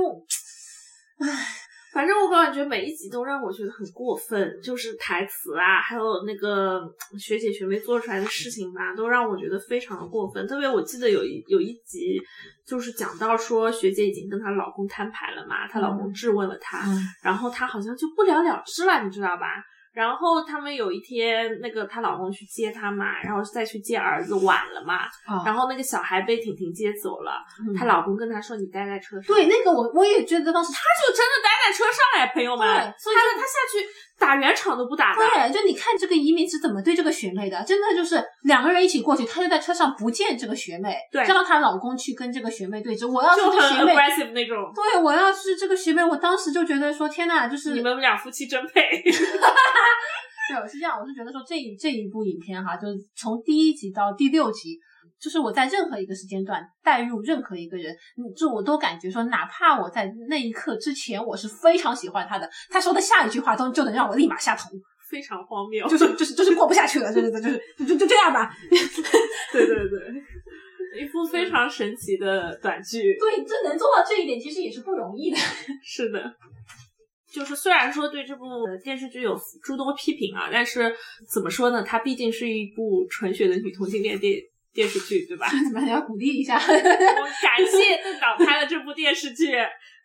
[1.19, 1.55] 唉。
[1.91, 6.81] 反正我感觉每一集都让我觉得很过分，就是台词啊，还有那个
[7.17, 10.47] 学姐学妹做出来的事情吧，都让我觉得非常的过分。
[10.47, 12.21] 特别我记得有一有一集，
[12.65, 16.85] 就是讲到说学姐已经跟她老公摊牌了嘛，她老公质问了她，
[17.23, 19.63] 然后她好像就不了了之了，你知道吧？
[19.93, 25.01] 然后他们有一天，那个她老公去接她嘛，然后再去接儿子晚了嘛，
[25.45, 27.43] 然后那个小孩被婷婷接走了，
[27.77, 32.67] 她老公跟她说：“你待在车上。”对，那个我我也觉得当时她就真的待在车上哎，朋友们，
[32.97, 33.85] 所以他他下去
[34.17, 35.21] 打圆场都不打的。
[35.21, 43.07] 对，就你看这个移民是怎么对这个学妹的，真的就是两个人一起过去，他就在车上不见这个学妹，对，让她老公去跟这个学妹对峙。
[43.09, 43.93] 我要是这学妹
[44.33, 48.81] 那种，对我要是这个学妹，我当时就觉得说天呐，就是你们俩夫妻真配。
[50.49, 54.79] 对，是这样，我是觉得说这这一部影片哈，就是从第一集到第六集，
[55.21, 57.95] 就是我在任何一个时间段带入任何一个人，
[58.35, 64.69] 就我都感觉说，哪怕我在那一刻之前我是非常喜欢他的，他说的下一句话都就能让我立马下头，
[65.09, 68.55] 非常荒谬，就是就是就是过不下去了，就是就是就就这样吧。
[69.51, 73.17] 对对对，一部非常神奇的短剧。
[73.17, 75.37] 对，这能做到这一点，其实也是不容易的。
[75.83, 76.33] 是的。
[77.31, 78.43] 就是虽然说对这部
[78.83, 80.91] 电视剧有诸多批评啊，但是
[81.31, 81.83] 怎么说呢？
[81.83, 84.39] 它毕竟是一部纯血的女同性恋电
[84.73, 85.47] 电视剧，对吧？
[85.49, 86.55] 怎么要鼓励一下？
[86.55, 89.51] 我感谢邓导拍了这部电视剧，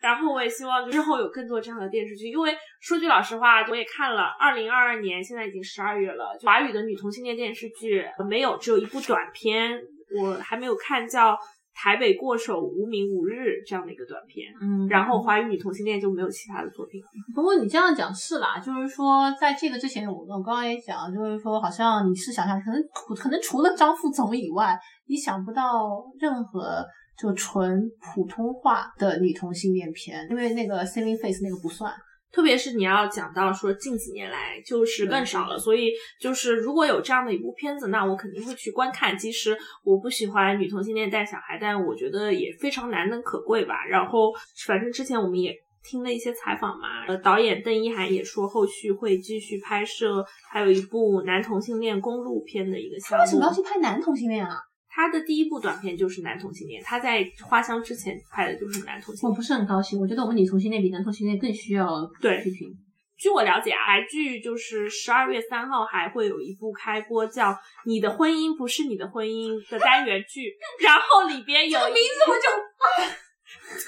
[0.01, 2.29] 然后我也希望日后有更多这样的电视剧。
[2.29, 9.81] 因为说句老实话，我也看了，二零二二年现在已经十二月了，华语的女同性恋电视剧没有，只有一部短片，
[10.21, 11.39] 我还没有看叫。
[11.75, 17.07] 台北过手无名无日这样的一个短片，嗯，然后华语女同性恋就没有其他的作品了。
[17.35, 22.81] 不过你这样讲是啦，就是说在这个之前，我我刚刚也讲，就是说好像你是想象，可能
[23.17, 26.85] 可能除了张副总以外，你想不到任何
[27.19, 27.83] 就纯
[28.15, 31.93] 普通话的女同性恋片，因为那个 Saving Face 那个不算。
[32.35, 39.17] 特别是你要讲到说近几年来就是更少了，所以就是如果有这样的一部片子，那我肯定会去观看。
[39.17, 43.85] 即使我不喜欢女同性恋带小孩，但我觉得也非常难能可贵吧。
[43.89, 44.33] 然后
[44.67, 45.55] 反正之前我们也
[45.85, 53.25] 听了一些采访嘛，呃，导演邓一涵也说后续会继续拍摄，还有一部男同性恋公路片的一个项目。
[53.25, 54.57] 为什么要去拍男同性恋啊？
[54.95, 59.31] 他的第一部短片就是男同性恋，他在花香之前拍的就是男同性恋。
[59.31, 61.89] 我不是很高兴，我觉得我们女同性恋比男同性恋更需要
[62.21, 62.73] 批评。
[63.17, 67.51] 据我了解啊，台剧就是十二月三号还会有一部开播叫
[67.87, 72.43] 《你的婚姻不是你的婚姻》的单元剧， 然后里边有名字我就。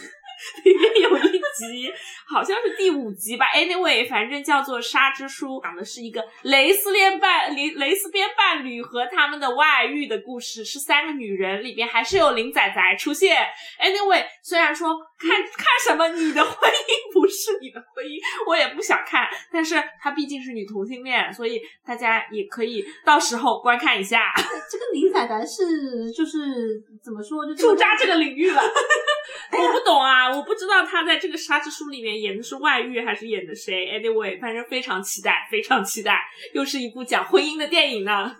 [0.64, 1.92] 里 面有一集，
[2.26, 3.46] 好像是第五集吧。
[3.54, 13.46] Anyway，反正叫做《沙之书》，讲的是一个蕾丝恋伴、蕾蕾丝边伴侣和他们的外遇的故事，是三个女人，里边还是有林仔仔出现。
[13.80, 24.32] Anyway，虽然说看看什么你的婚姻不是你的婚姻，我也不想看，但是她毕竟是女同性恋，所以大家也可以到时候观看一下。
[24.70, 28.62] 这个林仔仔是就是怎么说就驻扎这个领域了。
[29.52, 33.86] 我不懂啊，我不知道他在这个《沙之书》里面演的是外遇还是演的谁。
[33.98, 36.20] Anyway，反正非常期待，非常期待，
[36.52, 38.36] 又是一部讲婚姻的电影呢。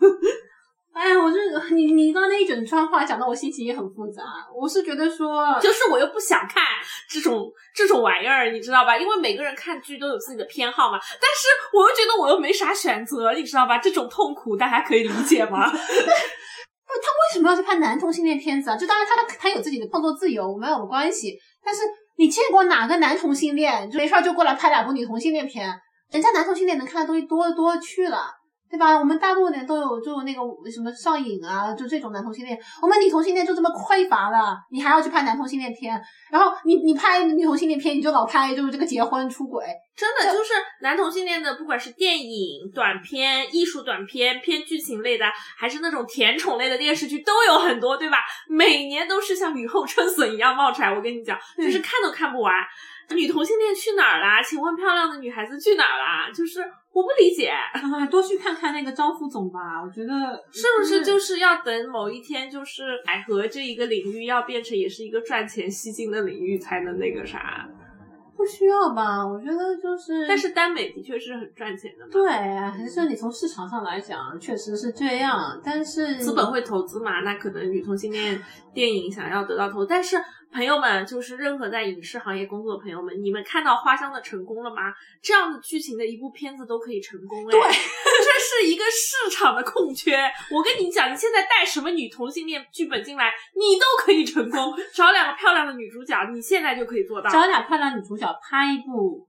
[0.97, 4.23] 哎呀，我这你你刚刚那一整串话讲的我心情也很复杂。
[4.59, 6.65] 我是觉得说，就是我又不想看
[7.07, 8.97] 这种这种玩意儿，你知道吧？
[8.97, 10.99] 因为每个人看剧都有自己的偏好嘛。
[10.99, 13.77] 但是我又觉得我又没啥选择，你知道吧？
[13.77, 15.69] 这种痛苦大家可以理解吗？
[15.71, 18.77] 不，他为什么要去拍男同性恋片子啊？
[18.77, 21.39] 就当然他他他有自己的创作自由，没有关系。
[21.63, 21.83] 但是
[22.17, 25.79] 你见过哪个男同性恋就没事就过来拍两部女同性恋片？
[26.11, 28.31] 人家男同性恋能看的东西多多去了。
[28.69, 28.99] 对吧？
[28.99, 30.41] 我们大陆人都有，就那个
[30.71, 32.59] 什么上瘾啊，就这种男同性恋。
[32.83, 36.01] 我们女同性恋就这么匮乏了，你还要去拍男同性恋片？
[36.31, 39.65] 然后你你拍女同性恋片，你就老拍就是这个结婚出轨，
[39.97, 40.53] 真的就是
[40.83, 45.25] 男同性恋的，不管是电影、短片、艺术短片、偏剧情类的，
[45.57, 48.19] 还是那种甜宠类的电视剧，都有很多，对吧？
[48.49, 50.93] 每年都是像雨后春笋一样冒出来。
[50.93, 52.53] 我跟你讲，就是看都看不完。
[53.11, 54.43] 女同性恋去哪儿啦？
[54.43, 56.29] 请问漂亮的女孩子去哪儿啦？
[56.35, 56.61] 就是
[56.97, 57.53] 我不理解，
[58.11, 59.83] 多去看看那个张副总吧。
[59.85, 67.69] 我觉得是不是就是要等某一天，就是百合这一个领域要变成也是一个赚钱吸金的领域，才能那个啥？
[68.35, 69.23] 不需要吧？
[69.27, 72.11] 我觉得就是，但是耽美的确是很赚钱的嘛。
[72.11, 75.61] 对，还是你从市场上来讲，确实是这样。
[75.63, 77.21] 但是资本会投资嘛？
[77.21, 78.41] 那可能女同性恋
[78.73, 80.17] 电影想要得到投，但是。
[80.57, 84.85] 朋友们，就是任何在影视行业工作的朋友们，你们看到花香的成功了吗？
[85.23, 90.17] 这样的剧情的一部片子都可以成功哎，对，这是一个市场的空缺。
[90.51, 94.75] 我跟你讲，你现在带什么女同性恋剧本进来，你都可以成功。
[94.95, 97.29] 找两个漂亮的女主角，你现在就可以做到。
[97.29, 99.29] 找俩漂亮女主角拍一部，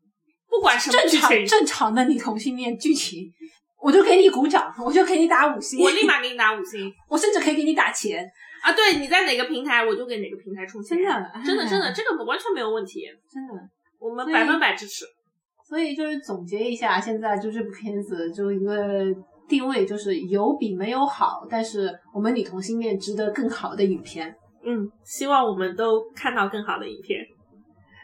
[0.49, 3.30] 不管什么正常正常的女同性恋剧情，
[3.82, 8.26] 我就给你鼓掌，我就给你打五星，我立马给你打五星， 我甚至可以给你打钱。
[8.61, 10.97] 啊，对，你在哪个平台，我就给哪个平台充钱。
[10.97, 13.05] 真的，真的，真的， 这个完全没有问题。
[13.29, 13.53] 真的，
[13.99, 15.05] 我们百分百支持。
[15.67, 19.03] 所以就是总结一下，现在就这部片子就一个
[19.47, 24.34] 定位，就是有比没有好，但是我们女同性恋值得更好的影片。
[24.63, 27.19] 嗯，希望我们都看到更好的影片。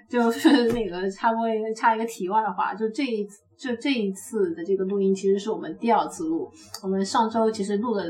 [0.10, 1.42] 就是 那个插播
[1.76, 6.52] 插一个题外话，就这一次，就这一次的这个录音，其实是我们第二次录。
[6.84, 8.04] 我们上周其实录了。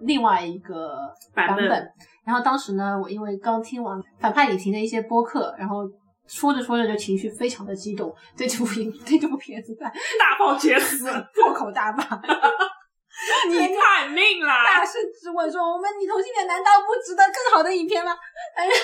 [0.00, 0.96] 另外一个
[1.34, 1.92] 版本，
[2.24, 5.82] 然后当时呢，我因为刚听完反派影评的一些播客，然后
[6.26, 9.86] 说着说着就情绪非常的激动，对这部影对这部片子在
[10.18, 12.04] 大爆 厥词，破口大骂。
[13.48, 14.46] 你太命了！
[14.46, 18.12] 大声质问说：“我们女同性恋难道不值得更好的影片吗？”
[18.54, 18.74] 但是，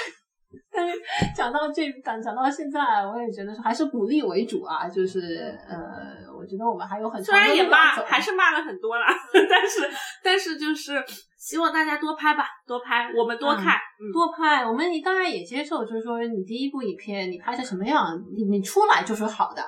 [0.72, 0.98] 但是
[1.36, 9.06] 讲到这讲讲到现在，我也觉得说还是鼓励为主啊，就是呃，我觉得我们还有很虽然也骂，还是骂了很多啦，
[9.48, 9.88] 但是
[10.22, 11.00] 但是就是
[11.38, 13.78] 希望大家多拍吧，多拍，我们多看，
[14.12, 14.66] 多拍。
[14.66, 19.62] 我们你当然也接受，就是说你第一部影片你拍成什么样，你你出来就是好的。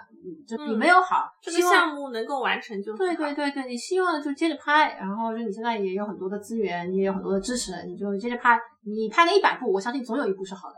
[0.49, 8.59] 就你没有好，这个项目能够完成就对对对对，你希望就接着拍，然后就你现在也有很多的资源，你也有很多的支持，你就接着拍。
[8.87, 10.77] 你拍个一百部，我相信总有一部是好的。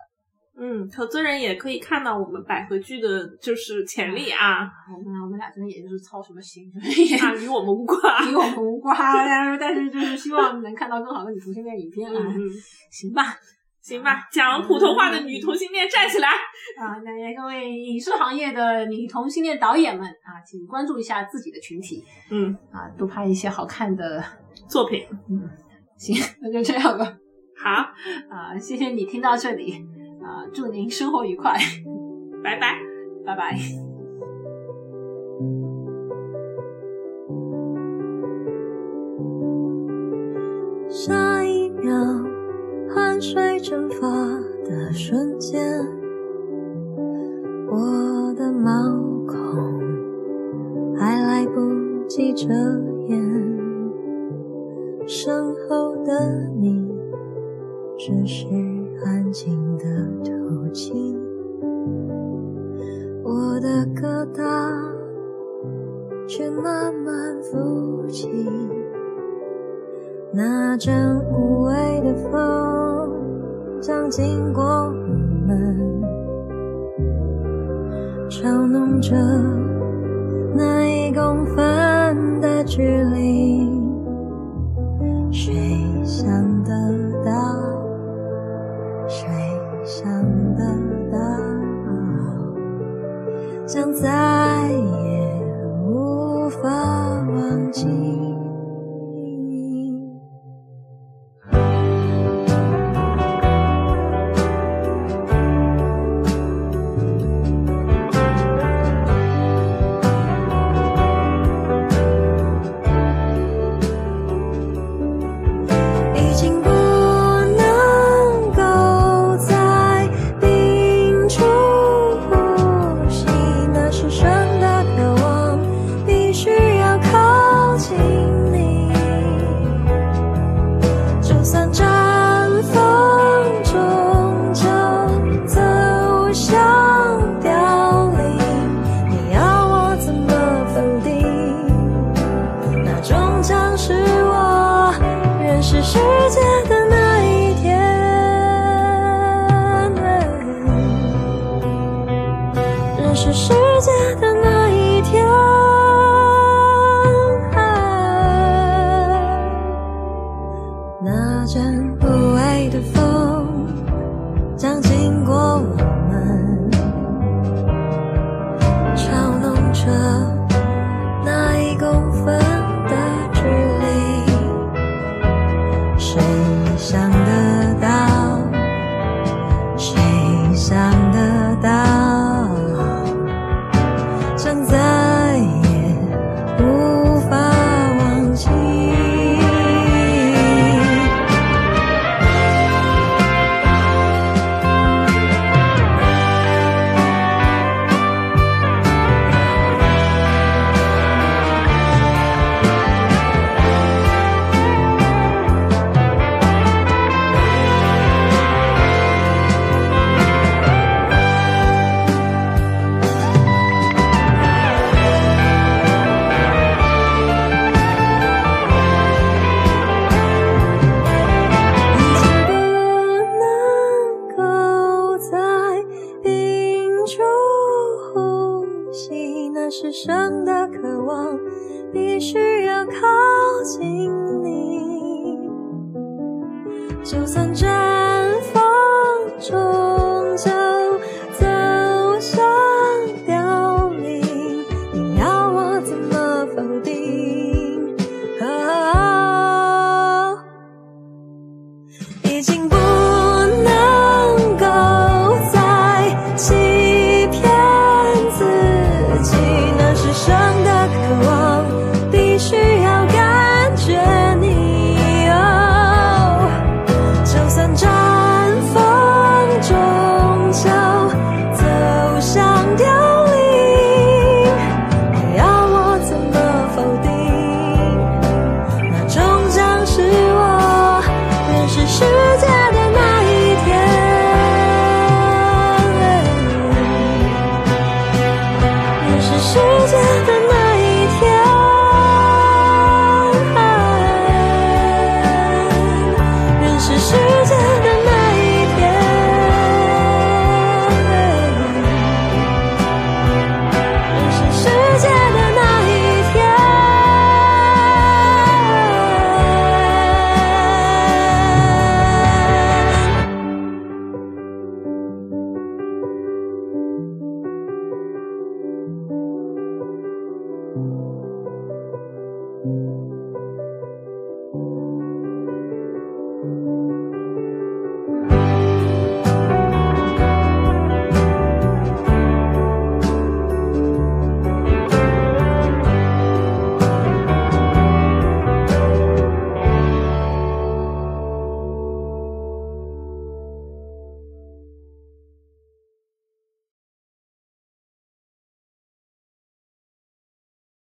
[0.58, 4.68] 嗯，投资人也可以看到我们百合剧的就是潜力啊。
[4.92, 8.96] 我们我们俩真的也就是操什么心，就是啊，与我们无关，与我们无关。
[9.60, 12.34] 但是就是希望能看到更好的女同性恋影片啊。
[12.90, 13.36] 行吧。
[13.82, 16.28] 行吧，讲普通话的女同性恋站起来
[16.76, 16.98] 啊！
[17.04, 22.02] 那各位影视行业的女同性恋导演们啊，请关注一下自己的群体，
[22.32, 24.20] 嗯啊，多拍一些好看的
[24.68, 25.06] 作品。
[25.30, 25.48] 嗯，
[25.96, 27.16] 行，那就这样吧。
[27.62, 27.70] 好
[28.28, 29.86] 啊，谢谢你听到这里
[30.26, 31.54] 啊，祝您生活愉快，
[32.42, 32.74] 拜拜，
[33.24, 33.56] 拜拜。
[40.88, 41.94] 下一秒。
[42.88, 44.06] 汗水蒸发
[44.64, 45.60] 的瞬间，
[47.68, 48.70] 我的毛
[49.26, 49.36] 孔
[50.96, 52.46] 还来不及遮
[53.08, 53.20] 掩，
[55.06, 56.88] 身后的你
[57.98, 58.46] 只是
[70.76, 73.10] 阵无畏的风
[73.80, 74.45] 将尽